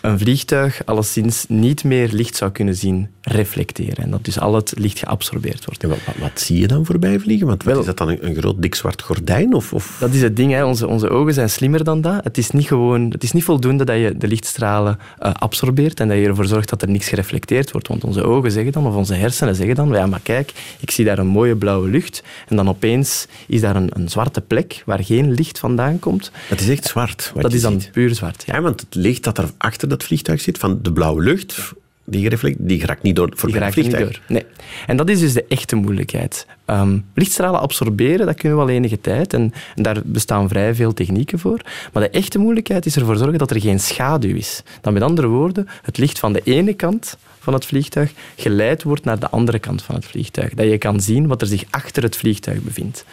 een 0.00 0.18
vliegtuig 0.18 0.86
alleszins 0.86 1.44
niet 1.48 1.84
meer 1.84 2.08
licht 2.12 2.36
zou 2.36 2.50
kunnen 2.50 2.74
zien 2.76 3.08
reflecteren. 3.28 4.04
En 4.04 4.10
dat 4.10 4.24
dus 4.24 4.38
al 4.40 4.54
het 4.54 4.72
licht 4.76 4.98
geabsorbeerd 4.98 5.64
wordt. 5.64 5.82
Wat, 5.82 5.98
wat, 6.06 6.14
wat 6.18 6.40
zie 6.40 6.60
je 6.60 6.66
dan 6.66 6.84
voorbij 6.84 7.18
vliegen? 7.18 7.46
Want 7.46 7.62
Wel- 7.62 7.80
is 7.80 7.86
dat 7.86 7.96
dan 7.96 8.08
een, 8.08 8.26
een 8.26 8.34
groot 8.34 8.62
dik 8.62 8.74
zwart 8.74 9.02
gordijn? 9.02 9.54
Of, 9.54 9.72
of... 9.72 9.96
Dat 10.00 10.12
is 10.12 10.22
het 10.22 10.36
ding, 10.36 10.52
hè. 10.52 10.64
Onze, 10.64 10.86
onze 10.86 11.08
ogen 11.08 11.34
zijn 11.34 11.50
slimmer 11.50 11.84
dan 11.84 12.00
dat. 12.00 12.24
Het 12.24 12.38
is 12.38 12.50
niet, 12.50 12.66
gewoon, 12.66 13.10
het 13.10 13.22
is 13.22 13.32
niet 13.32 13.44
voldoende 13.44 13.84
dat 13.84 13.96
je 13.96 14.14
de 14.16 14.28
lichtstralen 14.28 14.98
eh, 15.18 15.32
absorbeert 15.32 16.00
en 16.00 16.08
dat 16.08 16.16
je 16.16 16.26
ervoor 16.26 16.46
zorgt 16.46 16.68
dat 16.68 16.82
er 16.82 16.90
niks 16.90 17.08
gereflecteerd 17.08 17.70
wordt. 17.70 17.88
Want 17.88 18.04
onze 18.04 18.22
ogen 18.22 18.52
zeggen 18.52 18.72
dan, 18.72 18.86
of 18.86 18.94
onze 18.94 19.14
hersenen 19.14 19.54
zeggen 19.54 19.74
dan, 19.74 19.88
ja, 19.88 20.06
maar 20.06 20.20
kijk, 20.22 20.52
ik 20.80 20.90
zie 20.90 21.04
daar 21.04 21.18
een 21.18 21.26
mooie 21.26 21.56
blauwe 21.56 21.88
lucht 21.88 22.22
en 22.48 22.56
dan 22.56 22.68
opeens 22.68 23.26
is 23.46 23.60
daar 23.60 23.76
een, 23.76 23.90
een 23.92 24.08
zwarte 24.08 24.40
plek 24.40 24.82
waar 24.86 25.04
geen 25.04 25.32
licht 25.32 25.58
vandaan 25.58 25.98
komt. 25.98 26.30
Dat 26.48 26.60
is 26.60 26.68
echt 26.68 26.84
zwart. 26.84 27.32
Dat 27.34 27.52
is 27.52 27.60
dan 27.60 27.80
ziet. 27.80 27.92
puur 27.92 28.14
zwart. 28.14 28.42
Ja. 28.46 28.54
Ja, 28.54 28.60
want 28.64 28.80
het 28.80 28.94
licht 28.94 29.24
dat 29.24 29.38
er 29.38 29.50
achter 29.58 29.88
dat 29.88 30.04
vliegtuig 30.04 30.40
zit, 30.40 30.58
van 30.58 30.78
de 30.82 30.92
blauwe 30.92 31.22
lucht, 31.22 31.72
die, 32.10 32.28
reflect, 32.28 32.56
die 32.58 32.86
raakt 32.86 33.02
niet 33.02 33.16
door 33.16 33.34
Die 33.44 33.54
er 33.54 33.64
niet 33.64 33.72
vliegtuig. 33.72 34.02
door. 34.02 34.20
Nee. 34.28 34.44
En 34.86 34.96
dat 34.96 35.08
is 35.08 35.20
dus 35.20 35.32
de 35.32 35.44
echte 35.48 35.76
moeilijkheid. 35.76 36.46
Ehm, 36.64 36.98
lichtstralen 37.14 37.60
absorberen, 37.60 38.26
dat 38.26 38.36
kunnen 38.36 38.58
we 38.58 38.64
al 38.64 38.70
enige 38.70 39.00
tijd. 39.00 39.32
En, 39.34 39.52
en 39.74 39.82
daar 39.82 40.00
bestaan 40.04 40.48
vrij 40.48 40.74
veel 40.74 40.94
technieken 40.94 41.38
voor. 41.38 41.60
Maar 41.92 42.02
de 42.02 42.10
echte 42.10 42.38
moeilijkheid 42.38 42.86
is 42.86 42.96
ervoor 42.96 43.16
zorgen 43.16 43.38
dat 43.38 43.50
er 43.50 43.60
geen 43.60 43.80
schaduw 43.80 44.34
is. 44.34 44.62
Dat 44.80 44.92
met 44.92 45.02
andere 45.02 45.26
woorden, 45.26 45.68
het 45.82 45.98
licht 45.98 46.18
van 46.18 46.32
de 46.32 46.40
ene 46.44 46.74
kant 46.74 47.18
van 47.38 47.52
het 47.52 47.64
vliegtuig 47.64 48.12
geleid 48.36 48.82
wordt 48.82 49.04
naar 49.04 49.18
de 49.18 49.28
andere 49.30 49.58
kant 49.58 49.82
van 49.82 49.94
het 49.94 50.04
vliegtuig. 50.04 50.54
Dat 50.54 50.66
je 50.66 50.78
kan 50.78 51.00
zien 51.00 51.26
wat 51.26 51.40
er 51.40 51.46
zich 51.46 51.64
achter 51.70 52.02
het 52.02 52.16
vliegtuig 52.16 52.62
bevindt. 52.62 53.04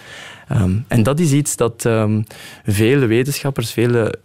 Ehm, 0.48 0.78
en 0.88 1.04
dat 1.04 1.20
is 1.20 1.32
iets 1.32 1.56
dat 1.56 1.86
ehm, 1.86 2.22
vele 2.66 3.06
wetenschappers, 3.06 3.72
vele 3.72 4.16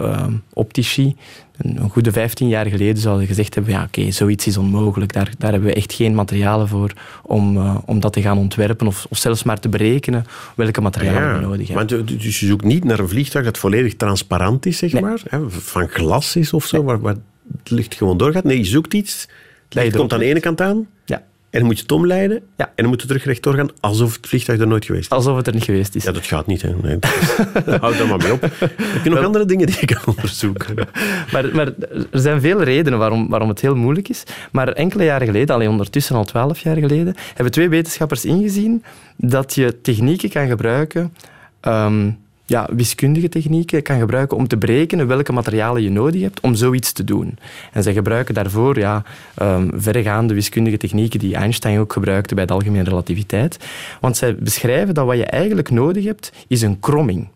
optici, 0.52 1.16
een, 1.62 1.88
goede 1.90 2.12
15 2.12 2.48
jaar 2.48 2.66
geleden 2.66 3.02
zouden 3.02 3.26
gezegd 3.26 3.54
hebben, 3.54 3.72
ja 3.72 3.82
oké, 3.82 4.10
zoiets 4.10 4.46
is 4.46 4.56
onmogelijk. 4.56 5.12
Daar, 5.12 5.30
daar 5.38 5.50
hebben 5.50 5.68
we 5.68 5.74
echt 5.74 5.92
geen 5.92 6.14
materialen 6.14 6.68
voor 6.68 6.92
om, 7.22 7.56
eh, 7.56 7.76
om 7.84 8.00
dat 8.00 8.12
te 8.12 8.20
gaan 8.22 8.38
ontwerpen 8.38 8.86
of, 8.86 9.06
of 9.08 9.18
zelfs 9.18 9.42
maar 9.42 9.60
te 9.60 9.68
berekenen 9.68 10.24
welke 10.56 10.80
materialen 10.80 11.34
we 11.40 11.46
nodig 11.46 11.68
hebben. 11.68 11.96
want, 11.96 12.08
dus 12.22 12.40
je 12.40 12.46
zoekt 12.46 12.64
niet 12.64 12.84
naar 12.84 12.98
een 12.98 13.08
vliegtuig 13.08 13.44
dat 13.44 13.58
volledig 13.58 13.96
transparant 13.96 14.66
is, 14.66 14.78
zeg 14.78 14.92
Nee. 14.92 15.02
maar, 15.02 15.20
hè, 15.28 15.50
van 15.50 15.88
glas 15.88 16.36
is 16.36 16.52
of 16.52 16.66
zo, 16.66 16.82
waar, 16.82 17.00
waar 17.00 17.16
het 17.58 17.70
licht 17.70 17.94
gewoon 17.94 18.16
doorgaat. 18.16 18.44
Nee, 18.44 18.58
je 18.58 18.64
zoekt 18.64 18.94
iets, 18.94 19.28
het 19.64 19.74
licht 19.74 19.96
komt 19.96 20.12
aan 20.12 20.18
de 20.18 20.24
ene 20.24 20.40
kant 20.40 20.60
aan, 20.60 20.86
Ja, 21.04 21.22
en 21.50 21.58
dan 21.58 21.64
moet 21.68 21.76
je 21.76 21.82
het 21.82 21.92
omleiden, 21.92 22.42
Ja. 22.56 22.64
en 22.64 22.70
dan 22.76 22.86
moet 22.86 23.00
je 23.00 23.06
terug 23.06 23.24
rechtdoor 23.24 23.54
gaan, 23.54 23.68
alsof 23.80 24.16
het 24.16 24.26
vliegtuig 24.26 24.60
er 24.60 24.66
nooit 24.66 24.84
geweest 24.84 25.04
is. 25.04 25.10
alsof 25.16 25.36
het 25.36 25.46
er 25.46 25.52
niet 25.54 25.64
geweest 25.64 25.94
is. 25.94 26.04
Ja, 26.04 26.12
dat 26.12 26.26
gaat 26.26 26.46
niet. 26.46 26.62
Hè. 26.62 26.74
Nee, 26.82 26.98
dat 26.98 27.10
is- 27.20 27.74
Houd 27.80 27.98
daar 27.98 28.06
maar 28.06 28.18
mee 28.18 28.32
op. 28.32 28.40
Heb 28.40 29.04
je 29.04 29.10
nog 29.10 29.24
andere 29.24 29.44
dingen 29.44 29.66
die 29.66 29.76
je 29.80 29.86
kan 29.86 30.14
onderzoeken? 30.14 30.74
Maar, 31.32 31.48
maar 31.54 31.66
er 32.12 32.20
zijn 32.20 32.40
veel 32.40 32.62
redenen 32.62 32.98
waarom, 32.98 33.28
waarom 33.28 33.48
het 33.48 33.60
heel 33.60 33.74
moeilijk 33.76 34.08
is. 34.08 34.22
Maar 34.52 34.68
enkele 34.68 35.04
jaren 35.04 35.26
geleden, 35.26 35.54
alleen 35.54 35.68
ondertussen 35.68 36.16
al 36.16 36.24
twaalf 36.24 36.58
jaar 36.58 36.76
geleden, 36.76 37.14
hebben 37.34 37.52
twee 37.52 37.68
wetenschappers 37.68 38.24
ingezien 38.24 38.84
dat 39.16 39.54
je 39.54 39.80
technieken 39.80 40.30
kan 40.30 40.46
gebruiken, 40.48 41.14
ehm, 41.60 42.10
ja, 42.50 42.68
wiskundige 42.72 43.28
technieken 43.28 43.82
kan 43.82 43.98
gebruiken 43.98 44.36
om 44.36 44.48
te 44.48 44.56
berekenen 44.56 45.06
welke 45.06 45.32
materialen 45.32 45.82
je 45.82 45.90
nodig 45.90 46.20
hebt 46.20 46.40
om 46.40 46.54
zoiets 46.54 46.92
te 46.92 47.04
doen. 47.04 47.38
En 47.72 47.82
zij 47.82 47.92
gebruiken 47.92 48.34
daarvoor 48.34 48.78
ja, 48.78 49.02
ehm, 49.34 49.68
verregaande 49.74 50.34
wiskundige 50.34 50.76
technieken 50.76 51.18
die 51.18 51.34
Einstein 51.34 51.78
ook 51.78 51.92
gebruikte 51.92 52.34
bij 52.34 52.46
de 52.46 52.52
algemene 52.52 52.88
relativiteit. 52.88 53.58
Want 54.00 54.16
zij 54.16 54.34
beschrijven 54.34 54.94
dat 54.94 55.06
wat 55.06 55.16
je 55.16 55.24
eigenlijk 55.24 55.70
nodig 55.70 56.04
hebt, 56.04 56.32
is 56.48 56.62
een 56.62 56.80
kromming. 56.80 57.28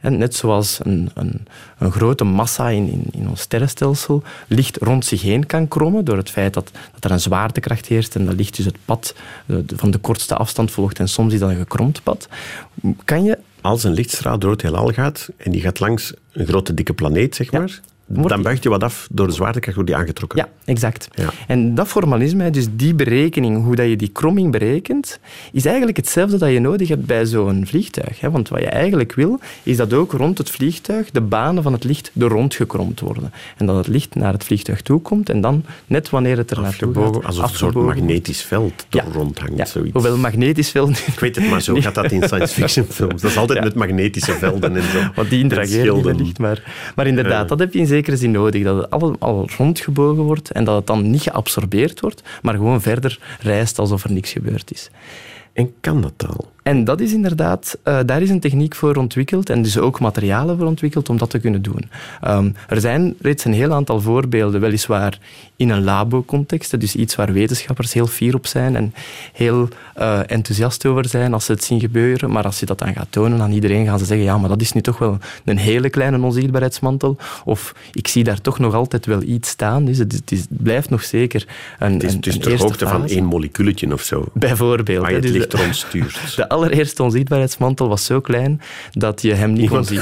En 0.00 0.18
net 0.18 0.34
zoals 0.34 0.80
een, 0.82 1.10
een, 1.14 1.46
een 1.78 1.92
grote 1.92 2.24
massa 2.24 2.68
in, 2.68 2.88
in, 2.88 3.04
in 3.10 3.28
ons 3.28 3.40
sterrenstelsel 3.40 4.22
licht 4.46 4.76
rond 4.76 5.04
zich 5.04 5.22
heen 5.22 5.46
kan 5.46 5.68
krommen 5.68 6.04
door 6.04 6.16
het 6.16 6.30
feit 6.30 6.54
dat, 6.54 6.70
dat 6.92 7.04
er 7.04 7.10
een 7.10 7.20
zwaartekracht 7.20 7.86
heerst 7.86 8.14
en 8.14 8.26
dat 8.26 8.34
licht 8.34 8.56
dus 8.56 8.64
het 8.64 8.78
pad 8.84 9.14
van 9.76 9.90
de 9.90 9.98
kortste 9.98 10.36
afstand 10.36 10.70
volgt 10.70 10.98
en 10.98 11.08
soms 11.08 11.32
is 11.32 11.40
dat 11.40 11.50
een 11.50 11.56
gekromd 11.56 12.02
pad, 12.02 12.28
kan 13.04 13.24
je... 13.24 13.38
Als 13.66 13.84
een 13.84 13.92
lichtstraal 13.92 14.38
door 14.38 14.50
het 14.50 14.62
heelal 14.62 14.88
gaat 14.92 15.28
en 15.36 15.50
die 15.50 15.60
gaat 15.60 15.80
langs 15.80 16.12
een 16.32 16.46
grote 16.46 16.74
dikke 16.74 16.92
planeet, 16.92 17.34
zeg 17.34 17.50
Ja. 17.50 17.66
Wordt 18.06 18.28
Dan 18.28 18.42
buigt 18.42 18.62
je 18.62 18.68
wat 18.68 18.82
af 18.82 19.08
door 19.10 19.26
de 19.26 19.32
zwaartekracht, 19.32 19.74
wordt 19.76 19.90
die 19.90 19.98
aangetrokken. 20.00 20.38
Ja, 20.38 20.48
exact. 20.64 21.08
Ja. 21.14 21.28
En 21.46 21.74
dat 21.74 21.88
formalisme, 21.88 22.50
dus 22.50 22.66
die 22.70 22.94
berekening, 22.94 23.64
hoe 23.64 23.76
dat 23.76 23.88
je 23.88 23.96
die 23.96 24.08
kromming 24.08 24.52
berekent, 24.52 25.18
is 25.52 25.64
eigenlijk 25.64 25.96
hetzelfde 25.96 26.38
dat 26.38 26.50
je 26.50 26.60
nodig 26.60 26.88
hebt 26.88 27.04
bij 27.06 27.26
zo'n 27.26 27.66
vliegtuig. 27.66 28.20
Want 28.20 28.48
wat 28.48 28.60
je 28.60 28.66
eigenlijk 28.68 29.14
wil, 29.14 29.40
is 29.62 29.76
dat 29.76 29.92
ook 29.92 30.12
rond 30.12 30.38
het 30.38 30.50
vliegtuig 30.50 31.10
de 31.10 31.20
banen 31.20 31.62
van 31.62 31.72
het 31.72 31.84
licht 31.84 32.10
er 32.18 32.26
rond 32.28 32.54
gekromd 32.54 33.00
worden. 33.00 33.32
En 33.56 33.66
dat 33.66 33.76
het 33.76 33.86
licht 33.86 34.14
naar 34.14 34.32
het 34.32 34.44
vliegtuig 34.44 34.82
toe 34.82 35.00
komt 35.00 35.28
en 35.30 35.40
dan, 35.40 35.64
net 35.86 36.10
wanneer 36.10 36.36
het 36.36 36.50
er 36.50 36.60
naartoe 36.60 36.94
gaat, 36.94 37.24
alsof 37.24 37.50
een 37.50 37.56
soort 37.56 37.74
magnetisch 37.74 38.42
veld 38.42 38.86
er 38.90 38.96
Ja. 39.04 39.04
rondhangt. 39.12 39.56
Ja, 39.56 39.64
Zoiets. 39.64 39.92
hoewel 39.92 40.16
magnetisch 40.16 40.70
veld... 40.70 40.98
Ik 41.06 41.20
weet 41.20 41.36
het, 41.36 41.50
maar 41.50 41.62
zo 41.62 41.74
gaat 41.80 41.94
dat 41.94 42.12
in 42.12 42.22
science 42.22 42.54
fiction 42.54 42.86
films. 42.98 43.22
Dat 43.22 43.30
is 43.30 43.36
altijd 43.36 43.60
met 43.64 43.74
magnetische 43.74 44.32
velden 44.32 44.76
en 44.76 44.82
zo. 44.82 44.98
Want 45.14 45.28
die 45.30 45.38
En 45.38 45.44
interageren 45.44 45.94
niet 45.96 46.04
met 46.04 46.18
licht. 46.20 46.38
Maar, 46.38 46.92
maar 46.94 47.06
inderdaad, 47.06 47.48
dat 47.48 47.58
heb 47.58 47.72
je 47.72 47.78
in 47.78 47.86
zekere 47.96 48.16
zin 48.16 48.30
nodig. 48.30 48.64
Dat 48.64 48.76
het 48.76 48.90
allemaal 48.90 49.48
rondgebogen 49.56 50.22
wordt 50.22 50.50
en 50.50 50.64
dat 50.64 50.76
het 50.76 50.86
dan 50.86 51.10
niet 51.10 51.22
geabsorbeerd 51.22 52.00
wordt, 52.00 52.22
maar 52.42 52.54
gewoon 52.54 52.80
verder 52.80 53.36
reist 53.40 53.78
alsof 53.78 54.04
er 54.04 54.12
niks 54.12 54.32
gebeurd 54.32 54.72
is. 54.72 54.90
En 55.52 55.74
kan 55.80 56.00
dat 56.00 56.26
al? 56.28 56.54
En 56.66 56.84
dat 56.84 57.00
is 57.00 57.12
inderdaad, 57.12 57.78
eh, 57.82 57.98
daar 58.06 58.22
is 58.22 58.30
een 58.30 58.40
techniek 58.40 58.74
voor 58.74 58.96
ontwikkeld 58.96 59.50
en 59.50 59.62
dus 59.62 59.78
ook 59.78 60.00
materialen 60.00 60.56
voor 60.58 60.66
ontwikkeld 60.66 61.08
om 61.08 61.16
dat 61.18 61.30
te 61.30 61.38
kunnen 61.38 61.62
doen. 61.62 61.90
Ehm, 62.20 62.50
er 62.68 62.80
zijn 62.80 63.14
reeds 63.20 63.44
een 63.44 63.52
heel 63.52 63.72
aantal 63.72 64.00
voorbeelden, 64.00 64.60
weliswaar 64.60 65.18
in 65.56 65.70
een 65.70 65.84
labo-context, 65.84 66.80
dus 66.80 66.96
iets 66.96 67.14
waar 67.14 67.32
wetenschappers 67.32 67.92
heel 67.92 68.06
fier 68.06 68.34
op 68.34 68.46
zijn 68.46 68.76
en 68.76 68.94
heel 69.32 69.68
eh, 69.94 70.18
enthousiast 70.26 70.86
over 70.86 71.08
zijn 71.08 71.32
als 71.32 71.44
ze 71.44 71.52
het 71.52 71.64
zien 71.64 71.80
gebeuren. 71.80 72.30
Maar 72.30 72.44
als 72.44 72.60
je 72.60 72.66
dat 72.66 72.78
dan 72.78 72.92
gaat 72.94 73.06
tonen 73.10 73.40
aan 73.40 73.52
iedereen, 73.52 73.86
gaan 73.86 73.98
ze 73.98 74.04
zeggen, 74.04 74.26
ja, 74.26 74.38
maar 74.38 74.48
dat 74.48 74.60
is 74.60 74.72
nu 74.72 74.80
toch 74.80 74.98
wel 74.98 75.18
een 75.44 75.58
hele 75.58 75.90
kleine 75.90 76.20
onzichtbaarheidsmantel. 76.22 77.16
Of 77.44 77.74
ik 77.92 78.08
zie 78.08 78.24
daar 78.24 78.40
toch 78.40 78.58
nog 78.58 78.74
altijd 78.74 79.06
wel 79.06 79.22
iets 79.22 79.48
staan. 79.48 79.84
Dus 79.84 79.98
het, 79.98 80.12
is- 80.12 80.18
het 80.18 80.32
is- 80.32 80.38
het 80.38 80.62
blijft 80.62 80.90
nog 80.90 81.02
zeker 81.04 81.46
een, 81.78 81.92
Het 81.92 82.02
is 82.02 82.14
een, 82.14 82.20
dus 82.20 82.34
een 82.34 82.40
de 82.40 82.56
hoogte 82.56 82.88
van 82.88 83.06
één 83.06 83.24
moleculetje 83.24 83.92
of 83.92 84.02
zo. 84.02 84.24
Bijvoorbeeld. 84.32 85.00
Je 85.02 85.08
hè. 85.08 85.12
het 85.14 85.22
Dus 85.22 85.30
licht 85.32 85.50
de- 85.50 85.56
rond 85.56 85.76
stuurt. 85.76 86.18
allereerste 86.56 87.02
onzichtbaarheidsmantel 87.02 87.88
was 87.88 88.04
zo 88.04 88.20
klein 88.20 88.60
dat 88.92 89.22
je 89.22 89.32
hem 89.34 89.52
niet 89.52 89.68
kon 89.68 89.84
zien. 89.84 90.00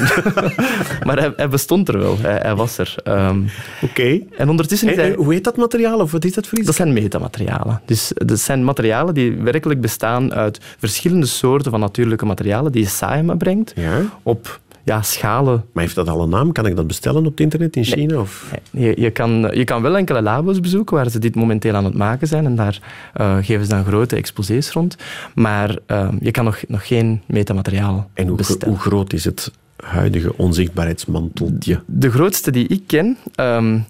maar 1.06 1.18
hij, 1.18 1.32
hij 1.36 1.48
bestond 1.48 1.88
er 1.88 1.98
wel. 1.98 2.16
Hij, 2.20 2.38
hij 2.42 2.54
was 2.54 2.78
er. 2.78 2.94
Ehm, 3.04 3.40
Oké. 3.82 4.20
en 4.36 4.48
ondertussen 4.48 4.88
is 4.88 4.96
hij... 4.96 5.10
eh, 5.10 5.16
Hoe 5.16 5.32
heet 5.32 5.44
dat 5.44 5.56
materiaal? 5.56 5.98
Of 6.00 6.12
wat 6.12 6.24
is 6.24 6.32
dat 6.34 6.46
voor 6.46 6.58
iets? 6.58 6.66
Dat 6.66 6.76
zijn 6.76 6.92
metamaterialen. 6.92 7.80
Dus 7.86 8.12
dat 8.14 8.38
zijn 8.38 8.64
materialen 8.64 9.14
die 9.14 9.32
werkelijk 9.36 9.80
bestaan 9.80 10.34
uit 10.34 10.60
verschillende 10.78 11.26
soorten 11.26 11.70
van 11.70 11.80
natuurlijke 11.80 12.26
materialen 12.26 12.72
die 12.72 12.82
je 12.82 12.88
samenbrengt 12.88 13.72
Ja. 13.76 14.00
op 14.22 14.60
ja, 14.84 15.02
schalen. 15.02 15.64
Maar 15.72 15.82
heeft 15.82 15.94
dat 15.94 16.08
al 16.08 16.22
een 16.22 16.28
naam? 16.28 16.52
Kan 16.52 16.66
ik 16.66 16.76
dat 16.76 16.86
bestellen 16.86 17.24
op 17.24 17.30
het 17.30 17.40
internet 17.40 17.76
in 17.76 17.84
China? 17.84 18.20
Of? 18.20 18.54
Je, 18.70 18.94
je, 19.00 19.10
kan, 19.10 19.50
je 19.52 19.64
kan 19.64 19.82
wel 19.82 19.96
enkele 19.96 20.22
labo's 20.22 20.60
bezoeken 20.60 20.96
waar 20.96 21.10
ze 21.10 21.18
dit 21.18 21.34
momenteel 21.34 21.74
aan 21.74 21.84
het 21.84 21.94
maken 21.94 22.26
zijn 22.26 22.44
en 22.44 22.56
daar 22.56 22.80
eh, 23.14 23.36
geven 23.36 23.64
ze 23.64 23.70
dan 23.70 23.84
grote 23.84 24.16
exposés 24.16 24.70
rond. 24.70 24.96
Maar 25.34 25.78
eh, 25.86 26.08
je 26.20 26.30
kan 26.30 26.44
nog, 26.44 26.62
nog 26.68 26.86
geen 26.86 27.22
metamateriaal 27.26 28.10
En 28.14 28.26
hoe, 28.26 28.36
bestellen. 28.36 28.68
hoe 28.68 28.82
groot 28.82 29.12
is 29.12 29.24
het 29.24 29.52
huidige 29.76 30.36
onzichtbaarheidsmanteltje? 30.36 31.80
De 31.86 32.10
grootste 32.10 32.50
die 32.50 32.66
ik 32.68 32.82
ken, 32.86 33.16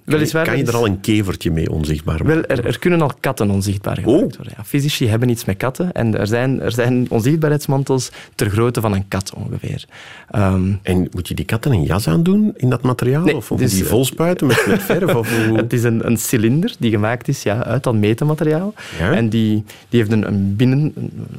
weliswaar... 0.05 0.45
kan 0.45 0.57
je 0.59 0.65
er 0.65 0.77
al 0.77 0.87
een 0.87 1.01
kevertje 1.01 1.51
mee 1.51 1.71
onzichtbaar 1.71 2.25
maken? 2.25 2.35
Wel, 2.35 2.57
er, 2.57 2.67
er 2.67 2.79
kunnen 2.79 3.01
al 3.03 3.11
katten 3.21 3.51
onzichtbaar 3.51 3.95
gemaakt 3.95 4.13
Oh. 4.15 4.21
worden. 4.37 4.53
Ja, 4.57 4.65
fysici 4.65 5.09
hebben 5.09 5.29
iets 5.29 5.45
met 5.45 5.57
katten 5.57 5.93
en 5.93 6.19
er 6.19 6.27
zijn, 6.27 6.61
er 6.61 6.73
zijn 6.73 7.07
onzichtbaarheidsmantels 7.11 8.11
ter 8.35 8.51
grootte 8.51 8.81
van 8.81 8.93
een 8.93 9.09
kat 9.09 9.33
ongeveer. 9.37 9.85
Ehm, 10.31 10.73
En 10.83 11.09
moet 11.13 11.29
je 11.29 11.35
die 11.35 11.45
katten 11.45 11.73
een 11.73 11.83
jas 11.83 12.09
aandoen 12.09 12.53
in 12.57 12.71
dat 12.71 12.83
materiaal? 12.83 13.25
Nee, 13.25 13.37
of 13.37 13.51
moet 13.51 13.59
dus, 13.59 13.73
die 13.73 13.83
eh, 13.83 13.89
vol 13.89 14.05
spuiten 14.05 14.47
met, 14.47 14.65
met 14.69 14.83
verf? 14.83 15.15
Of 15.15 15.29
hoe? 15.47 15.57
Het 15.57 15.73
is 15.73 15.83
een, 15.83 16.07
een 16.07 16.17
cilinder 16.17 16.75
die 16.79 16.91
gemaakt 16.91 17.29
is 17.29 17.43
ja, 17.43 17.65
uit 17.65 17.83
dat 17.83 17.95
metamateriaal. 17.95 18.75
Ja. 18.99 19.13
En 19.13 19.29
die, 19.29 19.65
die 19.89 20.01
heeft 20.01 20.13
een, 20.13 20.27
een, 20.27 20.57
binnen, 20.57 20.93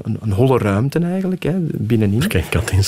een, 0.03 0.17
een 0.21 0.31
holle 0.31 0.57
ruimte 0.57 0.99
eigenlijk, 0.99 1.43
hè, 1.43 1.53
binnenin. 1.59 2.23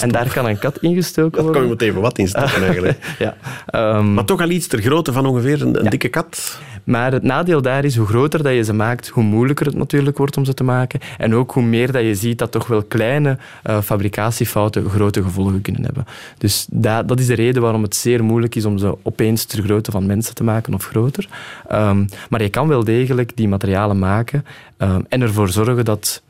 En 0.02 0.10
daar 0.10 0.34
kan 0.34 0.46
een 0.46 0.60
kat 0.60 0.78
ingestoken 0.82 1.46
Daar 1.54 1.62
kan 1.62 1.62
je 1.62 1.68
worden. 1.68 1.88
meteen 1.88 2.02
wat 2.02 2.18
in 2.18 2.28
stoppen 2.28 2.64
eigenlijk. 2.68 3.16
Ja. 3.20 3.36
ehm, 3.66 4.14
Maar 4.14 4.26
toch 4.26 4.42
al 4.42 4.50
iets 4.50 4.68
ter 4.68 4.82
grootte 4.82 5.14
van 5.14 5.26
ongeveer 5.26 5.62
een, 5.62 5.80
een 5.84 5.90
dikke 5.90 6.08
kat. 6.08 6.60
Maar 6.84 7.12
het 7.12 7.24
nadeel 7.24 7.62
daar 7.62 7.86
is, 7.86 7.96
hoe 7.96 8.08
groter 8.08 8.44
dat 8.44 8.54
je 8.54 8.64
ze 8.64 8.74
maakt, 8.74 9.08
hoe 9.08 9.24
moeilijker 9.24 9.66
het 9.66 9.76
natuurlijk 9.76 10.18
wordt 10.18 10.38
om 10.38 10.46
ze 10.46 10.54
te 10.54 10.64
maken. 10.64 11.00
En 11.18 11.36
ook 11.36 11.52
hoe 11.52 11.64
meer 11.64 11.92
dat 11.92 12.02
je 12.02 12.16
ziet 12.16 12.38
dat 12.38 12.52
toch 12.52 12.68
wel 12.68 12.84
kleine 12.84 13.38
eh, 13.64 13.82
fabricatiefouten 13.82 14.90
grote 14.90 15.24
gevolgen 15.24 15.62
kunnen 15.62 15.84
hebben. 15.84 16.06
Dus 16.38 16.68
dat, 16.70 17.08
dat 17.08 17.20
is 17.20 17.26
de 17.28 17.34
reden 17.34 17.62
waarom 17.62 17.82
het 17.82 17.96
zeer 17.96 18.24
moeilijk 18.24 18.56
is 18.56 18.66
om 18.66 18.78
ze 18.78 18.98
opeens 19.02 19.46
ter 19.46 19.64
grootte 19.64 19.92
van 19.92 20.06
mensen 20.06 20.36
te 20.36 20.44
maken 20.44 20.74
of 20.74 20.86
groter. 20.86 21.28
Ehm, 21.70 22.06
maar 22.30 22.42
je 22.42 22.50
kan 22.50 22.68
wel 22.68 22.84
degelijk 22.84 23.32
die 23.36 23.48
materialen 23.48 24.00
maken 24.00 24.46
ehm, 24.78 25.02
en 25.10 25.22
ervoor 25.22 25.50
zorgen 25.50 25.86
dat 25.86 26.22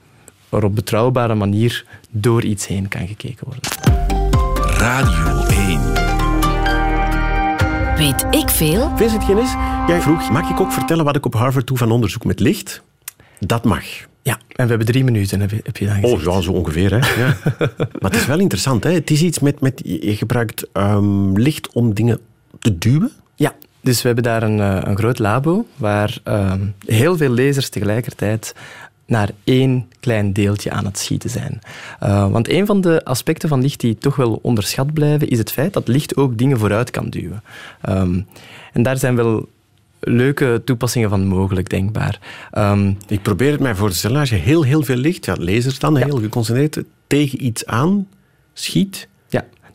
er 0.49 0.63
op 0.63 0.75
betrouwbare 0.75 1.35
manier 1.35 1.85
door 2.09 2.43
iets 2.43 2.67
heen 2.67 2.87
kan 2.87 3.07
gekeken 3.07 3.45
worden. 3.47 4.06
Radio 4.77 5.45
1. 5.45 5.81
Weet 7.97 8.25
ik 8.31 8.49
veel? 8.49 8.91
Vincent 8.95 9.23
Genis, 9.23 9.53
jij 9.87 10.01
vroeg, 10.01 10.29
mag 10.29 10.49
ik 10.49 10.59
ook 10.59 10.71
vertellen 10.71 11.05
wat 11.05 11.15
ik 11.15 11.25
op 11.25 11.33
Harvard 11.33 11.67
doe 11.67 11.77
van 11.77 11.91
onderzoek 11.91 12.25
met 12.25 12.39
licht? 12.39 12.81
Dat 13.39 13.63
mag. 13.63 13.83
Ja, 14.21 14.39
en 14.47 14.63
we 14.63 14.69
hebben 14.69 14.85
drie 14.85 15.03
minuten, 15.03 15.39
heb 15.39 15.49
je, 15.49 15.59
heb 15.63 15.77
je 15.77 15.85
dan 15.85 15.95
gezegd. 15.95 16.27
Oh 16.27 16.33
ja, 16.33 16.41
zo 16.41 16.51
ongeveer. 16.51 16.91
Hè? 16.91 17.21
Ja. 17.21 17.37
maar 17.99 18.11
het 18.11 18.15
is 18.15 18.25
wel 18.25 18.39
interessant. 18.39 18.83
Hè? 18.83 18.91
Het 18.91 19.11
is 19.11 19.21
iets 19.21 19.39
met, 19.39 19.61
met 19.61 19.81
je 19.83 20.15
gebruikt 20.15 20.67
ehm, 20.71 21.33
licht 21.33 21.71
om 21.73 21.93
dingen 21.93 22.19
te 22.59 22.77
duwen. 22.77 23.11
Ja, 23.35 23.55
dus 23.81 24.01
we 24.01 24.05
hebben 24.07 24.23
daar 24.23 24.43
een, 24.43 24.59
eh, 24.59 24.79
een 24.81 24.97
groot 24.97 25.19
labo 25.19 25.65
waar 25.75 26.17
ehm, 26.23 26.65
heel 26.85 27.17
veel 27.17 27.29
lasers 27.29 27.69
tegelijkertijd 27.69 28.53
naar 29.07 29.29
één 29.43 29.89
klein 29.99 30.33
deeltje 30.33 30.71
aan 30.71 30.85
het 30.85 30.97
schieten 30.97 31.29
zijn. 31.29 31.59
Eh, 31.99 32.31
want 32.31 32.49
een 32.49 32.65
van 32.65 32.81
de 32.81 33.05
aspecten 33.05 33.49
van 33.49 33.61
licht 33.61 33.79
die 33.79 33.97
toch 33.97 34.15
wel 34.15 34.39
onderschat 34.41 34.93
blijven, 34.93 35.29
is 35.29 35.37
het 35.37 35.51
feit 35.51 35.73
dat 35.73 35.87
licht 35.87 36.15
ook 36.17 36.37
dingen 36.37 36.57
vooruit 36.59 36.91
kan 36.91 37.09
duwen. 37.09 37.43
Ehm, 37.81 38.21
en 38.73 38.83
daar 38.83 38.97
zijn 38.97 39.15
wel 39.15 39.47
leuke 39.99 40.61
toepassingen 40.65 41.09
van 41.09 41.25
mogelijk, 41.25 41.69
denkbaar. 41.69 42.19
Ehm, 42.51 42.93
Ik 43.07 43.21
probeer 43.21 43.51
het 43.51 43.59
mij 43.59 43.75
voor 43.75 43.89
te 43.89 43.95
stellen. 43.95 44.19
Als 44.19 44.29
je 44.29 44.35
heel, 44.35 44.63
heel 44.63 44.83
veel 44.83 44.95
licht, 44.95 45.25
ja, 45.25 45.35
lasers 45.39 45.79
dan, 45.79 45.97
heel 45.97 46.19
geconcentreerd, 46.19 46.83
tegen 47.07 47.45
iets 47.45 47.65
aan 47.65 48.07
schiet, 48.53 49.07
ja, 49.07 49.16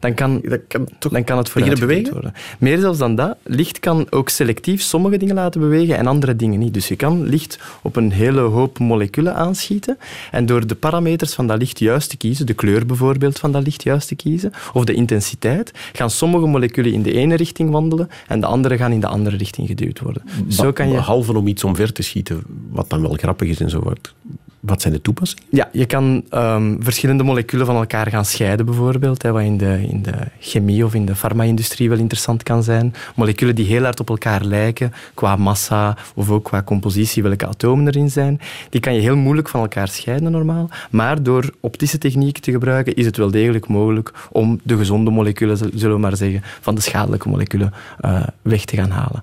dan 0.02 0.14
kan 0.14 0.40
dat 0.42 0.60
kan 0.68 0.88
toch 0.98 1.12
dan 1.12 1.24
kan 1.24 1.38
het 1.38 1.52
beginnen 1.54 1.78
bewegen? 1.78 2.12
worden. 2.12 2.32
Meer 2.58 2.78
zelfs 2.78 2.98
dan 2.98 3.14
dat, 3.14 3.36
licht 3.42 3.80
kan 3.80 4.06
ook 4.10 4.28
selectief 4.28 4.82
sommige 4.82 5.16
dingen 5.16 5.34
laten 5.34 5.60
bewegen 5.60 5.96
en 5.96 6.06
andere 6.06 6.36
dingen 6.36 6.58
niet. 6.58 6.74
Dus 6.74 6.88
je 6.88 6.96
kan 6.96 7.22
licht 7.22 7.58
op 7.82 7.96
een 7.96 8.12
hele 8.12 8.40
hoop 8.40 8.78
moleculen 8.78 9.34
aanschieten 9.34 9.98
en 10.30 10.46
door 10.46 10.66
de 10.66 10.74
parameters 10.74 11.34
van 11.34 11.46
dat 11.46 11.58
licht 11.58 11.78
juist 11.78 12.10
te 12.10 12.16
kiezen, 12.16 12.46
de 12.46 12.54
kleur 12.54 12.86
bijvoorbeeld 12.86 13.38
van 13.38 13.52
dat 13.52 13.62
licht 13.62 13.82
juist 13.82 14.08
te 14.08 14.14
kiezen, 14.14 14.52
of 14.72 14.84
de 14.84 14.92
intensiteit, 14.92 15.72
gaan 15.92 16.10
sommige 16.10 16.46
moleculen 16.46 16.92
in 16.92 17.02
de 17.02 17.12
ene 17.12 17.34
richting 17.34 17.70
wandelen 17.70 18.08
en 18.28 18.40
de 18.40 18.46
andere 18.46 18.76
gaan 18.76 18.92
in 18.92 19.00
de 19.00 19.06
andere 19.06 19.36
richting 19.36 19.66
geduwd 19.68 20.00
worden. 20.00 20.22
Zo 20.48 20.72
kan 20.72 20.88
je... 20.88 20.94
Behalve 20.94 21.36
om 21.36 21.46
iets 21.46 21.64
omver 21.64 21.92
te 21.92 22.02
schieten, 22.02 22.42
wat 22.70 22.90
dan 22.90 23.02
wel 23.02 23.14
grappig 23.14 23.48
is 23.48 23.60
enzovoort. 23.60 24.14
Wat 24.62 24.80
zijn 24.80 24.92
de 24.92 25.00
toepassingen? 25.00 25.44
Ja, 25.50 25.68
je 25.72 25.86
kan 25.86 26.24
ehm, 26.28 26.76
verschillende 26.78 27.22
moleculen 27.22 27.66
van 27.66 27.76
elkaar 27.76 28.06
gaan 28.06 28.24
scheiden, 28.24 28.66
bijvoorbeeld. 28.66 29.22
Hè, 29.22 29.32
wat 29.32 29.42
in 29.42 29.56
de, 29.56 29.86
in 29.88 30.02
de 30.02 30.14
chemie 30.40 30.84
of 30.84 30.94
in 30.94 31.06
de 31.06 31.14
farma-industrie 31.14 31.88
wel 31.88 31.98
interessant 31.98 32.42
kan 32.42 32.62
zijn. 32.62 32.94
Moleculen 33.14 33.54
die 33.54 33.66
heel 33.66 33.82
hard 33.82 34.00
op 34.00 34.08
elkaar 34.08 34.44
lijken, 34.44 34.92
qua 35.14 35.36
massa 35.36 35.96
of 36.14 36.30
ook 36.30 36.44
qua 36.44 36.62
compositie, 36.62 37.22
welke 37.22 37.46
atomen 37.46 37.86
erin 37.86 38.10
zijn. 38.10 38.40
Die 38.70 38.80
kan 38.80 38.94
je 38.94 39.00
heel 39.00 39.16
moeilijk 39.16 39.48
van 39.48 39.60
elkaar 39.60 39.88
scheiden, 39.88 40.32
normaal. 40.32 40.70
Maar 40.90 41.22
door 41.22 41.54
optische 41.60 41.98
technieken 41.98 42.42
te 42.42 42.50
gebruiken, 42.50 42.94
is 42.94 43.06
het 43.06 43.16
wel 43.16 43.30
degelijk 43.30 43.68
mogelijk 43.68 44.12
om 44.30 44.60
de 44.62 44.76
gezonde 44.76 45.10
moleculen, 45.10 45.56
zullen 45.56 45.94
we 45.94 46.00
maar 46.00 46.16
zeggen, 46.16 46.42
van 46.60 46.74
de 46.74 46.80
schadelijke 46.80 47.28
moleculen 47.28 47.72
eh, 48.00 48.22
weg 48.42 48.64
te 48.64 48.76
gaan 48.76 48.90
halen. 48.90 49.22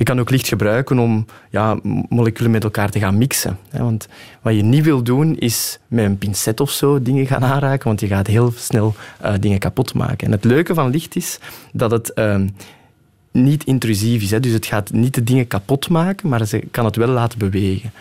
Je 0.00 0.06
kan 0.06 0.20
ook 0.20 0.30
licht 0.30 0.48
gebruiken 0.48 0.98
om 0.98 1.26
ja, 1.50 1.78
moleculen 2.08 2.50
met 2.50 2.64
elkaar 2.64 2.90
te 2.90 2.98
gaan 2.98 3.18
mixen. 3.18 3.58
Hè, 3.68 3.82
want 3.82 4.08
wat 4.42 4.54
je 4.54 4.62
niet 4.62 4.84
wil 4.84 5.02
doen, 5.02 5.38
is 5.38 5.78
met 5.88 6.04
een 6.04 6.18
pincet 6.18 6.60
of 6.60 6.70
zo 6.70 7.02
dingen 7.02 7.26
gaan 7.26 7.44
aanraken, 7.44 7.86
want 7.86 8.00
je 8.00 8.06
gaat 8.06 8.26
heel 8.26 8.52
snel 8.56 8.94
eh, 9.20 9.34
dingen 9.40 9.58
kapot 9.58 9.94
maken. 9.94 10.26
En 10.26 10.32
het 10.32 10.44
leuke 10.44 10.74
van 10.74 10.90
licht 10.90 11.16
is 11.16 11.38
dat 11.72 11.90
het 11.90 12.12
ehm, 12.12 12.48
niet 13.32 13.64
intrusief 13.64 14.22
is. 14.22 14.30
Hè, 14.30 14.40
dus 14.40 14.52
het 14.52 14.66
gaat 14.66 14.92
niet 14.92 15.14
de 15.14 15.24
dingen 15.24 15.46
kapot 15.46 15.88
maken, 15.88 16.28
maar 16.28 16.46
ze 16.46 16.62
kan 16.70 16.84
het 16.84 16.96
wel 16.96 17.08
laten 17.08 17.38
bewegen. 17.38 17.92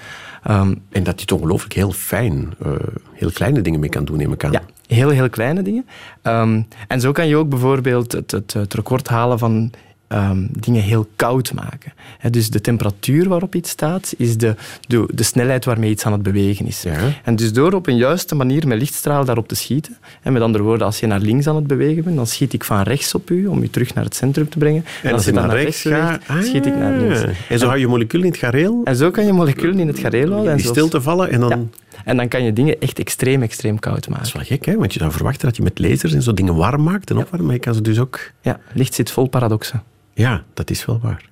Ehm, 0.44 0.74
En 0.90 1.04
dat 1.04 1.16
je 1.16 1.22
het 1.22 1.32
ongelooflijk 1.32 1.74
heel 1.74 1.92
fijn, 1.92 2.54
eh, 2.64 2.72
heel 3.14 3.32
kleine 3.32 3.62
dingen 3.62 3.80
mee 3.80 3.90
kan 3.90 4.06
doen, 4.06 4.18
neem 4.18 4.34
ik 4.34 4.44
aan. 4.44 4.52
ja, 4.52 4.62
heel, 4.88 5.10
heel 5.10 5.30
kleine 5.30 5.62
dingen. 5.62 5.86
Ehm, 6.22 6.62
en 6.88 7.02
zo 7.02 7.12
kan 7.12 7.28
je 7.28 7.36
ook 7.36 7.50
bijvoorbeeld 7.50 8.12
het, 8.12 8.32
het, 8.32 8.54
het 8.54 8.74
record 8.74 9.08
halen 9.08 9.40
van 9.40 9.72
ehm, 10.10 10.46
dingen 10.52 10.82
heel 10.82 11.08
koud 11.16 11.54
maken. 11.54 11.94
Dus 12.32 12.50
de 12.50 12.62
temperatuur 12.62 13.30
waarop 13.30 13.56
iets 13.56 13.70
staat, 13.70 14.14
is 14.18 14.38
de, 14.38 14.56
de, 14.88 15.10
de 15.14 15.24
snelheid 15.24 15.66
waarmee 15.66 15.90
iets 15.90 16.06
aan 16.06 16.12
het 16.12 16.24
bewegen 16.24 16.66
is. 16.68 16.82
Ja. 16.84 16.98
En 17.24 17.36
dus 17.36 17.54
door 17.54 17.74
op 17.74 17.88
een 17.88 17.98
juiste 17.98 18.36
manier 18.36 18.68
met 18.68 18.78
lichtstraal 18.80 19.26
daarop 19.26 19.48
te 19.48 19.56
schieten, 19.56 19.98
en 20.22 20.34
met 20.34 20.42
andere 20.42 20.64
woorden, 20.64 20.86
als 20.86 21.00
je 21.00 21.08
naar 21.08 21.20
links 21.20 21.48
aan 21.48 21.56
het 21.56 21.68
bewegen 21.68 22.04
bent, 22.04 22.16
dan 22.16 22.28
schiet 22.28 22.54
ik 22.54 22.64
van 22.64 22.82
rechts 22.82 23.16
op 23.16 23.30
u 23.30 23.48
om 23.48 23.64
u 23.64 23.70
terug 23.70 23.94
naar 23.94 24.04
het 24.04 24.16
centrum 24.16 24.50
te 24.50 24.58
brengen. 24.58 24.86
En 25.04 25.14
als 25.14 25.26
je 25.26 25.32
dan 25.32 25.48
naar 25.48 25.56
rechts 25.56 25.82
gaat, 25.82 26.22
schiet 26.42 26.66
ik 26.66 26.76
naar 26.76 26.98
links. 27.00 27.24
Ah. 27.24 27.30
En 27.50 27.60
zo 27.60 27.68
hou 27.68 27.80
je 27.80 27.88
moleculen 27.88 28.26
in 28.26 28.32
het 28.32 28.40
gareel, 28.40 28.82
En 28.84 28.96
zo 28.96 29.12
kan 29.12 29.26
je 29.26 29.34
moleculen 29.34 29.80
in 29.80 29.88
het 29.88 30.00
gareel 30.00 30.32
houden. 30.32 30.56
die 30.56 30.66
zo- 30.66 30.72
stilte 30.72 31.02
vallen 31.02 31.30
en 31.32 31.40
dan... 31.40 31.50
Ja. 31.50 31.58
en 32.06 32.18
dan 32.18 32.28
kan 32.28 32.44
je 32.44 32.54
dingen 32.54 32.80
echt 32.80 33.00
extreem, 33.00 33.42
extreem 33.42 33.80
koud 33.80 33.96
Dat 33.96 34.04
is 34.08 34.10
maken. 34.18 34.32
wel 34.34 34.44
gek, 34.44 34.66
hè? 34.66 34.76
want 34.76 34.94
je 34.94 35.00
zou 35.00 35.12
verwachten 35.12 35.48
dat 35.48 35.56
je 35.58 35.64
met 35.64 35.80
lasers 35.80 36.14
en 36.14 36.22
zo 36.22 36.34
dingen 36.34 36.56
warm 36.56 36.84
maakt 36.84 37.10
en 37.10 37.18
opwarmen, 37.18 37.46
maar 37.46 37.56
je 37.56 37.62
kan 37.62 37.74
ze 37.74 37.82
dus 37.82 38.00
ook... 38.00 38.20
Ja, 38.42 38.60
licht 38.74 38.94
zit 38.94 39.12
vol 39.12 39.28
paradoxen. 39.28 39.84
Ja, 40.20 40.44
dat 40.54 40.70
is 40.70 40.86
wel 40.86 41.00
waar. 41.02 41.26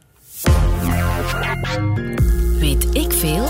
Weet 2.60 2.96
ik 2.96 3.12
veel? 3.12 3.46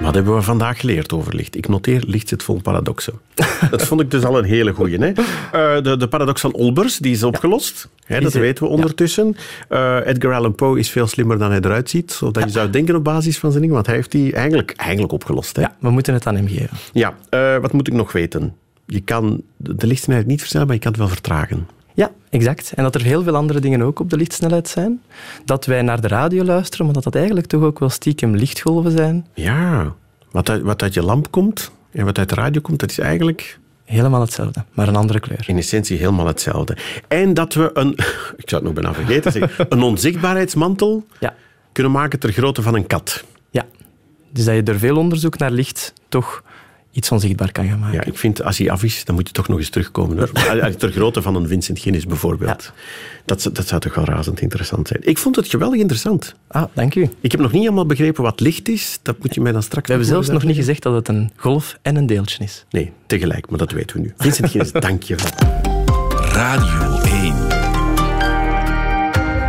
Wat 0.00 0.14
hebben 0.14 0.34
we 0.34 0.42
vandaag 0.42 0.80
geleerd 0.80 1.12
over 1.12 1.36
licht? 1.36 1.56
Ik 1.56 1.68
noteer, 1.68 2.02
licht 2.06 2.28
zit 2.28 2.42
vol 2.42 2.60
paradoxen. 2.60 3.14
Dat 3.70 3.82
vond 3.82 4.00
ik 4.00 4.10
dus 4.10 4.24
al 4.24 4.38
een 4.38 4.44
hele 4.44 4.72
goeie. 4.72 4.98
Hè? 4.98 5.08
Eh, 5.08 5.82
de, 5.82 5.96
de 5.96 6.08
paradox 6.08 6.40
van 6.40 6.52
Olbers, 6.52 6.98
die 6.98 7.12
is 7.12 7.22
opgelost. 7.22 7.88
Hè, 8.04 8.20
dat 8.20 8.34
is 8.34 8.40
weten 8.40 8.64
we 8.64 8.70
ondertussen. 8.70 9.36
Eh, 9.68 9.98
Edgar 10.04 10.34
Allan 10.34 10.54
Poe 10.54 10.78
is 10.78 10.90
veel 10.90 11.06
slimmer 11.06 11.38
dan 11.38 11.50
hij 11.50 11.60
eruit 11.60 11.90
ziet. 11.90 12.12
Zodat 12.12 12.44
je 12.44 12.50
zou 12.50 12.70
denken 12.70 12.96
op 12.96 13.04
basis 13.04 13.38
van 13.38 13.50
zijn 13.50 13.60
dingen. 13.60 13.76
Want 13.76 13.86
hij 13.86 13.96
heeft 13.96 14.12
die 14.12 14.32
eigenlijk, 14.32 14.72
eigenlijk 14.76 15.12
opgelost. 15.12 15.56
Hè? 15.56 15.62
Ja, 15.62 15.76
we 15.80 15.90
moeten 15.90 16.14
het 16.14 16.26
aan 16.26 16.36
hem 16.36 16.48
geven. 16.48 16.76
Ja, 16.92 17.16
eh, 17.28 17.56
wat 17.56 17.72
moet 17.72 17.86
ik 17.88 17.94
nog 17.94 18.12
weten? 18.12 18.54
Je 18.86 19.00
kan 19.00 19.42
de 19.56 19.74
de 19.74 19.86
lichtsnelheid 19.86 20.26
niet 20.26 20.40
versnellen, 20.40 20.66
maar 20.66 20.76
je 20.76 20.82
kan 20.82 20.92
het 20.92 21.00
wel 21.00 21.10
vertragen. 21.10 21.66
Ja, 21.96 22.10
exact. 22.30 22.72
En 22.74 22.82
dat 22.82 22.94
er 22.94 23.02
heel 23.02 23.22
veel 23.22 23.36
andere 23.36 23.60
dingen 23.60 23.82
ook 23.82 24.00
op 24.00 24.10
de 24.10 24.16
lichtsnelheid 24.16 24.68
zijn. 24.68 25.02
Dat 25.44 25.64
wij 25.66 25.82
naar 25.82 26.00
de 26.00 26.08
radio 26.08 26.44
luisteren, 26.44 26.84
maar 26.84 26.94
dat 26.94 27.04
dat 27.04 27.14
eigenlijk 27.14 27.46
toch 27.46 27.62
ook 27.62 27.78
wel 27.78 27.88
stiekem 27.88 28.34
lichtgolven 28.36 28.90
zijn. 28.90 29.26
Ja, 29.34 29.92
wat 30.30 30.48
uit, 30.50 30.62
wat 30.62 30.82
uit 30.82 30.94
je 30.94 31.02
lamp 31.02 31.30
komt 31.30 31.70
en 31.92 32.04
wat 32.04 32.18
uit 32.18 32.28
de 32.28 32.34
radio 32.34 32.60
komt, 32.60 32.80
dat 32.80 32.90
is 32.90 32.98
eigenlijk 32.98 33.58
Helemaal 33.84 34.20
hetzelfde, 34.20 34.64
maar 34.72 34.88
een 34.88 34.96
andere 34.96 35.20
kleur. 35.20 35.44
in 35.46 35.56
essentie 35.56 35.98
helemaal 35.98 36.26
hetzelfde. 36.26 36.76
En 37.08 37.34
dat 37.34 37.54
we 37.54 37.70
een, 37.74 37.90
ik 38.42 38.48
zou 38.48 38.62
het 38.62 38.62
nog 38.62 38.72
bijna 38.72 38.94
vergeten 38.94 39.32
zeggen, 39.32 39.66
een 39.68 39.82
onzichtbaarheidsmantel 39.82 41.06
Ja, 41.20 41.34
kunnen 41.72 41.92
maken 41.92 42.18
ter 42.18 42.32
grootte 42.32 42.62
van 42.62 42.74
een 42.74 42.86
kat. 42.86 43.24
ja. 43.50 43.64
Dus 44.32 44.44
dat 44.44 44.54
je 44.54 44.62
door 44.62 44.78
veel 44.78 44.96
onderzoek 44.96 45.38
naar 45.38 45.50
licht 45.50 45.92
toch 46.08 46.42
iets 46.96 47.10
onzichtbaar 47.12 47.52
kan 47.52 47.66
gaan 47.68 47.78
maken. 47.78 47.94
Ja, 47.96 48.04
ik 48.04 48.18
vind, 48.18 48.42
als 48.42 48.58
hij 48.58 48.70
af 48.70 48.82
is, 48.82 49.04
dan 49.04 49.14
moet 49.14 49.26
je 49.26 49.32
toch 49.32 49.48
nog 49.48 49.58
eens 49.58 49.68
terugkomen. 49.70 50.18
Hoor. 50.18 50.30
Ter 50.76 50.92
grootte 50.92 51.22
van 51.22 51.34
een 51.34 51.48
Vincent 51.48 51.78
Guinness 51.78 52.06
bijvoorbeeld. 52.06 52.72
Dat, 53.24 53.42
zou- 53.42 53.54
dat 53.54 53.66
zou 53.68 53.80
toch 53.80 53.94
wel 53.94 54.04
razend 54.04 54.40
interessant 54.40 54.88
zijn. 54.88 55.00
Ik 55.02 55.18
vond 55.18 55.36
het 55.36 55.48
geweldig 55.48 55.80
interessant. 55.80 56.34
Ah, 56.48 56.64
dank 56.72 56.94
u. 56.94 57.08
Ik 57.20 57.30
heb 57.32 57.40
nog 57.40 57.52
niet 57.52 57.62
helemaal 57.62 57.86
begrepen 57.86 58.22
wat 58.22 58.40
licht 58.40 58.68
is. 58.68 58.98
Dat 59.02 59.16
moet 59.22 59.34
je 59.34 59.40
mij 59.40 59.52
dan 59.52 59.62
straks 59.62 59.86
We 59.86 59.92
hebben 59.92 60.10
zelfs 60.12 60.28
nog 60.28 60.44
niet 60.44 60.56
gezegd 60.56 60.82
dat 60.82 60.94
het 60.94 61.08
een 61.08 61.30
golf 61.36 61.78
en 61.82 61.96
een 61.96 62.06
deeltje 62.06 62.44
is. 62.44 62.64
Nee, 62.70 62.92
tegelijk, 63.06 63.50
maar 63.50 63.58
dat 63.58 63.70
weten 63.70 63.96
we 63.96 64.02
nu. 64.02 64.14
Vincent 64.16 64.50
Guinness, 64.50 64.72
dank 64.88 65.02
je 65.02 65.14
wel. 65.16 65.30
Radio 66.32 66.98
1. 67.00 67.45